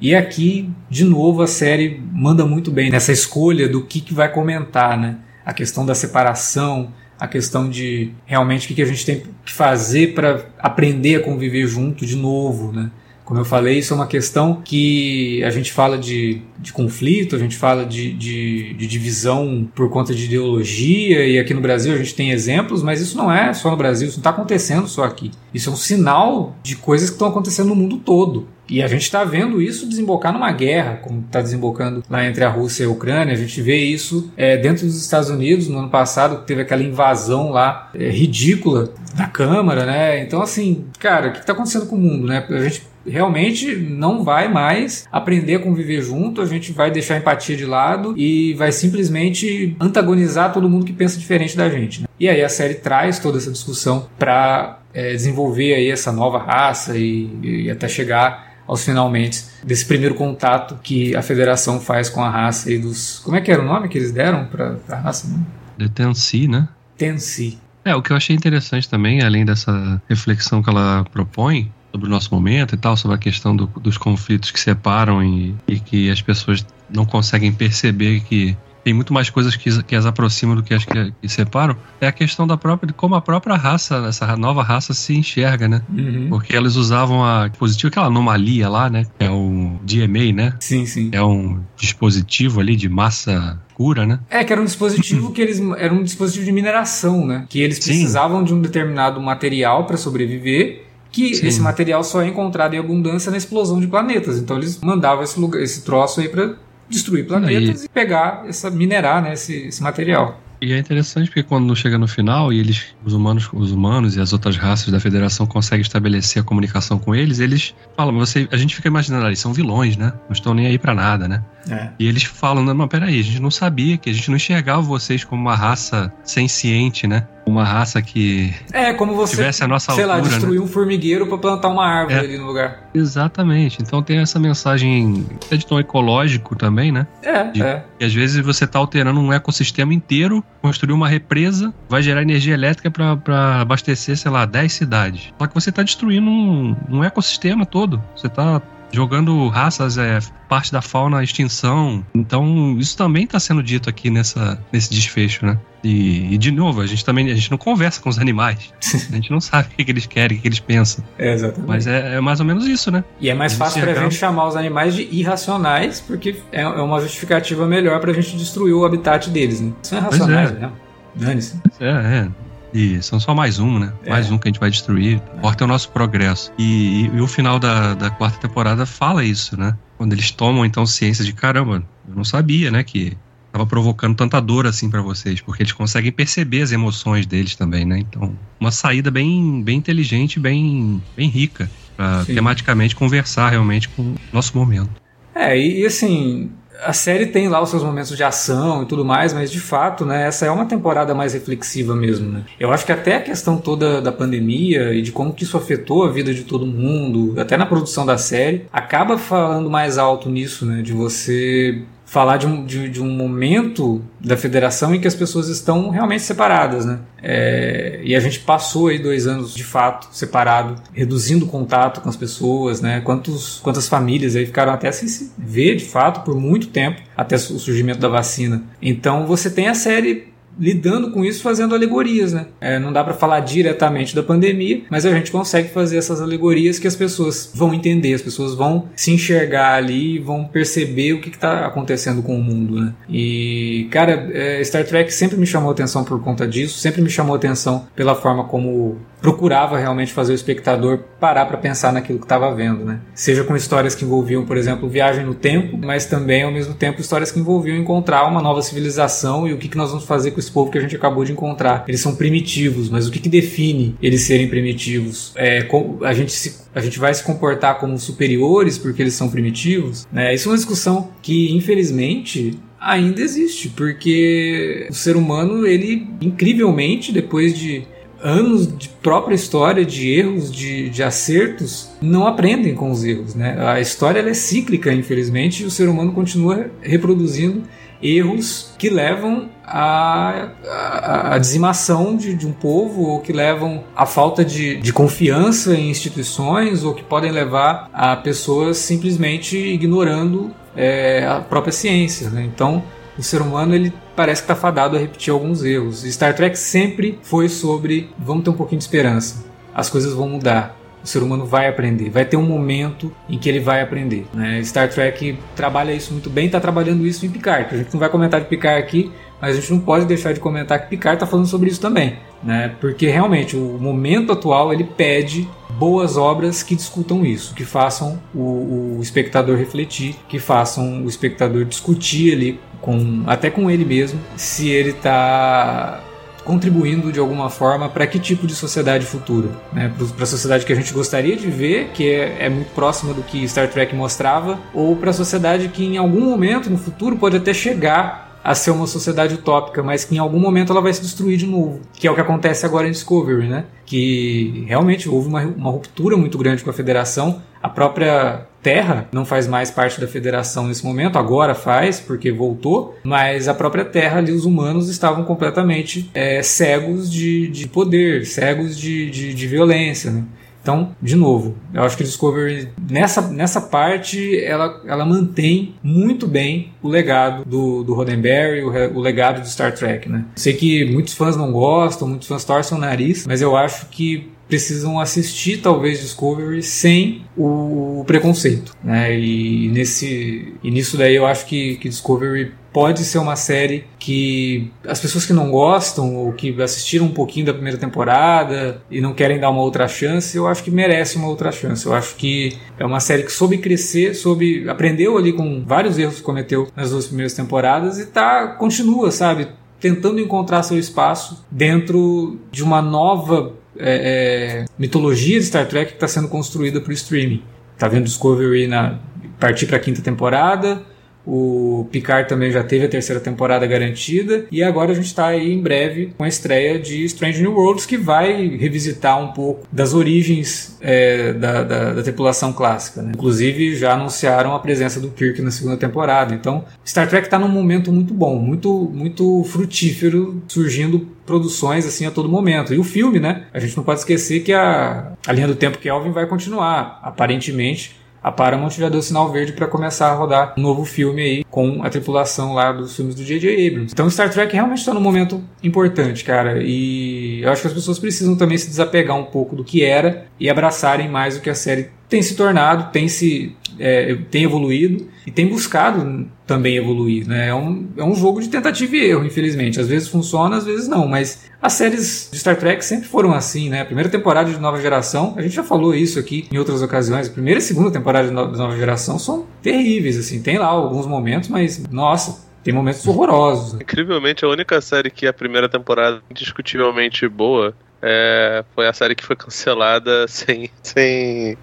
E 0.02 0.16
aqui, 0.16 0.68
de 0.90 1.04
novo, 1.04 1.42
a 1.42 1.46
série 1.46 2.02
manda 2.12 2.44
muito 2.44 2.72
bem 2.72 2.90
nessa 2.90 3.12
escolha 3.12 3.68
do 3.68 3.84
que, 3.84 4.00
que 4.00 4.12
vai 4.12 4.28
comentar, 4.28 4.98
né? 4.98 5.18
A 5.46 5.52
questão 5.52 5.86
da 5.86 5.94
separação, 5.94 6.92
a 7.20 7.28
questão 7.28 7.70
de 7.70 8.10
realmente 8.26 8.64
o 8.64 8.68
que, 8.68 8.74
que 8.74 8.82
a 8.82 8.86
gente 8.86 9.06
tem 9.06 9.22
que 9.44 9.52
fazer 9.52 10.12
para 10.12 10.44
aprender 10.58 11.14
a 11.14 11.20
conviver 11.20 11.68
junto 11.68 12.04
de 12.04 12.16
novo, 12.16 12.72
né? 12.72 12.90
Como 13.24 13.40
eu 13.40 13.44
falei, 13.44 13.78
isso 13.78 13.92
é 13.92 13.96
uma 13.96 14.06
questão 14.06 14.60
que 14.64 15.42
a 15.44 15.50
gente 15.50 15.72
fala 15.72 15.96
de, 15.96 16.42
de 16.58 16.72
conflito, 16.72 17.36
a 17.36 17.38
gente 17.38 17.56
fala 17.56 17.84
de, 17.84 18.12
de, 18.12 18.74
de, 18.74 18.86
divisão 18.86 19.68
por 19.74 19.88
conta 19.90 20.14
de 20.14 20.24
ideologia, 20.24 21.24
e 21.26 21.38
aqui 21.38 21.54
no 21.54 21.60
Brasil 21.60 21.94
a 21.94 21.96
gente 21.96 22.14
tem 22.14 22.30
exemplos, 22.30 22.82
mas 22.82 23.00
isso 23.00 23.16
não 23.16 23.32
é 23.32 23.52
só 23.52 23.70
no 23.70 23.76
Brasil, 23.76 24.08
isso 24.08 24.18
não 24.18 24.20
está 24.20 24.30
acontecendo 24.30 24.88
só 24.88 25.04
aqui. 25.04 25.30
Isso 25.54 25.70
é 25.70 25.72
um 25.72 25.76
sinal 25.76 26.56
de 26.62 26.76
coisas 26.76 27.10
que 27.10 27.14
estão 27.14 27.28
acontecendo 27.28 27.68
no 27.68 27.76
mundo 27.76 27.98
todo. 27.98 28.48
E 28.68 28.82
a 28.82 28.86
gente 28.86 29.02
está 29.02 29.22
vendo 29.22 29.60
isso 29.60 29.86
desembocar 29.86 30.32
numa 30.32 30.50
guerra, 30.50 30.96
como 31.02 31.20
está 31.20 31.42
desembocando 31.42 32.02
lá 32.08 32.24
entre 32.26 32.42
a 32.42 32.48
Rússia 32.48 32.84
e 32.84 32.86
a 32.86 32.90
Ucrânia. 32.90 33.34
A 33.34 33.36
gente 33.36 33.60
vê 33.60 33.76
isso 33.76 34.32
é, 34.36 34.56
dentro 34.56 34.86
dos 34.86 34.96
Estados 34.96 35.28
Unidos. 35.28 35.68
No 35.68 35.78
ano 35.78 35.90
passado 35.90 36.44
teve 36.46 36.62
aquela 36.62 36.82
invasão 36.82 37.50
lá 37.50 37.90
é, 37.94 38.08
ridícula 38.08 38.94
da 39.14 39.26
Câmara, 39.26 39.84
né? 39.84 40.22
Então, 40.22 40.40
assim, 40.40 40.86
cara, 40.98 41.28
o 41.28 41.32
que 41.32 41.40
está 41.40 41.52
acontecendo 41.52 41.86
com 41.86 41.96
o 41.96 42.00
mundo, 42.00 42.26
né? 42.26 42.46
A 42.48 42.60
gente 42.62 42.86
realmente 43.06 43.74
não 43.76 44.24
vai 44.24 44.48
mais 44.48 45.06
aprender 45.10 45.56
a 45.56 45.58
conviver 45.60 46.02
junto, 46.02 46.40
a 46.40 46.46
gente 46.46 46.72
vai 46.72 46.90
deixar 46.90 47.14
a 47.14 47.18
empatia 47.18 47.56
de 47.56 47.64
lado 47.64 48.14
e 48.16 48.54
vai 48.54 48.72
simplesmente 48.72 49.76
antagonizar 49.80 50.52
todo 50.52 50.68
mundo 50.68 50.84
que 50.84 50.92
pensa 50.92 51.18
diferente 51.18 51.56
da 51.56 51.68
gente. 51.68 52.02
Né? 52.02 52.08
E 52.18 52.28
aí 52.28 52.42
a 52.42 52.48
série 52.48 52.74
traz 52.74 53.18
toda 53.18 53.38
essa 53.38 53.50
discussão 53.50 54.08
para 54.18 54.80
é, 54.94 55.12
desenvolver 55.12 55.74
aí 55.74 55.90
essa 55.90 56.12
nova 56.12 56.38
raça 56.38 56.96
e, 56.96 57.30
e 57.42 57.70
até 57.70 57.88
chegar 57.88 58.52
aos 58.66 58.84
finalmente 58.84 59.44
desse 59.64 59.84
primeiro 59.84 60.14
contato 60.14 60.78
que 60.82 61.14
a 61.16 61.22
federação 61.22 61.80
faz 61.80 62.08
com 62.08 62.22
a 62.22 62.30
raça 62.30 62.70
e 62.70 62.78
dos. 62.78 63.18
Como 63.18 63.36
é 63.36 63.40
que 63.40 63.50
era 63.50 63.60
o 63.60 63.64
nome 63.64 63.88
que 63.88 63.98
eles 63.98 64.12
deram 64.12 64.46
para 64.46 64.76
a 64.88 64.96
raça? 64.96 65.28
Né? 65.28 65.44
The 65.78 65.88
Tensi, 65.88 66.48
né? 66.48 66.68
Tensi. 66.96 67.58
É, 67.84 67.94
o 67.96 68.02
que 68.02 68.12
eu 68.12 68.16
achei 68.16 68.36
interessante 68.36 68.88
também, 68.88 69.22
além 69.22 69.44
dessa 69.44 70.00
reflexão 70.08 70.62
que 70.62 70.70
ela 70.70 71.04
propõe 71.12 71.72
sobre 71.92 72.08
o 72.08 72.10
nosso 72.10 72.34
momento 72.34 72.74
e 72.74 72.78
tal, 72.78 72.96
sobre 72.96 73.16
a 73.16 73.18
questão 73.18 73.54
do, 73.54 73.66
dos 73.66 73.98
conflitos 73.98 74.50
que 74.50 74.58
separam 74.58 75.22
e, 75.22 75.54
e 75.68 75.78
que 75.78 76.10
as 76.10 76.22
pessoas 76.22 76.64
não 76.90 77.04
conseguem 77.04 77.52
perceber 77.52 78.20
que 78.20 78.56
tem 78.82 78.92
muito 78.92 79.12
mais 79.12 79.30
coisas 79.30 79.54
que, 79.54 79.82
que 79.84 79.94
as 79.94 80.06
aproximam 80.06 80.56
do 80.56 80.62
que 80.62 80.74
as 80.74 80.84
que, 80.84 81.12
que, 81.20 81.28
separam, 81.28 81.76
é 82.00 82.06
a 82.06 82.12
questão 82.12 82.46
da 82.46 82.56
própria, 82.56 82.88
de 82.88 82.92
como 82.92 83.14
a 83.14 83.20
própria 83.20 83.54
raça, 83.54 84.04
essa 84.08 84.36
nova 84.36 84.62
raça 84.62 84.92
se 84.92 85.14
enxerga, 85.14 85.68
né? 85.68 85.82
Uhum. 85.88 86.28
Porque 86.30 86.56
eles 86.56 86.74
usavam 86.74 87.24
a 87.24 87.48
dispositivo, 87.48 87.88
aquela 87.88 88.06
anomalia 88.06 88.68
lá, 88.68 88.90
né? 88.90 89.06
É 89.20 89.30
o 89.30 89.78
DMA, 89.82 90.32
né? 90.32 90.56
Sim, 90.58 90.84
sim. 90.84 91.10
É 91.12 91.22
um 91.22 91.60
dispositivo 91.76 92.60
ali 92.60 92.74
de 92.74 92.88
massa 92.88 93.60
cura, 93.74 94.04
né? 94.04 94.18
É, 94.28 94.42
que 94.42 94.52
era 94.52 94.60
um 94.60 94.64
dispositivo 94.64 95.32
que 95.32 95.40
eles. 95.40 95.60
Era 95.78 95.94
um 95.94 96.02
dispositivo 96.02 96.44
de 96.44 96.52
mineração, 96.52 97.24
né? 97.24 97.46
Que 97.48 97.60
eles 97.60 97.78
precisavam 97.78 98.40
sim. 98.40 98.46
de 98.46 98.54
um 98.54 98.60
determinado 98.60 99.20
material 99.20 99.86
para 99.86 99.96
sobreviver 99.96 100.91
que 101.12 101.34
Sim. 101.34 101.46
esse 101.46 101.60
material 101.60 102.02
só 102.02 102.22
é 102.22 102.28
encontrado 102.28 102.74
em 102.74 102.78
abundância 102.78 103.30
na 103.30 103.36
explosão 103.36 103.78
de 103.78 103.86
planetas. 103.86 104.38
Então 104.38 104.56
eles 104.56 104.80
mandavam 104.80 105.22
esse, 105.22 105.38
lugar, 105.38 105.60
esse 105.62 105.84
troço 105.84 106.20
aí 106.20 106.28
para 106.28 106.54
destruir 106.88 107.26
planetas 107.26 107.82
e... 107.82 107.86
e 107.86 107.88
pegar 107.88 108.44
essa 108.48 108.70
minerar 108.70 109.22
né, 109.22 109.34
esse, 109.34 109.66
esse 109.66 109.82
material. 109.82 110.40
E 110.62 110.72
é 110.72 110.78
interessante 110.78 111.26
porque 111.26 111.42
quando 111.42 111.74
chega 111.74 111.98
no 111.98 112.06
final 112.06 112.52
e 112.52 112.60
eles, 112.60 112.94
os 113.04 113.14
humanos, 113.14 113.50
os 113.52 113.72
humanos 113.72 114.14
e 114.14 114.20
as 114.20 114.32
outras 114.32 114.56
raças 114.56 114.92
da 114.92 115.00
Federação 115.00 115.44
conseguem 115.44 115.82
estabelecer 115.82 116.40
a 116.40 116.44
comunicação 116.44 117.00
com 117.00 117.12
eles, 117.12 117.40
eles 117.40 117.74
falam, 117.96 118.16
você, 118.16 118.46
a 118.52 118.56
gente 118.56 118.76
fica 118.76 118.86
imaginando, 118.86 119.26
eles 119.26 119.40
são 119.40 119.52
vilões, 119.52 119.96
né? 119.96 120.12
Não 120.28 120.32
estão 120.32 120.54
nem 120.54 120.68
aí 120.68 120.78
para 120.78 120.94
nada, 120.94 121.26
né? 121.26 121.42
É. 121.68 121.88
E 121.98 122.06
eles 122.06 122.22
falam, 122.22 122.62
não, 122.62 122.86
peraí, 122.86 123.18
a 123.18 123.22
gente 123.24 123.40
não 123.40 123.50
sabia 123.50 123.98
que 123.98 124.08
a 124.08 124.12
gente 124.12 124.28
não 124.28 124.36
enxergava 124.36 124.80
vocês 124.82 125.24
como 125.24 125.42
uma 125.42 125.56
raça 125.56 126.12
senciente, 126.22 127.08
né? 127.08 127.26
Uma 127.44 127.64
raça 127.64 128.00
que 128.00 128.54
é 128.72 128.92
como 128.92 129.14
você 129.14 129.36
tivesse 129.36 129.64
a 129.64 129.68
nossa 129.68 129.92
sei 129.92 130.04
altura, 130.04 130.22
lá, 130.22 130.28
destruir 130.28 130.58
né? 130.58 130.64
um 130.64 130.68
formigueiro 130.68 131.26
para 131.26 131.38
plantar 131.38 131.68
uma 131.68 131.84
árvore 131.84 132.14
é. 132.14 132.20
ali 132.20 132.38
no 132.38 132.46
lugar. 132.46 132.88
Exatamente. 132.94 133.82
Então 133.82 134.02
tem 134.02 134.18
essa 134.18 134.38
mensagem 134.38 135.26
até 135.44 135.56
de 135.56 135.66
tom 135.66 135.80
ecológico 135.80 136.54
também, 136.54 136.92
né? 136.92 137.06
É, 137.22 137.44
de, 137.44 137.62
é. 137.62 137.84
Que 137.98 138.04
às 138.04 138.14
vezes 138.14 138.44
você 138.44 138.64
está 138.64 138.78
alterando 138.78 139.20
um 139.20 139.32
ecossistema 139.32 139.92
inteiro, 139.92 140.44
construir 140.60 140.92
uma 140.92 141.08
represa, 141.08 141.74
vai 141.88 142.02
gerar 142.02 142.22
energia 142.22 142.54
elétrica 142.54 142.90
para 142.90 143.60
abastecer, 143.60 144.16
sei 144.16 144.30
lá, 144.30 144.44
10 144.44 144.72
cidades. 144.72 145.32
Só 145.38 145.46
que 145.46 145.54
você 145.54 145.70
está 145.70 145.82
destruindo 145.82 146.30
um, 146.30 146.76
um 146.88 147.04
ecossistema 147.04 147.66
todo. 147.66 148.02
Você 148.14 148.28
está 148.28 148.62
jogando 148.92 149.48
raças, 149.48 149.98
é, 149.98 150.18
parte 150.48 150.70
da 150.70 150.82
fauna 150.82 151.22
extinção. 151.22 152.04
Então, 152.14 152.76
isso 152.78 152.96
também 152.96 153.24
está 153.24 153.40
sendo 153.40 153.62
dito 153.62 153.88
aqui 153.88 154.10
nessa, 154.10 154.62
nesse 154.72 154.90
desfecho, 154.90 155.46
né? 155.46 155.58
E, 155.82 156.34
e, 156.34 156.38
de 156.38 156.52
novo, 156.52 156.80
a 156.80 156.86
gente 156.86 157.04
também 157.04 157.28
a 157.30 157.34
gente 157.34 157.50
não 157.50 157.58
conversa 157.58 158.00
com 158.00 158.08
os 158.08 158.18
animais. 158.18 158.72
A 159.10 159.14
gente 159.16 159.32
não 159.32 159.40
sabe 159.40 159.68
o 159.72 159.84
que, 159.84 159.90
eles 159.90 160.06
querem, 160.06 160.38
o 160.38 160.40
que, 160.40 160.46
eles 160.46 160.60
pensam. 160.60 161.04
É, 161.18 161.32
exatamente. 161.32 161.68
Mas 161.68 161.86
é, 161.88 162.14
é, 162.14 162.20
mais 162.20 162.38
ou 162.38 162.46
menos 162.46 162.66
isso, 162.66 162.90
né? 162.90 163.02
E 163.20 163.28
é 163.28 163.34
mais 163.34 163.54
fácil 163.54 163.82
para 163.82 163.90
a 163.90 163.94
gente 163.94 164.14
chamar 164.14 164.46
os 164.46 164.54
animais 164.54 164.94
de 164.94 165.02
irracionais, 165.10 166.00
porque 166.00 166.36
é, 166.52 166.62
é 166.62 166.66
uma 166.66 167.00
justificativa 167.00 167.66
melhor 167.66 167.98
para 168.00 168.12
a 168.12 168.14
gente 168.14 168.36
destruir 168.36 168.72
o 168.72 168.84
habitat 168.84 169.28
deles, 169.28 169.60
né? 169.60 169.72
São 169.82 169.98
irracionais, 169.98 170.50
é. 170.50 170.54
né? 170.54 170.72
Dane-se. 171.14 171.60
É, 171.80 171.90
é. 171.90 172.28
E 172.74 173.02
são 173.02 173.20
só 173.20 173.34
mais 173.34 173.58
um, 173.58 173.78
né? 173.78 173.92
É. 174.04 174.10
Mais 174.10 174.30
um 174.30 174.38
que 174.38 174.48
a 174.48 174.50
gente 174.50 174.60
vai 174.60 174.70
destruir. 174.70 175.20
Importa 175.36 175.64
é 175.64 175.66
o 175.66 175.68
nosso 175.68 175.90
progresso. 175.90 176.52
E, 176.58 177.08
e, 177.12 177.16
e, 177.16 177.20
o 177.20 177.26
final 177.26 177.58
da, 177.58 177.94
da 177.94 178.10
quarta 178.10 178.38
temporada 178.46 178.86
fala 178.86 179.24
isso, 179.24 179.58
né? 179.58 179.76
Quando 179.98 180.12
eles 180.12 180.30
tomam 180.30 180.64
então 180.64 180.86
ciência 180.86 181.24
de 181.24 181.32
caramba, 181.32 181.82
eu 182.08 182.14
não 182.14 182.24
sabia, 182.24 182.70
né? 182.70 182.82
Que 182.82 183.16
tava 183.52 183.66
provocando 183.66 184.16
tanta 184.16 184.40
dor 184.40 184.66
assim 184.66 184.88
para 184.88 185.02
vocês, 185.02 185.40
porque 185.40 185.62
eles 185.62 185.72
conseguem 185.72 186.10
perceber 186.10 186.62
as 186.62 186.72
emoções 186.72 187.26
deles 187.26 187.54
também, 187.54 187.84
né? 187.84 187.98
Então, 187.98 188.34
uma 188.58 188.70
saída 188.70 189.10
bem, 189.10 189.62
bem 189.62 189.76
inteligente, 189.76 190.40
bem, 190.40 191.02
bem 191.14 191.28
rica 191.28 191.70
para 191.94 192.24
tematicamente 192.24 192.96
conversar 192.96 193.50
realmente 193.50 193.88
com 193.90 194.02
o 194.02 194.16
nosso 194.32 194.56
momento. 194.56 194.90
É, 195.34 195.58
e 195.58 195.84
assim, 195.84 196.50
a 196.84 196.92
série 196.92 197.26
tem 197.26 197.48
lá 197.48 197.60
os 197.62 197.70
seus 197.70 197.82
momentos 197.82 198.16
de 198.16 198.22
ação 198.22 198.82
e 198.82 198.86
tudo 198.86 199.04
mais, 199.04 199.32
mas 199.32 199.50
de 199.50 199.60
fato, 199.60 200.04
né, 200.04 200.26
essa 200.26 200.46
é 200.46 200.50
uma 200.50 200.66
temporada 200.66 201.14
mais 201.14 201.32
reflexiva 201.32 201.94
mesmo, 201.94 202.30
né? 202.30 202.44
Eu 202.58 202.72
acho 202.72 202.84
que 202.84 202.92
até 202.92 203.16
a 203.16 203.20
questão 203.20 203.56
toda 203.56 204.00
da 204.00 204.12
pandemia 204.12 204.92
e 204.92 205.02
de 205.02 205.12
como 205.12 205.32
que 205.32 205.44
isso 205.44 205.56
afetou 205.56 206.04
a 206.04 206.10
vida 206.10 206.32
de 206.34 206.44
todo 206.44 206.66
mundo, 206.66 207.34
até 207.40 207.56
na 207.56 207.66
produção 207.66 208.04
da 208.04 208.18
série, 208.18 208.66
acaba 208.72 209.16
falando 209.18 209.70
mais 209.70 209.98
alto 209.98 210.28
nisso, 210.28 210.66
né, 210.66 210.82
de 210.82 210.92
você 210.92 211.82
falar 212.12 212.36
de 212.36 212.46
um, 212.46 212.66
de, 212.66 212.90
de, 212.90 213.00
um 213.00 213.08
momento 213.08 214.04
da 214.20 214.36
federação 214.36 214.94
em 214.94 215.00
que 215.00 215.08
as 215.08 215.14
pessoas 215.14 215.48
estão 215.48 215.88
realmente 215.88 216.22
separadas, 216.22 216.84
né? 216.84 216.98
É, 217.22 218.02
e 218.04 218.14
a 218.14 218.20
gente 218.20 218.40
passou 218.40 218.88
aí 218.88 218.98
dois 218.98 219.26
anos 219.26 219.54
de 219.54 219.64
fato 219.64 220.08
separado, 220.14 220.74
reduzindo 220.92 221.46
o 221.46 221.48
contato 221.48 222.02
com 222.02 222.10
as 222.10 222.16
pessoas, 222.16 222.82
né? 222.82 223.00
Quantos, 223.00 223.60
quantas 223.60 223.88
famílias 223.88 224.36
aí 224.36 224.44
ficaram 224.44 224.74
até 224.74 224.92
sem 224.92 225.08
se 225.08 225.32
ver 225.38 225.76
de 225.76 225.86
fato 225.86 226.22
por 226.22 226.34
muito 226.34 226.66
tempo, 226.66 227.00
até 227.16 227.36
o 227.36 227.38
surgimento 227.38 227.98
da 228.00 228.08
vacina. 228.08 228.62
Então 228.82 229.26
você 229.26 229.48
tem 229.48 229.68
a 229.68 229.74
série 229.74 230.31
lidando 230.58 231.10
com 231.10 231.24
isso 231.24 231.42
fazendo 231.42 231.74
alegorias, 231.74 232.32
né? 232.32 232.46
É, 232.60 232.78
não 232.78 232.92
dá 232.92 233.02
para 233.02 233.14
falar 233.14 233.40
diretamente 233.40 234.14
da 234.14 234.22
pandemia, 234.22 234.82
mas 234.90 235.06
a 235.06 235.10
gente 235.10 235.30
consegue 235.30 235.68
fazer 235.68 235.96
essas 235.96 236.20
alegorias 236.20 236.78
que 236.78 236.86
as 236.86 236.96
pessoas 236.96 237.50
vão 237.54 237.72
entender, 237.74 238.14
as 238.14 238.22
pessoas 238.22 238.54
vão 238.54 238.88
se 238.94 239.12
enxergar 239.12 239.74
ali, 239.74 240.18
vão 240.18 240.44
perceber 240.44 241.12
o 241.14 241.20
que 241.20 241.28
está 241.28 241.66
acontecendo 241.66 242.22
com 242.22 242.36
o 242.36 242.42
mundo, 242.42 242.80
né? 242.80 242.92
E 243.08 243.88
cara, 243.90 244.30
é, 244.32 244.62
Star 244.64 244.84
Trek 244.84 245.12
sempre 245.12 245.36
me 245.36 245.46
chamou 245.46 245.70
atenção 245.70 246.04
por 246.04 246.22
conta 246.22 246.46
disso, 246.46 246.78
sempre 246.78 247.00
me 247.00 247.10
chamou 247.10 247.34
atenção 247.34 247.86
pela 247.94 248.14
forma 248.14 248.44
como 248.44 248.98
procurava 249.20 249.78
realmente 249.78 250.12
fazer 250.12 250.32
o 250.32 250.34
espectador 250.34 251.00
parar 251.22 251.46
para 251.46 251.56
pensar 251.56 251.92
naquilo 251.92 252.18
que 252.18 252.24
estava 252.24 252.52
vendo, 252.52 252.84
né? 252.84 252.98
Seja 253.14 253.44
com 253.44 253.54
histórias 253.54 253.94
que 253.94 254.04
envolviam, 254.04 254.44
por 254.44 254.56
exemplo, 254.56 254.88
viagem 254.88 255.24
no 255.24 255.36
tempo, 255.36 255.78
mas 255.80 256.04
também 256.04 256.42
ao 256.42 256.50
mesmo 256.50 256.74
tempo 256.74 257.00
histórias 257.00 257.30
que 257.30 257.38
envolviam 257.38 257.76
encontrar 257.76 258.26
uma 258.26 258.42
nova 258.42 258.60
civilização 258.60 259.46
e 259.46 259.52
o 259.52 259.56
que, 259.56 259.68
que 259.68 259.76
nós 259.76 259.90
vamos 259.90 260.04
fazer 260.04 260.32
com 260.32 260.40
esse 260.40 260.50
povo 260.50 260.68
que 260.68 260.76
a 260.76 260.80
gente 260.80 260.96
acabou 260.96 261.24
de 261.24 261.30
encontrar. 261.30 261.84
Eles 261.86 262.00
são 262.00 262.16
primitivos, 262.16 262.90
mas 262.90 263.06
o 263.06 263.12
que, 263.12 263.20
que 263.20 263.28
define 263.28 263.94
eles 264.02 264.22
serem 264.22 264.48
primitivos? 264.48 265.32
É, 265.36 265.64
a 266.02 266.12
gente 266.12 266.32
se 266.32 266.60
a 266.74 266.80
gente 266.80 266.98
vai 266.98 267.14
se 267.14 267.22
comportar 267.22 267.78
como 267.78 267.96
superiores 267.98 268.76
porque 268.76 269.00
eles 269.00 269.14
são 269.14 269.28
primitivos, 269.28 270.08
né? 270.10 270.34
Isso 270.34 270.48
é 270.48 270.50
uma 270.50 270.56
discussão 270.56 271.10
que 271.22 271.54
infelizmente 271.54 272.58
ainda 272.80 273.20
existe, 273.20 273.68
porque 273.68 274.88
o 274.90 274.94
ser 274.94 275.16
humano, 275.16 275.64
ele 275.64 276.08
incrivelmente 276.20 277.12
depois 277.12 277.56
de 277.56 277.86
anos 278.22 278.66
de 278.76 278.88
própria 278.88 279.34
história, 279.34 279.84
de 279.84 280.10
erros, 280.10 280.52
de, 280.52 280.88
de 280.88 281.02
acertos, 281.02 281.90
não 282.00 282.26
aprendem 282.26 282.74
com 282.74 282.90
os 282.90 283.04
erros. 283.04 283.34
Né? 283.34 283.56
A 283.58 283.80
história 283.80 284.20
é 284.20 284.34
cíclica, 284.34 284.92
infelizmente, 284.92 285.62
e 285.62 285.66
o 285.66 285.70
ser 285.70 285.88
humano 285.88 286.12
continua 286.12 286.70
reproduzindo 286.80 287.62
erros 288.02 288.74
que 288.78 288.90
levam 288.90 289.48
à, 289.64 290.48
à, 290.66 291.34
à 291.34 291.38
dizimação 291.38 292.16
de, 292.16 292.34
de, 292.34 292.46
um 292.46 292.52
povo, 292.52 293.02
ou 293.02 293.20
que 293.20 293.32
levam 293.32 293.84
à 293.94 294.04
falta 294.04 294.44
de, 294.44 294.76
de 294.76 294.92
confiança 294.92 295.74
em 295.74 295.90
instituições, 295.90 296.82
ou 296.82 296.94
que 296.94 297.02
podem 297.02 297.30
levar 297.30 297.88
a 297.92 298.16
pessoas 298.16 298.78
simplesmente 298.78 299.56
ignorando 299.56 300.50
é, 300.76 301.24
a 301.26 301.40
própria 301.40 301.72
ciência. 301.72 302.28
Né? 302.30 302.42
Então, 302.52 302.82
o 303.18 303.22
ser 303.22 303.42
humano 303.42 303.74
ele 303.74 303.92
parece 304.16 304.42
que 304.42 304.44
está 304.44 304.54
fadado 304.54 304.96
a 304.96 305.00
repetir 305.00 305.32
alguns 305.32 305.64
erros. 305.64 306.02
Star 306.02 306.34
Trek 306.34 306.58
sempre 306.58 307.18
foi 307.22 307.48
sobre 307.48 308.10
vamos 308.18 308.44
ter 308.44 308.50
um 308.50 308.54
pouquinho 308.54 308.78
de 308.78 308.84
esperança, 308.84 309.44
as 309.74 309.90
coisas 309.90 310.12
vão 310.12 310.28
mudar. 310.28 310.76
O 311.02 311.06
ser 311.06 311.20
humano 311.20 311.44
vai 311.44 311.66
aprender, 311.66 312.10
vai 312.10 312.24
ter 312.24 312.36
um 312.36 312.46
momento 312.46 313.12
em 313.28 313.36
que 313.36 313.48
ele 313.48 313.58
vai 313.58 313.82
aprender. 313.82 314.24
Né? 314.32 314.62
Star 314.62 314.88
Trek 314.88 315.36
trabalha 315.56 315.92
isso 315.92 316.12
muito 316.12 316.30
bem, 316.30 316.46
está 316.46 316.60
trabalhando 316.60 317.04
isso 317.04 317.26
em 317.26 317.28
Picard. 317.28 317.74
A 317.74 317.78
gente 317.78 317.92
não 317.92 317.98
vai 317.98 318.08
comentar 318.08 318.40
de 318.40 318.46
Picard 318.46 318.80
aqui, 318.80 319.10
mas 319.40 319.56
a 319.56 319.60
gente 319.60 319.72
não 319.72 319.80
pode 319.80 320.04
deixar 320.04 320.32
de 320.32 320.38
comentar 320.38 320.80
que 320.80 320.88
Picard 320.88 321.16
está 321.16 321.26
falando 321.26 321.46
sobre 321.48 321.68
isso 321.68 321.80
também, 321.80 322.18
né? 322.40 322.76
Porque 322.80 323.08
realmente 323.08 323.56
o 323.56 323.78
momento 323.80 324.30
atual 324.30 324.72
ele 324.72 324.84
pede 324.84 325.48
boas 325.70 326.16
obras 326.16 326.62
que 326.62 326.76
discutam 326.76 327.26
isso, 327.26 327.52
que 327.52 327.64
façam 327.64 328.22
o, 328.32 328.98
o 328.98 329.02
espectador 329.02 329.56
refletir, 329.56 330.14
que 330.28 330.38
façam 330.38 331.02
o 331.04 331.08
espectador 331.08 331.64
discutir 331.64 332.32
ali 332.32 332.60
com 332.82 333.22
até 333.26 333.48
com 333.48 333.70
ele 333.70 333.84
mesmo 333.84 334.20
se 334.36 334.68
ele 334.68 334.90
está 334.90 336.00
contribuindo 336.44 337.12
de 337.12 337.20
alguma 337.20 337.48
forma 337.48 337.88
para 337.88 338.06
que 338.06 338.18
tipo 338.18 338.46
de 338.46 338.54
sociedade 338.54 339.06
futura, 339.06 339.48
né? 339.72 339.92
Para 340.14 340.24
a 340.24 340.26
sociedade 340.26 340.66
que 340.66 340.72
a 340.72 340.76
gente 340.76 340.92
gostaria 340.92 341.36
de 341.36 341.48
ver, 341.48 341.90
que 341.94 342.10
é, 342.10 342.46
é 342.46 342.48
muito 342.48 342.74
próxima 342.74 343.14
do 343.14 343.22
que 343.22 343.46
Star 343.48 343.68
Trek 343.68 343.94
mostrava, 343.94 344.58
ou 344.74 344.96
para 344.96 345.10
a 345.10 345.12
sociedade 345.12 345.68
que 345.68 345.84
em 345.84 345.96
algum 345.96 346.20
momento 346.20 346.68
no 346.68 346.76
futuro 346.76 347.16
pode 347.16 347.36
até 347.36 347.54
chegar 347.54 348.21
a 348.42 348.54
ser 348.54 348.70
uma 348.70 348.86
sociedade 348.86 349.34
utópica, 349.34 349.82
mas 349.82 350.04
que 350.04 350.14
em 350.14 350.18
algum 350.18 350.38
momento 350.38 350.72
ela 350.72 350.80
vai 350.80 350.92
se 350.92 351.02
destruir 351.02 351.36
de 351.36 351.46
novo, 351.46 351.80
que 351.94 352.06
é 352.06 352.10
o 352.10 352.14
que 352.14 352.20
acontece 352.20 352.66
agora 352.66 352.88
em 352.88 352.90
Discovery, 352.90 353.48
né? 353.48 353.64
Que 353.86 354.64
realmente 354.66 355.08
houve 355.08 355.28
uma, 355.28 355.42
uma 355.42 355.70
ruptura 355.70 356.16
muito 356.16 356.36
grande 356.38 356.62
com 356.62 356.70
a 356.70 356.72
Federação, 356.72 357.42
a 357.62 357.68
própria 357.68 358.46
Terra 358.60 359.08
não 359.12 359.24
faz 359.24 359.46
mais 359.46 359.70
parte 359.70 360.00
da 360.00 360.06
Federação 360.06 360.66
nesse 360.66 360.84
momento, 360.84 361.18
agora 361.18 361.54
faz, 361.54 362.00
porque 362.00 362.32
voltou, 362.32 362.96
mas 363.04 363.48
a 363.48 363.54
própria 363.54 363.84
Terra 363.84 364.18
ali, 364.18 364.32
os 364.32 364.44
humanos 364.44 364.88
estavam 364.88 365.24
completamente 365.24 366.10
é, 366.14 366.42
cegos 366.42 367.10
de, 367.10 367.48
de 367.48 367.68
poder, 367.68 368.26
cegos 368.26 368.76
de, 368.76 369.10
de, 369.10 369.34
de 369.34 369.46
violência, 369.46 370.10
né? 370.10 370.24
Então, 370.62 370.94
de 371.02 371.16
novo, 371.16 371.56
eu 371.74 371.82
acho 371.82 371.96
que 371.96 372.04
Discovery, 372.04 372.68
nessa, 372.88 373.20
nessa 373.22 373.60
parte, 373.60 374.40
ela, 374.44 374.80
ela 374.86 375.04
mantém 375.04 375.74
muito 375.82 376.26
bem 376.26 376.72
o 376.80 376.88
legado 376.88 377.44
do, 377.44 377.82
do 377.82 377.94
Roddenberry, 377.94 378.62
o, 378.62 378.96
o 378.96 379.00
legado 379.00 379.40
do 379.40 379.48
Star 379.48 379.74
Trek, 379.74 380.08
né? 380.08 380.24
Sei 380.36 380.52
que 380.52 380.84
muitos 380.84 381.14
fãs 381.14 381.36
não 381.36 381.50
gostam, 381.50 382.06
muitos 382.06 382.28
fãs 382.28 382.44
torcem 382.44 382.78
o 382.78 382.80
nariz, 382.80 383.26
mas 383.26 383.42
eu 383.42 383.56
acho 383.56 383.86
que 383.86 384.30
precisam 384.48 385.00
assistir 385.00 385.62
talvez 385.62 386.00
Discovery 386.00 386.62
sem 386.62 387.24
o 387.36 388.04
preconceito, 388.06 388.76
né? 388.84 389.18
E 389.18 389.68
nesse 389.68 390.54
e 390.62 390.70
nisso 390.70 390.96
daí 390.96 391.16
eu 391.16 391.26
acho 391.26 391.46
que, 391.46 391.76
que 391.76 391.88
Discovery 391.88 392.52
pode 392.72 393.04
ser 393.04 393.18
uma 393.18 393.36
série 393.36 393.84
que 393.98 394.72
as 394.86 395.00
pessoas 395.00 395.26
que 395.26 395.32
não 395.32 395.50
gostam 395.50 396.16
ou 396.16 396.32
que 396.32 396.60
assistiram 396.62 397.06
um 397.06 397.12
pouquinho 397.12 397.46
da 397.46 397.52
primeira 397.52 397.78
temporada 397.78 398.82
e 398.90 399.00
não 399.00 399.12
querem 399.12 399.38
dar 399.38 399.50
uma 399.50 399.60
outra 399.60 399.86
chance, 399.86 400.36
eu 400.36 400.46
acho 400.46 400.64
que 400.64 400.70
merece 400.70 401.16
uma 401.16 401.28
outra 401.28 401.52
chance. 401.52 401.84
Eu 401.84 401.92
acho 401.92 402.16
que 402.16 402.58
é 402.78 402.84
uma 402.84 403.00
série 403.00 403.22
que 403.24 403.32
soube 403.32 403.58
crescer, 403.58 404.14
soube 404.14 404.68
aprendeu 404.68 405.18
ali 405.18 405.32
com 405.32 405.62
vários 405.64 405.98
erros 405.98 406.16
que 406.16 406.22
cometeu 406.22 406.68
nas 406.74 406.90
duas 406.90 407.06
primeiras 407.06 407.34
temporadas 407.34 407.98
e 407.98 408.06
tá 408.06 408.48
continua, 408.48 409.10
sabe, 409.10 409.48
tentando 409.78 410.20
encontrar 410.20 410.62
seu 410.62 410.78
espaço 410.78 411.44
dentro 411.50 412.38
de 412.50 412.62
uma 412.62 412.80
nova 412.80 413.54
é, 413.78 414.64
é, 414.64 414.64
mitologia 414.78 415.38
de 415.38 415.46
Star 415.46 415.66
Trek 415.66 415.90
que 415.90 415.96
está 415.96 416.08
sendo 416.08 416.28
construída 416.28 416.80
para 416.80 416.90
o 416.90 416.94
streaming. 416.94 417.42
Tá 417.76 417.88
vendo 417.88 418.04
Discovery 418.04 418.66
na 418.66 418.98
partir 419.40 419.66
para 419.66 419.76
a 419.76 419.80
quinta 419.80 420.00
temporada, 420.00 420.82
o 421.26 421.86
Picard 421.90 422.28
também 422.28 422.50
já 422.50 422.64
teve 422.64 422.84
a 422.84 422.88
terceira 422.88 423.20
temporada 423.20 423.66
garantida 423.66 424.46
e 424.50 424.62
agora 424.62 424.92
a 424.92 424.94
gente 424.94 425.06
está 425.06 425.26
aí 425.26 425.52
em 425.52 425.60
breve 425.60 426.12
com 426.16 426.24
a 426.24 426.28
estreia 426.28 426.78
de 426.78 427.04
Strange 427.04 427.40
New 427.40 427.54
Worlds 427.54 427.86
que 427.86 427.96
vai 427.96 428.48
revisitar 428.56 429.22
um 429.22 429.32
pouco 429.32 429.66
das 429.70 429.94
origens 429.94 430.76
é, 430.80 431.32
da, 431.32 431.62
da, 431.62 431.92
da, 431.94 432.02
tripulação 432.02 432.52
clássica. 432.52 433.02
Né? 433.02 433.12
Inclusive 433.14 433.76
já 433.76 433.94
anunciaram 433.94 434.54
a 434.54 434.58
presença 434.58 434.98
do 434.98 435.10
Kirk 435.10 435.40
na 435.40 435.50
segunda 435.50 435.76
temporada. 435.76 436.34
Então 436.34 436.64
Star 436.84 437.08
Trek 437.08 437.26
está 437.26 437.38
num 437.38 437.48
momento 437.48 437.92
muito 437.92 438.12
bom, 438.12 438.36
muito 438.36 438.90
muito 438.92 439.44
frutífero, 439.44 440.42
surgindo 440.48 441.06
produções 441.24 441.86
assim 441.86 442.04
a 442.04 442.10
todo 442.10 442.28
momento. 442.28 442.74
E 442.74 442.78
o 442.78 442.84
filme, 442.84 443.20
né? 443.20 443.44
A 443.52 443.60
gente 443.60 443.76
não 443.76 443.84
pode 443.84 444.00
esquecer 444.00 444.40
que 444.40 444.52
a, 444.52 445.12
a 445.26 445.32
linha 445.32 445.46
do 445.46 445.54
tempo 445.54 445.78
Kelvin 445.78 446.10
vai 446.10 446.26
continuar, 446.26 447.00
aparentemente 447.02 448.01
a 448.22 448.30
Paramount 448.30 448.70
já 448.70 448.88
deu 448.88 449.02
sinal 449.02 449.30
verde 449.30 449.52
para 449.52 449.66
começar 449.66 450.10
a 450.10 450.14
rodar 450.14 450.54
um 450.56 450.62
novo 450.62 450.84
filme 450.84 451.22
aí 451.22 451.44
com 451.50 451.82
a 451.82 451.90
tripulação 451.90 452.54
lá 452.54 452.72
dos 452.72 452.94
filmes 452.94 453.14
do 453.14 453.24
J.J. 453.24 453.68
Abrams. 453.68 453.92
Então 453.92 454.08
Star 454.08 454.30
Trek 454.30 454.54
realmente 454.54 454.78
está 454.78 454.94
num 454.94 455.00
momento 455.00 455.42
importante, 455.62 456.24
cara, 456.24 456.62
e 456.62 457.40
eu 457.42 457.50
acho 457.50 457.62
que 457.62 457.68
as 457.68 457.74
pessoas 457.74 457.98
precisam 457.98 458.36
também 458.36 458.56
se 458.58 458.68
desapegar 458.68 459.16
um 459.16 459.24
pouco 459.24 459.56
do 459.56 459.64
que 459.64 459.84
era 459.84 460.26
e 460.38 460.48
abraçarem 460.48 461.08
mais 461.08 461.36
o 461.36 461.40
que 461.40 461.50
a 461.50 461.54
série 461.54 461.90
tem 462.08 462.20
se 462.20 462.36
tornado, 462.36 462.92
tem 462.92 463.08
se 463.08 463.56
é, 463.78 464.14
tem 464.30 464.44
evoluído 464.44 465.08
e 465.26 465.30
tem 465.30 465.46
buscado 465.46 466.28
também 466.46 466.76
evoluir. 466.76 467.26
Né? 467.26 467.48
É, 467.48 467.54
um, 467.54 467.88
é 467.96 468.04
um 468.04 468.14
jogo 468.14 468.40
de 468.40 468.48
tentativa 468.48 468.96
e 468.96 469.04
erro, 469.04 469.24
infelizmente. 469.24 469.80
Às 469.80 469.88
vezes 469.88 470.08
funciona, 470.08 470.56
às 470.56 470.64
vezes 470.64 470.88
não. 470.88 471.06
Mas 471.06 471.50
as 471.60 471.72
séries 471.74 472.28
de 472.32 472.38
Star 472.38 472.56
Trek 472.56 472.84
sempre 472.84 473.08
foram 473.08 473.32
assim. 473.32 473.68
Né? 473.68 473.80
A 473.80 473.84
primeira 473.84 474.10
temporada 474.10 474.50
de 474.50 474.58
nova 474.58 474.80
geração, 474.80 475.34
a 475.36 475.42
gente 475.42 475.54
já 475.54 475.64
falou 475.64 475.94
isso 475.94 476.18
aqui 476.18 476.48
em 476.52 476.58
outras 476.58 476.82
ocasiões. 476.82 477.28
A 477.28 477.32
primeira 477.32 477.58
e 477.58 477.62
segunda 477.62 477.90
temporada 477.90 478.28
de 478.28 478.34
nova 478.34 478.76
geração 478.76 479.18
são 479.18 479.46
terríveis. 479.62 480.18
assim 480.18 480.42
Tem 480.42 480.58
lá 480.58 480.66
alguns 480.66 481.06
momentos, 481.06 481.48
mas 481.48 481.82
nossa. 481.88 482.50
Tem 482.62 482.72
momentos 482.72 483.04
horrorosos. 483.04 483.80
Incrivelmente, 483.80 484.44
a 484.44 484.48
única 484.48 484.80
série 484.80 485.10
que 485.10 485.26
a 485.26 485.32
primeira 485.32 485.68
temporada 485.68 486.22
indiscutivelmente 486.30 487.26
boa 487.28 487.74
é, 488.02 488.64
foi 488.74 488.88
a 488.88 488.92
série 488.92 489.14
que 489.14 489.24
foi 489.24 489.36
cancelada 489.36 490.26
sem, 490.28 490.68
sem, 490.82 491.56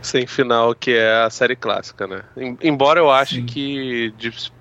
sem 0.00 0.26
final, 0.26 0.74
que 0.74 0.92
é 0.92 1.22
a 1.22 1.30
série 1.30 1.56
clássica, 1.56 2.06
né? 2.06 2.22
Embora 2.62 3.00
eu 3.00 3.10
ache 3.10 3.36
Sim. 3.36 3.46
que 3.46 4.14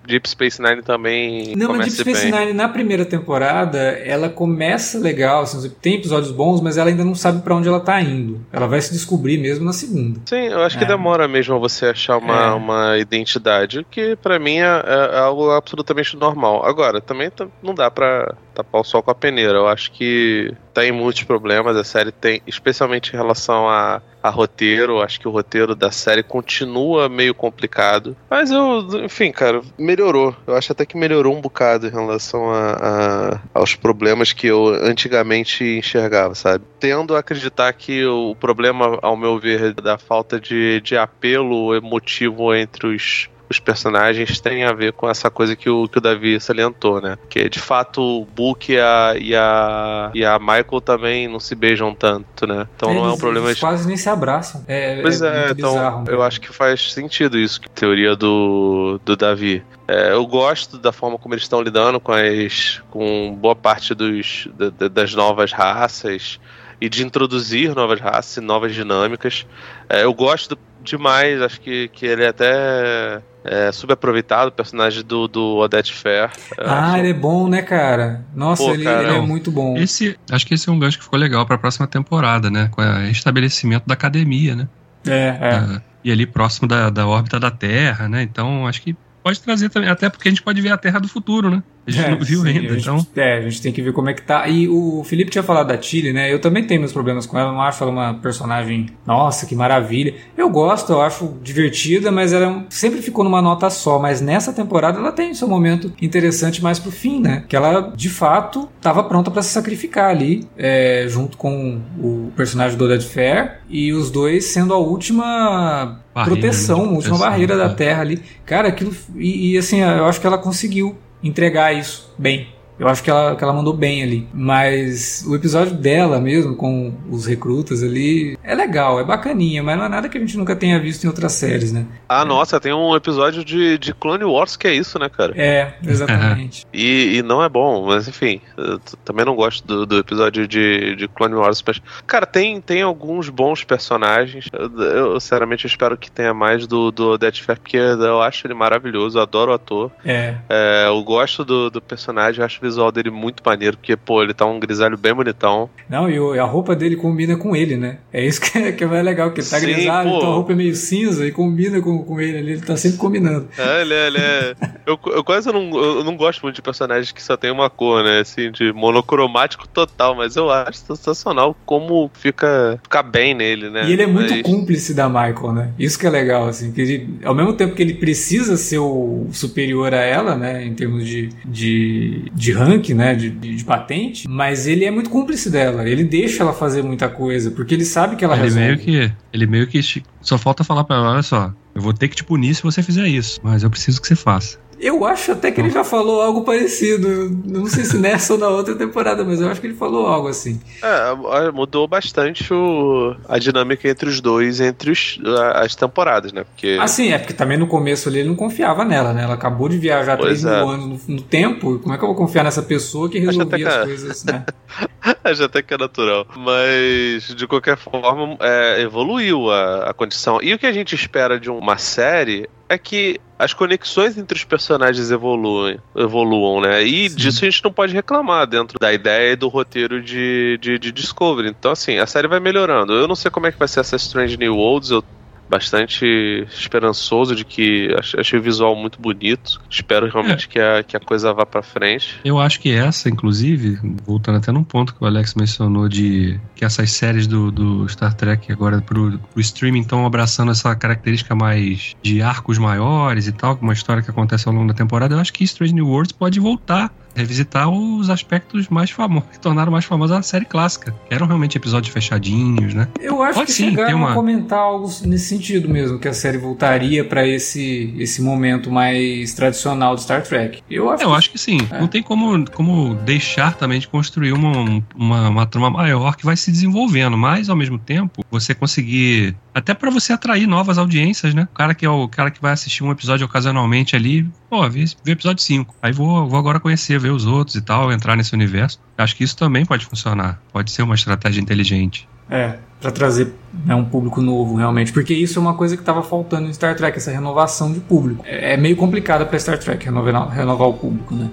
Deep, 0.05 0.29
Space 0.29 0.61
Nine 0.61 0.81
também. 0.81 1.55
Não, 1.55 1.69
mas 1.69 1.93
Deep 1.93 2.09
Space 2.09 2.31
bem. 2.31 2.39
Nine 2.39 2.53
na 2.53 2.67
primeira 2.67 3.05
temporada 3.05 3.77
ela 3.77 4.29
começa 4.29 4.99
legal, 4.99 5.43
assim, 5.43 5.69
tem 5.81 5.95
episódios 5.95 6.31
bons, 6.31 6.61
mas 6.61 6.77
ela 6.77 6.89
ainda 6.89 7.03
não 7.03 7.15
sabe 7.15 7.41
para 7.41 7.55
onde 7.55 7.67
ela 7.67 7.79
tá 7.79 8.01
indo. 8.01 8.45
Ela 8.51 8.67
vai 8.67 8.81
se 8.81 8.91
descobrir 8.91 9.37
mesmo 9.37 9.65
na 9.65 9.73
segunda. 9.73 10.19
Sim, 10.25 10.47
eu 10.47 10.61
acho 10.61 10.77
é. 10.77 10.79
que 10.79 10.85
demora 10.85 11.27
mesmo 11.27 11.59
você 11.59 11.87
achar 11.87 12.17
uma, 12.17 12.45
é. 12.45 12.51
uma 12.51 12.97
identidade, 12.97 13.85
que 13.89 14.15
para 14.15 14.39
mim 14.39 14.57
é, 14.57 14.83
é, 14.85 15.19
algo 15.19 15.51
absolutamente 15.51 16.15
normal. 16.15 16.65
Agora, 16.65 17.01
também 17.01 17.31
não 17.61 17.73
dá 17.73 17.89
pra 17.89 18.35
tapar 18.53 18.81
o 18.81 18.83
sol 18.83 19.01
com 19.01 19.11
a 19.11 19.15
peneira. 19.15 19.57
Eu 19.57 19.67
acho 19.67 19.91
que 19.91 20.53
tem 20.73 20.91
muitos 20.91 21.23
problemas. 21.23 21.75
A 21.75 21.83
série 21.83 22.11
tem, 22.11 22.41
especialmente 22.45 23.13
em 23.13 23.17
relação 23.17 23.67
a, 23.69 24.01
a 24.21 24.29
roteiro. 24.29 25.01
Acho 25.01 25.19
que 25.19 25.27
o 25.27 25.31
roteiro 25.31 25.75
da 25.75 25.91
série 25.91 26.23
continua 26.23 27.09
meio 27.09 27.33
complicado. 27.33 28.15
Mas 28.29 28.51
eu, 28.51 29.03
enfim, 29.03 29.31
cara, 29.31 29.61
melhorou. 29.77 30.35
Eu 30.45 30.55
acho 30.55 30.71
até 30.71 30.85
que 30.85 30.97
melhorou 30.97 31.35
um 31.35 31.41
bocado 31.41 31.87
em 31.87 31.91
relação 31.91 32.51
a, 32.51 32.71
a 32.73 33.39
aos 33.53 33.75
problemas 33.75 34.33
que 34.33 34.47
eu 34.47 34.67
antigamente 34.67 35.63
enxergava, 35.63 36.35
sabe? 36.35 36.63
Tendo 36.79 37.15
a 37.15 37.19
acreditar 37.19 37.71
que 37.73 38.05
o 38.05 38.35
problema, 38.35 38.97
ao 39.01 39.17
meu 39.17 39.39
ver, 39.39 39.73
da 39.73 39.97
falta 39.97 40.39
de, 40.39 40.81
de 40.81 40.97
apelo 40.97 41.75
emotivo 41.75 42.53
entre 42.53 42.87
os 42.87 43.29
os 43.51 43.59
personagens 43.59 44.39
têm 44.39 44.63
a 44.63 44.73
ver 44.73 44.93
com 44.93 45.09
essa 45.09 45.29
coisa 45.29 45.55
que 45.55 45.69
o, 45.69 45.87
que 45.87 45.97
o 45.97 46.01
Davi 46.01 46.39
salientou, 46.39 46.99
né? 47.01 47.17
Que 47.29 47.47
de 47.49 47.59
fato 47.59 48.01
o 48.01 48.25
Book 48.25 48.71
e 48.71 48.79
a, 48.79 49.13
e 49.19 49.35
a, 49.35 50.09
e 50.13 50.25
a 50.25 50.39
Michael 50.39 50.81
também 50.83 51.27
não 51.27 51.39
se 51.39 51.53
beijam 51.53 51.93
tanto, 51.93 52.47
né? 52.47 52.67
Então 52.75 52.89
eles, 52.89 53.01
não 53.03 53.09
é 53.09 53.13
um 53.13 53.17
problema 53.17 53.47
eles 53.47 53.57
de. 53.57 53.61
quase 53.61 53.87
nem 53.87 53.97
se 53.97 54.09
abraçam. 54.09 54.63
É, 54.67 55.01
Pois 55.01 55.21
é, 55.21 55.47
muito 55.47 55.59
então 55.59 55.73
bizarro. 55.73 56.03
eu 56.07 56.23
acho 56.23 56.41
que 56.41 56.47
faz 56.53 56.91
sentido 56.93 57.37
isso, 57.37 57.61
teoria 57.75 58.15
do, 58.15 58.99
do 59.05 59.15
Davi. 59.15 59.63
É, 59.87 60.13
eu 60.13 60.25
gosto 60.25 60.77
da 60.77 60.91
forma 60.91 61.17
como 61.17 61.33
eles 61.33 61.43
estão 61.43 61.61
lidando 61.61 61.99
com 61.99 62.13
as 62.13 62.81
com 62.89 63.35
boa 63.39 63.55
parte 63.55 63.93
dos, 63.93 64.47
da- 64.57 64.69
da- 64.69 64.87
das 64.87 65.13
novas 65.13 65.51
raças 65.51 66.39
e 66.79 66.87
de 66.89 67.03
introduzir 67.05 67.75
novas 67.75 67.99
raças 67.99 68.37
e 68.37 68.41
novas 68.41 68.73
dinâmicas. 68.73 69.45
É, 69.89 70.03
eu 70.03 70.13
gosto 70.13 70.57
demais, 70.83 71.41
acho 71.41 71.59
que, 71.61 71.89
que 71.89 72.05
ele 72.05 72.23
é 72.23 72.27
até 72.29 73.21
é, 73.43 73.71
subaproveitado, 73.71 74.49
o 74.49 74.53
personagem 74.53 75.03
do, 75.03 75.27
do 75.27 75.57
Odette 75.57 75.93
Fair. 75.93 76.31
Eu 76.57 76.65
Ah, 76.67 76.89
acho- 76.89 76.97
ele 76.97 77.09
é 77.09 77.13
bom, 77.13 77.47
né, 77.47 77.61
cara? 77.61 78.25
Nossa, 78.33 78.63
Pô, 78.63 78.73
ele, 78.73 78.83
cara, 78.83 79.01
ele 79.03 79.13
é 79.13 79.19
não. 79.19 79.27
muito 79.27 79.51
bom. 79.51 79.75
Esse, 79.77 80.17
acho 80.31 80.45
que 80.45 80.53
esse 80.53 80.69
é 80.69 80.71
um 80.71 80.79
gancho 80.79 80.97
que 80.97 81.03
ficou 81.03 81.17
legal 81.19 81.45
pra 81.45 81.57
próxima 81.57 81.87
temporada, 81.87 82.49
né? 82.49 82.69
Com 82.71 82.81
o 82.81 83.07
estabelecimento 83.07 83.85
da 83.85 83.93
academia, 83.93 84.55
né? 84.55 84.67
É, 85.07 85.11
é. 85.11 85.55
Ah, 85.55 85.81
e 86.03 86.11
ali 86.11 86.25
próximo 86.25 86.67
da, 86.67 86.89
da 86.89 87.07
órbita 87.07 87.39
da 87.39 87.51
Terra, 87.51 88.07
né? 88.09 88.23
Então 88.23 88.67
acho 88.67 88.81
que 88.81 88.95
pode 89.23 89.39
trazer 89.41 89.69
também, 89.69 89.89
até 89.89 90.09
porque 90.09 90.27
a 90.27 90.31
gente 90.31 90.43
pode 90.43 90.61
ver 90.61 90.71
a 90.71 90.77
Terra 90.77 90.99
do 90.99 91.07
futuro, 91.07 91.49
né? 91.49 91.63
A 91.87 91.91
gente 91.91 92.05
É, 92.05 92.11
não 92.11 92.19
viu 92.19 92.41
sim, 92.41 92.47
ainda, 92.47 92.73
gente, 92.73 92.81
então. 92.81 93.05
É, 93.15 93.37
a 93.37 93.41
gente 93.41 93.61
tem 93.61 93.71
que 93.73 93.81
ver 93.81 93.91
como 93.91 94.09
é 94.09 94.13
que 94.13 94.21
tá. 94.21 94.47
E 94.47 94.67
o 94.69 95.03
Felipe 95.03 95.31
tinha 95.31 95.43
falado 95.43 95.67
da 95.67 95.77
Tilly, 95.77 96.13
né? 96.13 96.31
Eu 96.31 96.39
também 96.39 96.63
tenho 96.65 96.79
meus 96.79 96.93
problemas 96.93 97.25
com 97.25 97.37
ela, 97.39 97.51
não 97.51 97.61
acho 97.61 97.83
ela 97.83 97.91
uma 97.91 98.13
personagem, 98.13 98.87
nossa, 99.05 99.45
que 99.47 99.55
maravilha. 99.55 100.13
Eu 100.37 100.49
gosto, 100.49 100.91
eu 100.91 101.01
acho 101.01 101.33
divertida, 101.41 102.11
mas 102.11 102.33
ela 102.33 102.45
é 102.45 102.47
um- 102.47 102.65
sempre 102.69 103.01
ficou 103.01 103.23
numa 103.23 103.41
nota 103.41 103.69
só. 103.69 103.97
Mas 103.97 104.21
nessa 104.21 104.53
temporada 104.53 104.99
ela 104.99 105.11
tem 105.11 105.33
seu 105.33 105.47
momento 105.47 105.91
interessante 106.01 106.61
mais 106.61 106.77
pro 106.77 106.91
fim, 106.91 107.19
né? 107.19 107.43
Que 107.47 107.55
ela, 107.55 107.91
de 107.95 108.09
fato, 108.09 108.69
tava 108.79 109.03
pronta 109.03 109.31
pra 109.31 109.41
se 109.41 109.49
sacrificar 109.49 110.09
ali, 110.11 110.47
é, 110.57 111.05
junto 111.09 111.35
com 111.35 111.81
o 111.97 112.31
personagem 112.35 112.77
do 112.77 112.85
Odette 112.85 113.07
Fair, 113.07 113.59
e 113.69 113.91
os 113.91 114.11
dois 114.11 114.45
sendo 114.45 114.73
a 114.73 114.77
última 114.77 115.99
Barreira, 116.13 116.39
proteção, 116.41 116.77
né, 116.77 116.83
a 116.83 116.85
última 116.85 117.01
proteção, 117.01 117.17
barreira 117.29 117.57
da 117.57 117.65
é. 117.65 117.73
Terra 117.73 118.01
ali. 118.01 118.21
Cara, 118.45 118.67
aquilo. 118.67 118.93
E, 119.15 119.53
e, 119.53 119.57
assim, 119.57 119.79
eu 119.81 120.05
acho 120.05 120.19
que 120.21 120.27
ela 120.27 120.37
conseguiu 120.37 120.95
entregar 121.23 121.73
isso 121.73 122.13
bem. 122.17 122.60
Eu 122.81 122.87
acho 122.87 123.03
que 123.03 123.11
ela, 123.11 123.35
que 123.35 123.43
ela 123.43 123.53
mandou 123.53 123.73
bem 123.73 124.01
ali. 124.01 124.27
Mas 124.33 125.23
o 125.27 125.35
episódio 125.35 125.75
dela 125.75 126.19
mesmo, 126.19 126.55
com 126.55 126.91
os 127.11 127.27
recrutas 127.27 127.83
ali, 127.83 128.35
é 128.43 128.55
legal, 128.55 128.99
é 128.99 129.03
bacaninha, 129.03 129.61
mas 129.61 129.77
não 129.77 129.85
é 129.85 129.89
nada 129.89 130.09
que 130.09 130.17
a 130.17 130.21
gente 130.21 130.35
nunca 130.35 130.55
tenha 130.55 130.79
visto 130.79 131.03
em 131.03 131.07
outras 131.07 131.33
séries, 131.33 131.71
né? 131.71 131.85
Ah, 132.09 132.25
nossa, 132.25 132.59
tem 132.59 132.73
um 132.73 132.95
episódio 132.95 133.45
de, 133.45 133.77
de 133.77 133.93
Clone 133.93 134.23
Wars 134.23 134.57
que 134.57 134.67
é 134.67 134.73
isso, 134.73 134.97
né, 134.97 135.07
cara? 135.09 135.33
É, 135.35 135.73
exatamente. 135.85 136.65
E, 136.73 137.17
e 137.17 137.21
não 137.21 137.43
é 137.43 137.49
bom, 137.49 137.85
mas 137.85 138.07
enfim, 138.07 138.41
eu 138.57 138.79
também 139.03 139.25
não 139.25 139.35
gosto 139.35 139.65
do, 139.67 139.85
do 139.85 139.97
episódio 139.99 140.47
de, 140.47 140.95
de 140.95 141.07
Clone 141.07 141.35
Wars. 141.35 141.61
mas- 141.67 141.81
Cara, 142.07 142.25
tem, 142.25 142.59
tem 142.61 142.81
alguns 142.81 143.29
bons 143.29 143.63
personagens. 143.63 144.45
Eu, 144.51 144.81
eu, 144.81 145.19
sinceramente 145.19 145.67
espero 145.67 145.97
que 145.97 146.09
tenha 146.09 146.33
mais 146.33 146.65
do, 146.65 146.89
do 146.89 147.11
Odette 147.11 147.43
Fair, 147.43 147.59
porque 147.59 147.77
eu 147.77 148.21
acho 148.21 148.47
ele 148.47 148.53
maravilhoso, 148.53 149.17
eu 149.17 149.21
adoro 149.21 149.51
o 149.51 149.53
ator. 149.53 149.91
É. 150.05 150.35
É, 150.49 150.85
eu 150.87 151.03
gosto 151.03 151.43
do, 151.43 151.69
do 151.69 151.81
personagem, 151.81 152.39
eu 152.39 152.45
acho 152.45 152.61
visual 152.71 152.91
dele 152.91 153.09
muito 153.11 153.43
maneiro, 153.45 153.77
porque, 153.77 153.95
pô, 153.95 154.23
ele 154.23 154.33
tá 154.33 154.45
um 154.45 154.59
grisalho 154.59 154.97
bem 154.97 155.13
bonitão. 155.13 155.69
Não, 155.89 156.09
e 156.09 156.39
a 156.39 156.43
roupa 156.45 156.75
dele 156.75 156.95
combina 156.95 157.35
com 157.37 157.55
ele, 157.55 157.75
né? 157.77 157.97
É 158.11 158.25
isso 158.25 158.41
que 158.41 158.57
é, 158.57 158.71
que 158.71 158.83
é 158.83 158.87
mais 158.87 159.03
legal, 159.05 159.31
que 159.31 159.41
ele 159.41 159.47
tá 159.49 159.59
Sim, 159.59 159.65
grisalho, 159.67 160.09
pô. 160.09 160.17
então 160.17 160.31
a 160.31 160.35
roupa 160.35 160.53
é 160.53 160.55
meio 160.55 160.75
cinza 160.75 161.25
e 161.25 161.31
combina 161.31 161.81
com, 161.81 162.03
com 162.03 162.19
ele 162.19 162.37
ali, 162.37 162.51
ele 162.53 162.61
tá 162.61 162.75
sempre 162.77 162.97
combinando. 162.97 163.47
É, 163.57 163.81
ele 163.81 163.93
é. 163.93 164.07
Ele 164.07 164.17
é 164.17 164.55
eu, 164.85 164.99
eu 165.13 165.23
quase 165.23 165.51
não, 165.51 165.69
eu 165.77 166.03
não 166.03 166.15
gosto 166.17 166.41
muito 166.41 166.55
de 166.55 166.61
personagens 166.61 167.11
que 167.11 167.21
só 167.21 167.37
tem 167.37 167.51
uma 167.51 167.69
cor, 167.69 168.03
né? 168.03 168.19
Assim, 168.19 168.51
de 168.51 168.71
monocromático 168.73 169.67
total, 169.67 170.15
mas 170.15 170.35
eu 170.35 170.49
acho 170.49 170.79
sensacional 170.79 171.55
como 171.65 172.09
fica, 172.13 172.79
fica 172.83 173.03
bem 173.03 173.33
nele, 173.33 173.69
né? 173.69 173.87
E 173.87 173.93
ele 173.93 174.03
é 174.03 174.07
muito 174.07 174.31
Mas- 174.33 174.41
cúmplice 174.41 174.93
da 174.93 175.07
Michael, 175.07 175.53
né? 175.53 175.71
Isso 175.77 175.97
que 175.99 176.07
é 176.07 176.09
legal, 176.09 176.47
assim. 176.47 176.71
Que 176.71 176.81
ele, 176.81 177.19
ao 177.23 177.35
mesmo 177.35 177.53
tempo 177.53 177.75
que 177.75 177.81
ele 177.81 177.93
precisa 177.93 178.57
ser 178.57 178.79
o 178.79 179.27
superior 179.31 179.93
a 179.93 180.01
ela, 180.01 180.35
né? 180.35 180.65
Em 180.65 180.73
termos 180.73 181.05
de, 181.05 181.29
de, 181.45 182.25
de 182.33 182.51
rank, 182.63 182.89
né? 182.89 183.13
De, 183.15 183.29
de, 183.29 183.55
de 183.55 183.63
patente. 183.63 184.27
Mas 184.27 184.67
ele 184.67 184.85
é 184.85 184.91
muito 184.91 185.09
cúmplice 185.09 185.49
dela. 185.49 185.87
Ele 185.87 186.03
deixa 186.03 186.43
ela 186.43 186.53
fazer 186.53 186.81
muita 186.83 187.09
coisa. 187.09 187.51
Porque 187.51 187.73
ele 187.73 187.85
sabe 187.85 188.15
que 188.15 188.23
ela 188.25 188.35
Ele 188.35 188.43
resolve. 188.43 188.65
meio 188.67 188.77
que. 188.79 189.13
Ele 189.33 189.45
meio 189.47 189.67
que. 189.67 189.79
Só 190.21 190.37
falta 190.37 190.63
falar 190.63 190.83
pra 190.83 190.95
ela, 190.97 191.11
olha 191.13 191.21
só, 191.23 191.53
eu 191.73 191.81
vou 191.81 191.93
ter 191.93 192.07
que 192.07 192.15
te 192.15 192.23
punir 192.23 192.53
se 192.55 192.63
você 192.63 192.81
fizer 192.83 193.07
isso, 193.07 193.39
mas 193.43 193.63
eu 193.63 193.69
preciso 193.69 194.01
que 194.01 194.07
você 194.07 194.15
faça. 194.15 194.59
Eu 194.81 195.05
acho 195.05 195.31
até 195.33 195.51
que 195.51 195.61
ele 195.61 195.69
já 195.69 195.83
falou 195.83 196.21
algo 196.21 196.41
parecido. 196.43 197.29
Não 197.45 197.67
sei 197.67 197.85
se 197.85 197.97
nessa 197.99 198.33
ou 198.33 198.39
na 198.39 198.47
outra 198.47 198.73
temporada, 198.75 199.23
mas 199.23 199.39
eu 199.39 199.47
acho 199.47 199.61
que 199.61 199.67
ele 199.67 199.75
falou 199.75 200.07
algo 200.07 200.27
assim. 200.27 200.59
É, 200.81 201.51
mudou 201.51 201.87
bastante 201.87 202.51
o, 202.53 203.15
a 203.29 203.37
dinâmica 203.37 203.87
entre 203.87 204.09
os 204.09 204.19
dois, 204.19 204.59
entre 204.59 204.89
os- 204.91 205.19
as 205.55 205.75
temporadas, 205.75 206.33
né? 206.33 206.43
Porque. 206.43 206.77
Assim, 206.81 207.11
é 207.13 207.19
porque 207.19 207.33
também 207.33 207.57
no 207.57 207.67
começo 207.67 208.09
ali 208.09 208.19
ele 208.19 208.29
não 208.29 208.35
confiava 208.35 208.83
nela, 208.83 209.13
né? 209.13 209.23
Ela 209.23 209.35
acabou 209.35 209.69
de 209.69 209.77
viajar 209.77 210.17
Pois 210.17 210.41
3 210.41 210.43
mil 210.43 210.71
é. 210.71 210.73
anos 210.73 211.07
no, 211.07 211.15
no 211.15 211.21
tempo. 211.21 211.77
Como 211.79 211.93
é 211.93 211.97
que 211.97 212.03
eu 212.03 212.07
vou 212.07 212.17
confiar 212.17 212.43
nessa 212.43 212.63
pessoa 212.63 213.07
que 213.09 213.17
Acho 213.19 213.27
resolvia 213.27 213.57
que 213.57 213.65
as 213.65 213.75
é. 213.75 213.83
coisas, 213.83 214.23
né? 214.25 214.45
Já 215.33 215.45
até 215.45 215.61
que 215.61 215.73
é 215.73 215.77
natural. 215.77 216.25
Mas, 216.35 217.33
de 217.35 217.47
qualquer 217.47 217.77
forma, 217.77 218.35
é, 218.39 218.81
evoluiu 218.81 219.49
a, 219.51 219.89
a 219.89 219.93
condição. 219.93 220.39
E 220.41 220.53
o 220.53 220.59
que 220.59 220.65
a 220.65 220.71
gente 220.71 220.95
espera 220.95 221.39
de 221.39 221.49
uma 221.49 221.77
série 221.77 222.49
é 222.71 222.77
que 222.77 223.19
as 223.37 223.53
conexões 223.53 224.17
entre 224.17 224.37
os 224.37 224.45
personagens 224.45 225.11
evoluem, 225.11 225.77
evoluam, 225.93 226.61
né? 226.61 226.81
E 226.81 227.09
Sim. 227.09 227.15
disso 227.17 227.43
a 227.43 227.49
gente 227.49 227.61
não 227.65 227.73
pode 227.73 227.93
reclamar 227.93 228.47
dentro 228.47 228.79
da 228.79 228.93
ideia 228.93 229.33
e 229.33 229.35
do 229.35 229.49
roteiro 229.49 230.01
de, 230.01 230.57
de, 230.61 230.79
de 230.79 230.89
Discovery. 230.89 231.49
Então, 231.49 231.71
assim, 231.71 231.97
a 231.97 232.07
série 232.07 232.29
vai 232.29 232.39
melhorando. 232.39 232.93
Eu 232.93 233.09
não 233.09 233.15
sei 233.15 233.29
como 233.29 233.45
é 233.45 233.51
que 233.51 233.59
vai 233.59 233.67
ser 233.67 233.81
essa 233.81 233.97
Strange 233.97 234.37
New 234.37 234.55
Worlds, 234.55 234.91
eu 234.91 235.03
bastante 235.51 236.47
esperançoso 236.49 237.35
de 237.35 237.43
que 237.43 237.93
ach- 237.99 238.15
achei 238.17 238.39
o 238.39 238.41
visual 238.41 238.75
muito 238.75 238.99
bonito. 239.01 239.61
Espero 239.69 240.09
realmente 240.09 240.47
que, 240.47 240.57
a, 240.59 240.81
que 240.81 240.95
a 240.95 240.99
coisa 240.99 241.33
vá 241.33 241.45
pra 241.45 241.61
frente. 241.61 242.19
Eu 242.23 242.39
acho 242.39 242.59
que 242.61 242.71
essa, 242.71 243.09
inclusive, 243.09 243.77
voltando 244.05 244.37
até 244.37 244.51
num 244.51 244.63
ponto 244.63 244.95
que 244.95 245.03
o 245.03 245.05
Alex 245.07 245.35
mencionou 245.35 245.89
de 245.89 246.39
que 246.55 246.63
essas 246.63 246.91
séries 246.91 247.27
do, 247.27 247.51
do 247.51 247.87
Star 247.89 248.13
Trek 248.13 248.51
agora 248.51 248.81
pro, 248.81 249.19
pro 249.19 249.41
streaming 249.41 249.81
estão 249.81 250.05
abraçando 250.05 250.51
essa 250.51 250.73
característica 250.75 251.35
mais 251.35 251.95
de 252.01 252.21
arcos 252.21 252.57
maiores 252.57 253.27
e 253.27 253.31
tal, 253.33 253.57
uma 253.61 253.73
história 253.73 254.01
que 254.01 254.09
acontece 254.09 254.47
ao 254.47 254.53
longo 254.53 254.67
da 254.67 254.73
temporada, 254.73 255.15
eu 255.15 255.19
acho 255.19 255.33
que 255.33 255.43
Strange 255.43 255.73
New 255.73 255.87
Worlds 255.87 256.13
pode 256.13 256.39
voltar 256.39 256.91
revisitar 257.15 257.69
os 257.69 258.09
aspectos 258.09 258.67
mais 258.69 258.89
famosos, 258.91 259.29
que 259.31 259.39
tornaram 259.39 259.71
mais 259.71 259.85
famosa 259.85 260.17
a 260.17 260.21
série 260.21 260.45
clássica, 260.45 260.93
que 261.07 261.13
eram 261.13 261.27
realmente 261.27 261.57
episódios 261.57 261.93
fechadinhos, 261.93 262.73
né? 262.73 262.87
Eu 262.99 263.21
acho 263.23 263.35
Pode 263.35 263.47
que 263.47 263.53
sim, 263.53 263.69
chegaram 263.69 263.87
tem 263.87 263.95
uma- 263.95 264.11
a 264.11 264.15
comentar 264.15 264.59
algo 264.59 264.87
nesse 265.05 265.25
sentido 265.25 265.67
mesmo, 265.69 265.99
que 265.99 266.07
a 266.07 266.13
série 266.13 266.37
voltaria 266.37 267.03
pra 267.03 267.27
esse, 267.27 267.93
esse 267.97 268.21
momento 268.21 268.71
mais 268.71 269.33
tradicional 269.33 269.95
de 269.95 270.03
Star 270.03 270.23
Trek. 270.23 270.61
Eu 270.69 270.89
acho 270.89 271.03
Eu 271.03 271.09
que 271.09 271.15
acho 271.15 271.31
que 271.31 271.37
sim. 271.37 271.57
É. 271.71 271.79
Não 271.79 271.87
tem 271.87 272.01
como, 272.03 272.49
como 272.51 272.95
deixar 272.95 273.55
também 273.55 273.79
de 273.79 273.87
construir 273.87 274.33
uma, 274.33 274.83
uma, 274.95 275.29
uma 275.29 275.45
trama 275.45 275.69
maior 275.69 276.15
que 276.15 276.25
vai 276.25 276.35
se 276.37 276.51
desenvolvendo, 276.51 277.17
mas 277.17 277.49
ao 277.49 277.55
mesmo 277.55 277.77
tempo 277.77 278.23
você 278.31 278.53
conseguir. 278.53 279.35
Até 279.53 279.73
pra 279.73 279.89
você 279.89 280.13
atrair 280.13 280.47
novas 280.47 280.77
audiências, 280.77 281.33
né? 281.33 281.47
O 281.51 281.55
cara 281.55 281.73
que 281.73 281.85
é 281.85 281.89
o 281.89 282.07
cara 282.07 282.31
que 282.31 282.41
vai 282.41 282.53
assistir 282.53 282.83
um 282.83 282.91
episódio 282.91 283.25
ocasionalmente 283.25 283.95
ali, 283.95 284.25
pô, 284.49 284.67
vê 284.69 284.85
o 285.07 285.09
episódio 285.11 285.43
5. 285.43 285.75
Aí 285.81 285.91
vou, 285.91 286.27
vou 286.27 286.39
agora 286.39 286.59
conhecer, 286.59 286.99
ver 287.01 287.11
os 287.11 287.25
outros 287.25 287.55
e 287.55 287.61
tal, 287.61 287.91
entrar 287.91 288.15
nesse 288.15 288.33
universo. 288.33 288.79
Acho 288.97 289.15
que 289.15 289.23
isso 289.23 289.35
também 289.35 289.65
pode 289.65 289.85
funcionar. 289.85 290.41
Pode 290.53 290.71
ser 290.71 290.83
uma 290.83 290.95
estratégia 290.95 291.41
inteligente. 291.41 292.07
É, 292.29 292.57
pra 292.79 292.91
trazer 292.91 293.33
né, 293.65 293.75
um 293.75 293.83
público 293.83 294.21
novo, 294.21 294.55
realmente. 294.55 294.93
Porque 294.93 295.13
isso 295.13 295.37
é 295.37 295.41
uma 295.41 295.53
coisa 295.53 295.75
que 295.75 295.83
tava 295.83 296.01
faltando 296.01 296.47
em 296.47 296.53
Star 296.53 296.75
Trek, 296.75 296.97
essa 296.97 297.11
renovação 297.11 297.73
de 297.73 297.79
público. 297.79 298.23
É, 298.25 298.53
é 298.53 298.57
meio 298.57 298.75
complicado 298.75 299.25
pra 299.25 299.37
Star 299.37 299.57
Trek 299.57 299.83
renovar, 299.83 300.29
renovar 300.29 300.67
o 300.67 300.73
público, 300.73 301.13
né? 301.13 301.29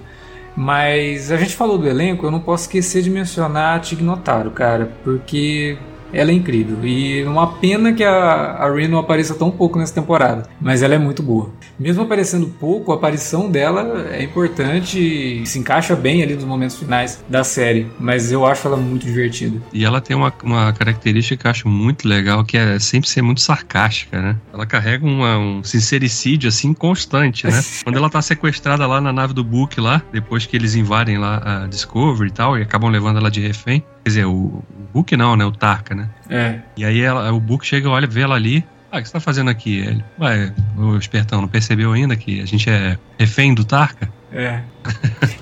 Mas 0.55 1.31
a 1.31 1.37
gente 1.37 1.55
falou 1.55 1.77
do 1.77 1.87
elenco, 1.87 2.25
eu 2.25 2.31
não 2.31 2.41
posso 2.41 2.63
esquecer 2.63 3.01
de 3.01 3.09
mencionar 3.09 3.77
a 3.77 3.79
Tig 3.79 4.03
Notaro, 4.03 4.51
cara, 4.51 4.91
porque 5.03 5.77
ela 6.13 6.31
é 6.31 6.33
incrível. 6.33 6.77
E 6.85 7.23
uma 7.23 7.47
pena 7.47 7.93
que 7.93 8.03
a, 8.03 8.13
a 8.13 8.73
Reno 8.73 8.97
apareça 8.97 9.33
tão 9.35 9.49
pouco 9.51 9.77
nessa 9.79 9.93
temporada, 9.93 10.47
mas 10.59 10.81
ela 10.83 10.95
é 10.95 10.97
muito 10.99 11.21
boa. 11.23 11.49
Mesmo 11.79 12.03
aparecendo 12.03 12.47
pouco, 12.59 12.91
a 12.91 12.95
aparição 12.95 13.49
dela 13.49 14.07
é 14.11 14.23
importante 14.23 14.99
e 14.99 15.45
se 15.45 15.59
encaixa 15.59 15.95
bem 15.95 16.21
ali 16.23 16.35
nos 16.35 16.43
momentos 16.43 16.77
finais 16.77 17.23
da 17.29 17.43
série, 17.43 17.87
mas 17.99 18.31
eu 18.31 18.45
acho 18.45 18.67
ela 18.67 18.77
muito 18.77 19.05
divertida. 19.05 19.57
E 19.73 19.85
ela 19.85 20.01
tem 20.01 20.15
uma, 20.15 20.33
uma 20.43 20.73
característica 20.73 21.37
que 21.41 21.47
eu 21.47 21.51
acho 21.51 21.67
muito 21.69 22.07
legal, 22.07 22.43
que 22.43 22.57
é 22.57 22.79
sempre 22.79 23.09
ser 23.09 23.21
muito 23.21 23.41
sarcástica, 23.41 24.21
né? 24.21 24.35
Ela 24.53 24.65
carrega 24.65 25.05
uma- 25.05 25.37
um 25.37 25.63
sincericídio, 25.63 26.49
assim, 26.49 26.73
constante, 26.73 27.45
né? 27.47 27.61
Quando 27.83 27.95
ela 27.97 28.09
tá 28.09 28.21
sequestrada 28.21 28.85
lá 28.85 28.99
na 28.99 29.13
nave 29.13 29.33
do 29.33 29.43
Book 29.43 29.79
lá, 29.79 30.01
depois 30.11 30.45
que 30.45 30.55
eles 30.55 30.75
invadem 30.75 31.17
lá 31.17 31.63
a 31.63 31.67
Discovery 31.67 32.29
e 32.29 32.33
tal, 32.33 32.57
e 32.57 32.61
acabam 32.61 32.89
levando 32.89 33.17
ela 33.17 33.31
de 33.31 33.39
refém. 33.41 33.83
Quer 34.03 34.09
dizer, 34.09 34.25
o, 34.25 34.31
o 34.31 34.63
Book 34.93 35.15
não, 35.17 35.35
né? 35.35 35.45
O 35.45 35.51
Tarka, 35.51 35.93
né? 35.95 36.09
É, 36.29 36.59
E 36.77 36.83
aí 36.85 37.01
ela- 37.01 37.31
o 37.31 37.39
Book 37.39 37.65
chega, 37.65 37.89
olha, 37.89 38.07
vê 38.07 38.21
ela 38.21 38.35
ali, 38.35 38.63
Ah, 38.91 38.97
o 38.97 39.01
que 39.03 39.07
você 39.07 39.13
tá 39.13 39.19
fazendo 39.19 39.51
aqui? 39.51 39.77
Ele, 39.77 40.03
ué, 40.19 40.51
o 40.75 40.97
espertão 40.97 41.41
não 41.41 41.47
percebeu 41.47 41.93
ainda 41.93 42.15
que 42.15 42.41
a 42.41 42.45
gente 42.45 42.67
é 42.71 42.97
refém 43.19 43.53
do 43.53 43.63
Tarka? 43.63 44.11
É. 44.31 44.61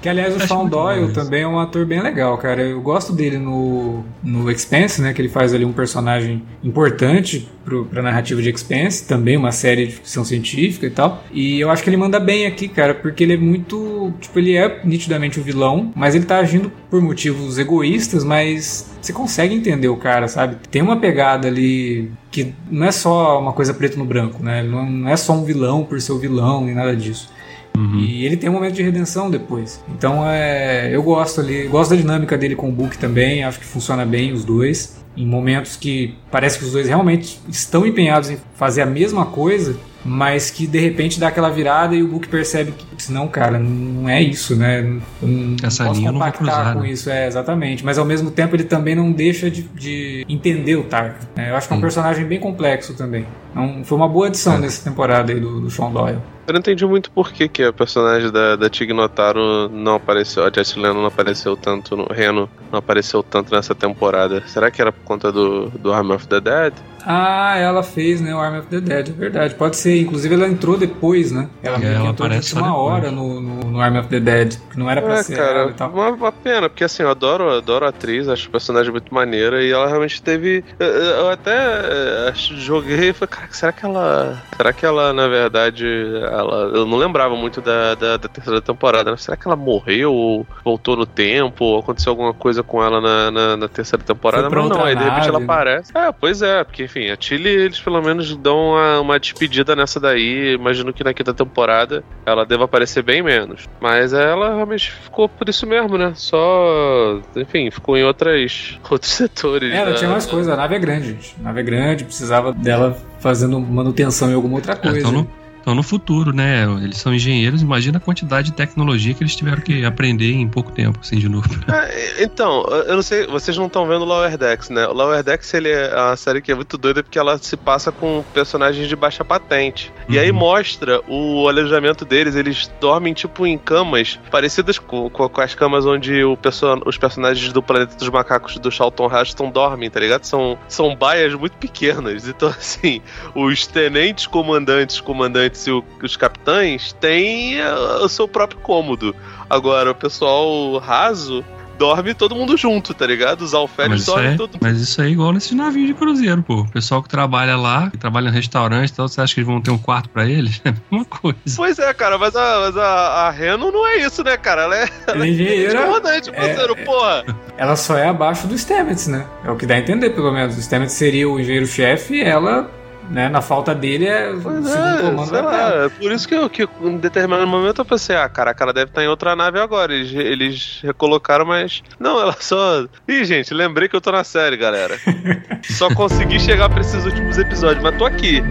Que 0.02 0.10
aliás 0.10 0.36
o 0.36 0.40
Sean 0.48 0.66
Doyle 0.66 1.12
também 1.12 1.44
é 1.44 1.48
um 1.48 1.60
ator 1.60 1.86
bem 1.86 2.02
legal, 2.02 2.38
cara. 2.38 2.62
Eu 2.62 2.82
gosto 2.82 3.14
dele 3.14 3.38
no, 3.38 4.04
no 4.24 4.50
Expense, 4.50 5.02
né? 5.02 5.14
Que 5.14 5.22
ele 5.22 5.30
faz 5.30 5.54
ali 5.54 5.66
um 5.66 5.74
personagem 5.74 6.44
importante 6.64 7.50
pro, 7.64 7.86
pra 7.86 8.02
narrativa 8.02 8.42
de 8.42 8.50
Expense, 8.50 9.08
também 9.08 9.36
uma 9.36 9.52
série 9.52 9.88
de 9.88 9.94
ficção 9.94 10.24
científica 10.24 10.86
e 10.86 10.90
tal. 10.90 11.24
E 11.32 11.60
eu 11.60 11.70
acho 11.70 11.84
que 11.84 11.90
ele 11.90 11.98
manda 11.98 12.20
bem 12.20 12.46
aqui, 12.46 12.68
cara, 12.68 12.94
porque 12.94 13.24
ele 13.24 13.34
é 13.34 13.38
muito. 13.38 14.14
Tipo, 14.20 14.40
ele 14.40 14.56
é 14.56 14.82
nitidamente 14.84 15.40
o 15.40 15.42
um 15.42 15.46
vilão, 15.46 15.92
mas 15.96 16.16
ele 16.16 16.26
tá 16.26 16.38
agindo 16.38 16.72
por 16.90 17.02
motivos 17.02 17.58
egoístas, 17.58 18.24
mas 18.24 18.90
você 19.02 19.14
consegue 19.14 19.54
entender 19.54 19.88
o 19.88 19.98
cara, 19.98 20.28
sabe? 20.28 20.58
Tem 20.70 20.82
uma 20.82 20.98
pegada 20.98 21.48
ali 21.48 22.12
que 22.32 22.54
não 22.70 22.86
é 22.86 22.92
só 22.92 23.40
uma 23.40 23.54
coisa 23.54 23.74
preto 23.74 23.98
no 23.98 24.06
branco, 24.06 24.44
né? 24.44 24.64
Não 24.64 25.08
é 25.10 25.18
só 25.18 25.34
um 25.34 25.44
vilão 25.44 25.84
por 25.84 26.00
ser 26.02 26.12
o 26.12 26.20
vilão, 26.20 26.64
nem 26.64 26.76
nada 26.76 26.96
disso. 26.96 27.30
Uhum. 27.78 28.00
E 28.00 28.26
ele 28.26 28.36
tem 28.36 28.50
um 28.50 28.54
momento 28.54 28.74
de 28.74 28.82
redenção 28.82 29.30
depois. 29.30 29.80
Então 29.96 30.28
é, 30.28 30.90
eu 30.92 31.04
gosto 31.04 31.42
ali, 31.42 31.68
gosto 31.68 31.92
da 31.92 31.96
dinâmica 31.96 32.36
dele 32.36 32.56
com 32.56 32.70
o 32.70 32.72
Book 32.72 32.98
também, 32.98 33.44
acho 33.44 33.60
que 33.60 33.66
funciona 33.66 34.04
bem 34.04 34.34
os 34.34 34.44
dois. 34.44 34.98
Em 35.16 35.26
momentos 35.26 35.76
que 35.76 36.16
parece 36.32 36.60
que 36.60 36.66
os 36.66 36.72
dois 36.72 36.88
realmente 36.88 37.40
estão 37.50 37.86
empenhados 37.86 38.30
em 38.30 38.38
fazer 38.56 38.82
a 38.82 38.86
mesma 38.86 39.26
coisa, 39.26 39.76
mas 40.06 40.50
que 40.50 40.66
de 40.66 40.80
repente 40.80 41.20
dá 41.20 41.28
aquela 41.28 41.50
virada 41.50 41.96
e 41.96 42.02
o 42.02 42.08
Book 42.08 42.28
percebe 42.28 42.74
que, 42.98 43.12
não, 43.12 43.28
cara, 43.28 43.60
não 43.60 44.08
é 44.08 44.22
isso, 44.22 44.56
né? 44.56 44.82
Não 45.22 45.56
Essa 45.62 45.86
posso 45.86 46.00
linha 46.00 46.12
compactar 46.12 46.14
não 46.14 46.20
vai 46.20 46.32
cruzar, 46.32 46.74
com 46.74 46.80
né? 46.82 46.90
isso, 46.90 47.10
é, 47.10 47.28
exatamente. 47.28 47.84
Mas 47.84 47.98
ao 47.98 48.06
mesmo 48.06 48.32
tempo 48.32 48.56
ele 48.56 48.64
também 48.64 48.96
não 48.96 49.12
deixa 49.12 49.50
de, 49.50 49.64
de 49.64 50.26
entender 50.30 50.76
o 50.76 50.84
Tark. 50.84 51.16
Né? 51.36 51.52
Eu 51.52 51.56
acho 51.56 51.68
que 51.68 51.74
é 51.74 51.78
um 51.78 51.82
personagem 51.82 52.26
bem 52.26 52.40
complexo 52.40 52.94
também. 52.94 53.26
Então, 53.52 53.84
foi 53.84 53.98
uma 53.98 54.08
boa 54.08 54.28
adição 54.28 54.56
é. 54.56 54.60
nessa 54.60 54.84
temporada 54.84 55.32
aí 55.32 55.40
do, 55.40 55.62
do 55.62 55.70
Sean 55.70 55.90
Doyle. 55.90 56.20
Eu 56.48 56.54
não 56.54 56.60
entendi 56.60 56.86
muito 56.86 57.12
por 57.12 57.34
que, 57.34 57.50
que 57.50 57.62
a 57.62 57.74
personagem 57.74 58.32
da, 58.32 58.56
da 58.56 58.70
Tig 58.70 58.94
Notaro 58.94 59.68
não 59.68 59.96
apareceu, 59.96 60.46
a 60.46 60.50
Jessie 60.50 60.80
Leno 60.80 61.02
não 61.02 61.08
apareceu 61.08 61.58
tanto, 61.58 61.98
no 61.98 62.06
Reno 62.06 62.50
não 62.72 62.80
apareceu 62.80 63.22
tanto 63.22 63.54
nessa 63.54 63.76
temporada. 63.76 64.42
Será 64.48 64.72
que 64.72 64.82
era 64.82 64.94
por 64.94 65.04
conta 65.04 65.30
do, 65.30 65.70
do 65.72 65.92
Arm 65.92 66.12
of 66.12 66.26
the 66.28 66.40
Dead? 66.40 66.74
Ah, 67.10 67.56
ela 67.58 67.82
fez, 67.84 68.20
né, 68.20 68.36
o 68.36 68.38
Arm 68.38 68.60
of 68.60 68.68
the 68.68 68.82
Dead, 68.82 69.08
é 69.08 69.12
verdade. 69.14 69.56
Pode 69.56 69.78
ser, 69.78 70.02
inclusive 70.02 70.36
ela 70.36 70.46
entrou 70.46 70.78
depois, 70.78 71.32
né? 71.32 71.48
Ela, 71.64 71.78
é, 71.78 71.94
ela 71.94 72.10
entrou 72.10 72.28
aparece 72.28 72.54
uma 72.54 72.76
hora 72.76 73.10
no, 73.10 73.40
no, 73.40 73.60
no, 73.72 73.80
Arm 73.80 73.96
of 73.96 74.10
the 74.10 74.20
Dead, 74.20 74.58
que 74.70 74.78
não 74.78 74.92
era 74.92 75.02
pra 75.02 75.20
é, 75.20 75.24
ser 75.24 75.38
cara, 75.38 75.60
ela 75.60 75.72
e 75.72 75.74
tal. 75.74 75.90
Uma, 75.90 76.10
uma 76.10 76.32
pena, 76.34 76.68
porque 76.68 76.84
assim, 76.84 77.04
eu 77.04 77.10
adoro, 77.10 77.50
adoro 77.50 77.86
a 77.86 77.90
atriz, 77.90 78.28
acho 78.28 78.50
o 78.50 78.52
personagem 78.52 78.92
muito 78.92 79.14
maneira 79.14 79.64
e 79.64 79.72
ela 79.72 79.88
realmente 79.88 80.22
teve. 80.22 80.66
Eu, 80.78 80.88
eu 80.88 81.30
até 81.30 81.56
eh, 81.56 82.34
joguei 82.36 83.10
e 83.10 83.14
falei, 83.14 83.30
cara, 83.30 83.48
será 83.52 83.72
que 83.72 83.86
ela. 83.86 84.44
Será 84.58 84.74
que 84.74 84.86
ela, 84.86 85.14
na 85.14 85.30
verdade, 85.30 85.86
ela. 86.24 86.72
Eu 86.76 86.86
não 86.86 86.98
lembrava 86.98 87.38
muito 87.38 87.62
da, 87.62 87.96
da, 87.96 88.18
da 88.18 88.28
terceira 88.28 88.60
temporada, 88.60 89.12
né? 89.12 89.18
Será 89.18 89.38
que 89.38 89.48
ela 89.48 89.56
morreu 89.56 90.14
ou 90.14 90.46
voltou 90.62 90.98
no 90.98 91.06
tempo? 91.06 91.64
Ou 91.64 91.80
aconteceu 91.80 92.12
alguma 92.12 92.34
coisa 92.34 92.62
com 92.64 92.84
ela 92.84 93.00
na, 93.00 93.32
na, 93.32 93.56
na 93.56 93.68
terceira 93.70 94.04
temporada? 94.04 94.50
Mas 94.50 94.70
não, 94.70 94.84
aí 94.84 94.94
de 94.94 95.04
repente 95.04 95.20
nave, 95.20 95.30
ela 95.30 95.40
né? 95.40 95.46
aparece. 95.46 95.92
É, 95.98 96.12
pois 96.12 96.42
é, 96.42 96.66
porque 96.66 96.84
enfim, 96.84 96.97
a 97.12 97.16
Tilly, 97.18 97.50
eles 97.50 97.80
pelo 97.80 98.02
menos 98.02 98.36
dão 98.36 98.72
uma, 98.72 99.00
uma 99.02 99.20
despedida 99.20 99.76
nessa 99.76 100.00
daí. 100.00 100.54
Imagino 100.54 100.92
que 100.94 101.04
na 101.04 101.14
quinta 101.14 101.34
temporada 101.34 102.04
ela 102.26 102.46
deva 102.46 102.66
aparecer 102.66 103.04
bem 103.04 103.22
menos. 103.22 103.68
Mas 103.80 104.14
ela 104.14 104.56
realmente 104.56 104.92
ficou 104.92 105.30
por 105.30 105.48
isso 105.48 105.66
mesmo, 105.68 105.98
né? 105.98 106.14
Só. 106.16 107.20
Enfim, 107.36 107.70
ficou 107.72 107.98
em 107.98 108.04
outras, 108.04 108.80
outros 108.90 109.12
setores. 109.12 109.72
É, 109.72 109.78
ela 109.78 109.92
da- 109.92 109.98
tinha 109.98 110.10
mais 110.10 110.26
coisa, 110.26 110.54
a 110.54 110.58
nave 110.58 110.76
é 110.76 110.80
grande, 110.80 111.08
gente. 111.08 111.36
A 111.40 111.44
nave 111.44 111.60
é 111.60 111.64
grande, 111.64 112.04
precisava 112.04 112.52
dela 112.52 112.98
fazendo 113.20 113.60
manutenção 113.60 114.30
em 114.30 114.34
alguma 114.34 114.56
outra 114.56 114.76
coisa. 114.76 115.00
Então 115.00 115.12
no, 115.12 115.28
então 115.68 115.76
no 115.76 115.84
futuro, 115.84 116.32
né? 116.34 116.64
Eles 116.82 116.98
são 116.98 117.14
engenheiros, 117.14 117.62
imagina 117.62 117.98
a 117.98 118.00
quantidade 118.00 118.52
de 118.52 118.56
tecnologia 118.56 119.14
que 119.14 119.22
eles 119.22 119.36
tiveram 119.36 119.62
que 119.62 119.84
aprender 119.84 120.32
em 120.32 120.48
pouco 120.48 120.72
tempo, 120.72 120.98
assim, 121.02 121.18
de 121.18 121.28
novo. 121.28 121.50
Ah, 121.68 121.86
então, 122.22 122.64
eu 122.88 122.96
não 122.96 123.02
sei, 123.02 123.28
vocês 123.28 123.58
não 123.58 123.66
estão 123.66 123.86
vendo 123.86 124.06
Lower 124.06 124.38
Decks, 124.38 124.70
né? 124.70 124.88
O 124.88 124.94
Lower 124.94 125.22
Decks 125.22 125.54
ele 125.54 125.70
é 125.70 125.94
uma 125.94 126.16
série 126.16 126.42
que 126.42 126.54
é 126.54 126.56
muito 126.56 126.78
doida 126.78 127.04
porque 127.04 127.20
ela 127.20 127.38
se 127.38 127.58
passa 127.58 127.92
com 127.92 128.24
personagens 128.34 128.88
de 128.88 128.96
baixa 128.96 129.26
patente. 129.26 129.92
E 130.08 130.18
aí 130.18 130.32
Uhum. 130.32 130.38
mostra 130.38 131.02
o 131.06 131.50
alojamento 131.50 132.06
deles, 132.06 132.36
eles 132.36 132.72
dormem 132.80 133.14
tipo 133.14 133.46
em 133.46 133.58
camas 133.58 134.18
parecidas 134.32 134.80
com, 134.80 135.10
com, 135.10 135.28
com 135.28 135.42
as 135.42 135.54
camas 135.54 135.86
onde 135.86 136.24
o 136.24 136.38
perso 136.38 136.82
os 136.86 136.98
personagens 136.98 137.52
do 137.52 137.62
Planeta 137.62 137.94
dos 137.98 138.08
Macacos 138.08 138.58
do 138.58 138.72
Charlton 138.72 139.14
Heston 139.14 139.50
dormem, 139.52 139.90
tá 139.90 140.00
ligado? 140.00 140.24
São, 140.24 140.58
são 140.70 140.96
baias 140.96 141.34
muito 141.34 141.58
pequenas. 141.58 142.26
Então, 142.26 142.48
assim, 142.58 143.02
os 143.36 143.68
tenentes 143.68 144.28
comandantes, 144.28 145.02
comandantes 145.02 145.57
e 145.66 145.72
o- 145.72 145.84
os 146.04 146.16
capitães 146.18 146.94
têm 146.94 147.60
eh, 147.60 147.74
o 148.02 148.08
seu 148.10 148.28
próprio 148.28 148.60
cômodo. 148.60 149.16
Agora, 149.50 149.92
o 149.92 149.96
pessoal 149.96 150.78
raso 150.80 151.44
dorme 151.80 152.16
todo 152.16 152.34
mundo 152.36 152.58
junto, 152.58 152.92
tá 152.92 153.06
ligado? 153.06 153.42
Os 153.44 153.52
mas, 153.52 153.54
alferes 153.54 154.02
isso 154.02 154.12
dormem 154.12 154.32
é, 154.34 154.36
todo 154.36 154.54
mundo. 154.54 154.60
mas 154.64 154.82
isso 154.82 155.00
aí 155.00 155.10
é 155.10 155.12
igual 155.12 155.32
nesses 155.32 155.52
navios 155.52 155.86
de 155.86 155.94
cruzeiro, 155.94 156.42
pô. 156.42 156.62
O 156.62 156.72
pessoal 156.72 157.04
que 157.04 157.08
trabalha 157.08 157.56
lá, 157.56 157.92
que 157.92 157.98
trabalha 158.00 158.30
em 158.30 158.32
restaurante 158.32 158.90
e 158.90 158.94
tal, 158.94 159.08
você 159.08 159.22
acha 159.22 159.36
que 159.36 159.42
eles 159.42 159.48
vão 159.48 159.62
ter 159.62 159.70
um 159.70 159.78
quarto 159.78 160.10
pra 160.10 160.26
eles? 160.26 160.60
É 160.66 160.70
a 160.70 160.74
mesma 160.92 161.06
coisa. 161.06 161.38
Pois 161.56 161.78
é, 161.78 161.94
cara, 161.94 162.18
mas 162.18 162.36
a, 162.36 162.60
mas 162.62 162.78
a, 162.78 162.84
a 163.28 163.30
Reno 163.30 163.72
não 163.72 163.86
é 163.88 163.98
isso, 163.98 164.24
né, 164.24 164.36
cara? 164.38 164.64
Ela 164.64 164.76
é, 164.76 164.90
Ela 165.06 165.26
é 165.26 165.30
engenheira, 165.30 165.84
comandante, 165.86 166.30
é- 166.32 166.34
parceiro, 166.34 166.76
porra. 166.78 167.24
ela 167.56 167.76
só 167.76 167.96
é 167.96 168.10
abaixo 168.10 168.48
do 168.48 168.58
Stamets, 168.58 169.08
né? 169.08 169.28
É 169.46 169.52
o 169.52 169.56
que 169.56 169.68
dá 169.68 169.76
a 169.76 169.78
entender, 169.78 170.10
pelo 170.10 170.32
menos. 170.32 170.58
O 170.58 170.62
Stamets 170.62 170.94
seria 170.96 171.30
o 171.30 171.40
engenheiro-chefe 171.40 172.16
e 172.16 172.22
ela, 172.24 172.72
né, 173.10 173.30
na 173.30 173.42
falta 173.42 173.74
dele, 173.74 174.06
é 174.06 174.34
Pois 174.42 174.66
segundo 174.66 174.98
é, 174.98 175.02
comando 175.02 175.30
sei 175.30 175.42
lá, 175.42 175.86
é 175.86 175.90
por 175.90 176.12
isso 176.12 176.28
que, 176.28 176.36
eu, 176.36 176.50
que 176.50 176.68
em 176.82 176.98
determinado 176.98 177.48
momento 177.48 177.82
eu 177.82 177.86
pensei, 177.86 178.16
ah, 178.16 178.28
caraca, 178.28 178.64
ela 178.64 178.74
deve 178.74 178.92
estar 178.92 179.04
em 179.04 179.08
outra 179.08 179.36
nave 179.36 179.60
agora. 179.60 179.94
Eles, 179.94 180.14
eles 180.14 180.80
recolocaram, 180.84 181.46
mas. 181.46 181.82
Não, 182.00 182.20
ela 182.20 182.36
só. 182.40 182.86
Ih, 183.08 183.26
gente, 183.26 183.54
lembrei 183.54 183.88
que 183.88 183.96
eu 183.96 184.02
tô 184.02 184.12
na 184.12 184.24
série, 184.24 184.58
galera. 184.58 184.98
só 185.64 185.94
consegui 185.94 186.40
chegar 186.40 186.70
pra 186.70 186.82
esses 186.82 187.06
últimos 187.06 187.38
episódios, 187.38 187.84
mas 187.84 187.98
tô 187.98 188.06
aqui. 188.06 188.44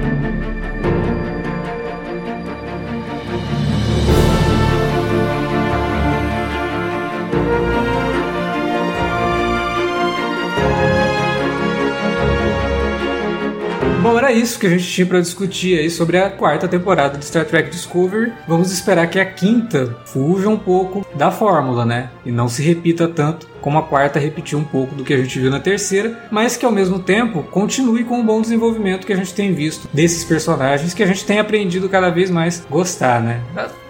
Bom, 14.06 14.16
era 14.16 14.30
isso 14.30 14.56
que 14.60 14.68
a 14.68 14.70
gente 14.70 14.84
tinha 14.84 15.04
pra 15.04 15.20
discutir 15.20 15.80
aí 15.80 15.90
sobre 15.90 16.16
a 16.16 16.30
quarta 16.30 16.68
temporada 16.68 17.18
de 17.18 17.24
Star 17.24 17.44
Trek 17.44 17.70
Discovery. 17.70 18.32
Vamos 18.46 18.70
esperar 18.70 19.08
que 19.08 19.18
a 19.18 19.26
quinta 19.26 19.96
fuja 20.04 20.48
um 20.48 20.56
pouco 20.56 21.04
da 21.16 21.32
fórmula, 21.32 21.84
né? 21.84 22.10
E 22.24 22.30
não 22.30 22.48
se 22.48 22.62
repita 22.62 23.08
tanto 23.08 23.48
como 23.60 23.78
a 23.78 23.82
quarta 23.82 24.20
repetiu 24.20 24.60
um 24.60 24.64
pouco 24.64 24.94
do 24.94 25.02
que 25.02 25.12
a 25.12 25.16
gente 25.16 25.40
viu 25.40 25.50
na 25.50 25.58
terceira, 25.58 26.16
mas 26.30 26.56
que 26.56 26.64
ao 26.64 26.70
mesmo 26.70 27.00
tempo 27.00 27.42
continue 27.50 28.04
com 28.04 28.20
o 28.20 28.22
bom 28.22 28.40
desenvolvimento 28.40 29.04
que 29.04 29.12
a 29.12 29.16
gente 29.16 29.34
tem 29.34 29.52
visto 29.52 29.88
desses 29.92 30.22
personagens 30.22 30.94
que 30.94 31.02
a 31.02 31.06
gente 31.06 31.24
tem 31.24 31.40
aprendido 31.40 31.88
cada 31.88 32.08
vez 32.08 32.30
mais 32.30 32.64
gostar, 32.70 33.20
né? 33.20 33.40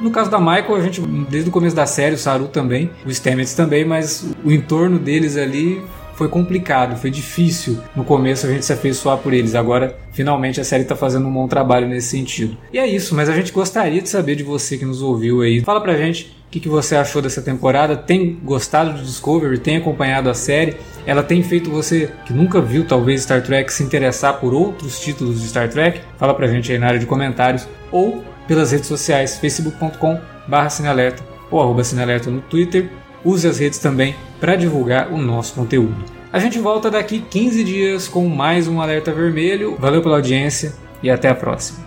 No 0.01 0.11
caso 0.11 0.31
da 0.31 0.39
Michael, 0.39 0.77
a 0.77 0.81
gente 0.81 1.03
desde 1.29 1.51
o 1.51 1.53
começo 1.53 1.77
da 1.77 1.85
série, 1.85 2.15
o 2.15 2.19
Saru 2.19 2.49
também, 2.49 2.91
o 3.05 3.11
Stamets 3.11 3.53
também, 3.53 3.85
mas 3.85 4.27
o 4.43 4.51
entorno 4.51 4.99
deles 4.99 5.37
ali 5.37 5.85
foi 6.17 6.29
complicado, 6.29 6.97
foi 6.97 7.11
difícil. 7.11 7.79
No 7.95 8.05
começo 8.05 8.47
a 8.47 8.51
gente 8.51 8.65
se 8.65 8.73
afeiçoar 8.73 9.19
por 9.19 9.33
eles, 9.33 9.55
agora 9.55 9.97
finalmente 10.13 10.61
a 10.61 10.65
série 10.65 10.83
está 10.83 10.97
fazendo 10.97 11.29
um 11.29 11.33
bom 11.33 11.47
trabalho 11.47 11.87
nesse 11.87 12.09
sentido. 12.09 12.57
E 12.73 12.79
é 12.79 12.87
isso, 12.87 13.15
mas 13.15 13.29
a 13.29 13.35
gente 13.35 13.53
gostaria 13.53 14.01
de 14.01 14.09
saber 14.09 14.35
de 14.35 14.43
você 14.43 14.79
que 14.79 14.85
nos 14.85 15.03
ouviu 15.03 15.43
aí. 15.43 15.61
Fala 15.61 15.81
pra 15.81 15.97
gente 15.97 16.35
o 16.47 16.51
que, 16.51 16.61
que 16.61 16.69
você 16.69 16.97
achou 16.97 17.21
dessa 17.21 17.43
temporada. 17.43 17.97
Tem 17.97 18.39
gostado 18.43 18.95
de 18.95 19.05
Discovery? 19.05 19.59
Tem 19.59 19.77
acompanhado 19.77 20.31
a 20.31 20.35
série? 20.35 20.77
Ela 21.05 21.23
tem 21.23 21.43
feito 21.43 21.71
você 21.71 22.11
que 22.25 22.33
nunca 22.33 22.61
viu 22.61 22.87
talvez 22.87 23.23
Star 23.23 23.43
Trek 23.43 23.73
se 23.73 23.83
interessar 23.83 24.41
por 24.41 24.55
outros 24.55 24.99
títulos 24.99 25.41
de 25.43 25.49
Star 25.49 25.69
Trek? 25.69 26.01
Fala 26.17 26.35
pra 26.35 26.47
gente 26.47 26.73
aí 26.73 26.79
na 26.79 26.87
área 26.87 26.99
de 26.99 27.07
comentários 27.07 27.69
ou 27.93 28.25
pelas 28.49 28.73
redes 28.73 28.87
sociais 28.87 29.37
facebook.com 29.39 30.19
barra 30.49 30.69
ou 31.51 31.61
arroba 31.61 31.83
no 32.27 32.41
Twitter. 32.43 32.89
Use 33.27 33.49
as 33.49 33.59
redes 33.59 33.81
também 33.81 34.15
para 34.39 34.55
divulgar 34.55 35.13
o 35.13 35.19
nosso 35.19 35.53
conteúdo. 35.55 35.97
A 36.33 36.39
gente 36.39 36.61
volta 36.61 36.89
daqui 36.89 37.19
15 37.19 37.65
dias 37.65 38.07
com 38.07 38.29
mais 38.29 38.69
um 38.69 38.81
Alerta 38.81 39.13
Vermelho. 39.13 39.77
Valeu 39.81 40.01
pela 40.01 40.15
audiência 40.15 40.73
e 41.03 41.11
até 41.11 41.29
a 41.29 41.35
próxima. 41.35 41.85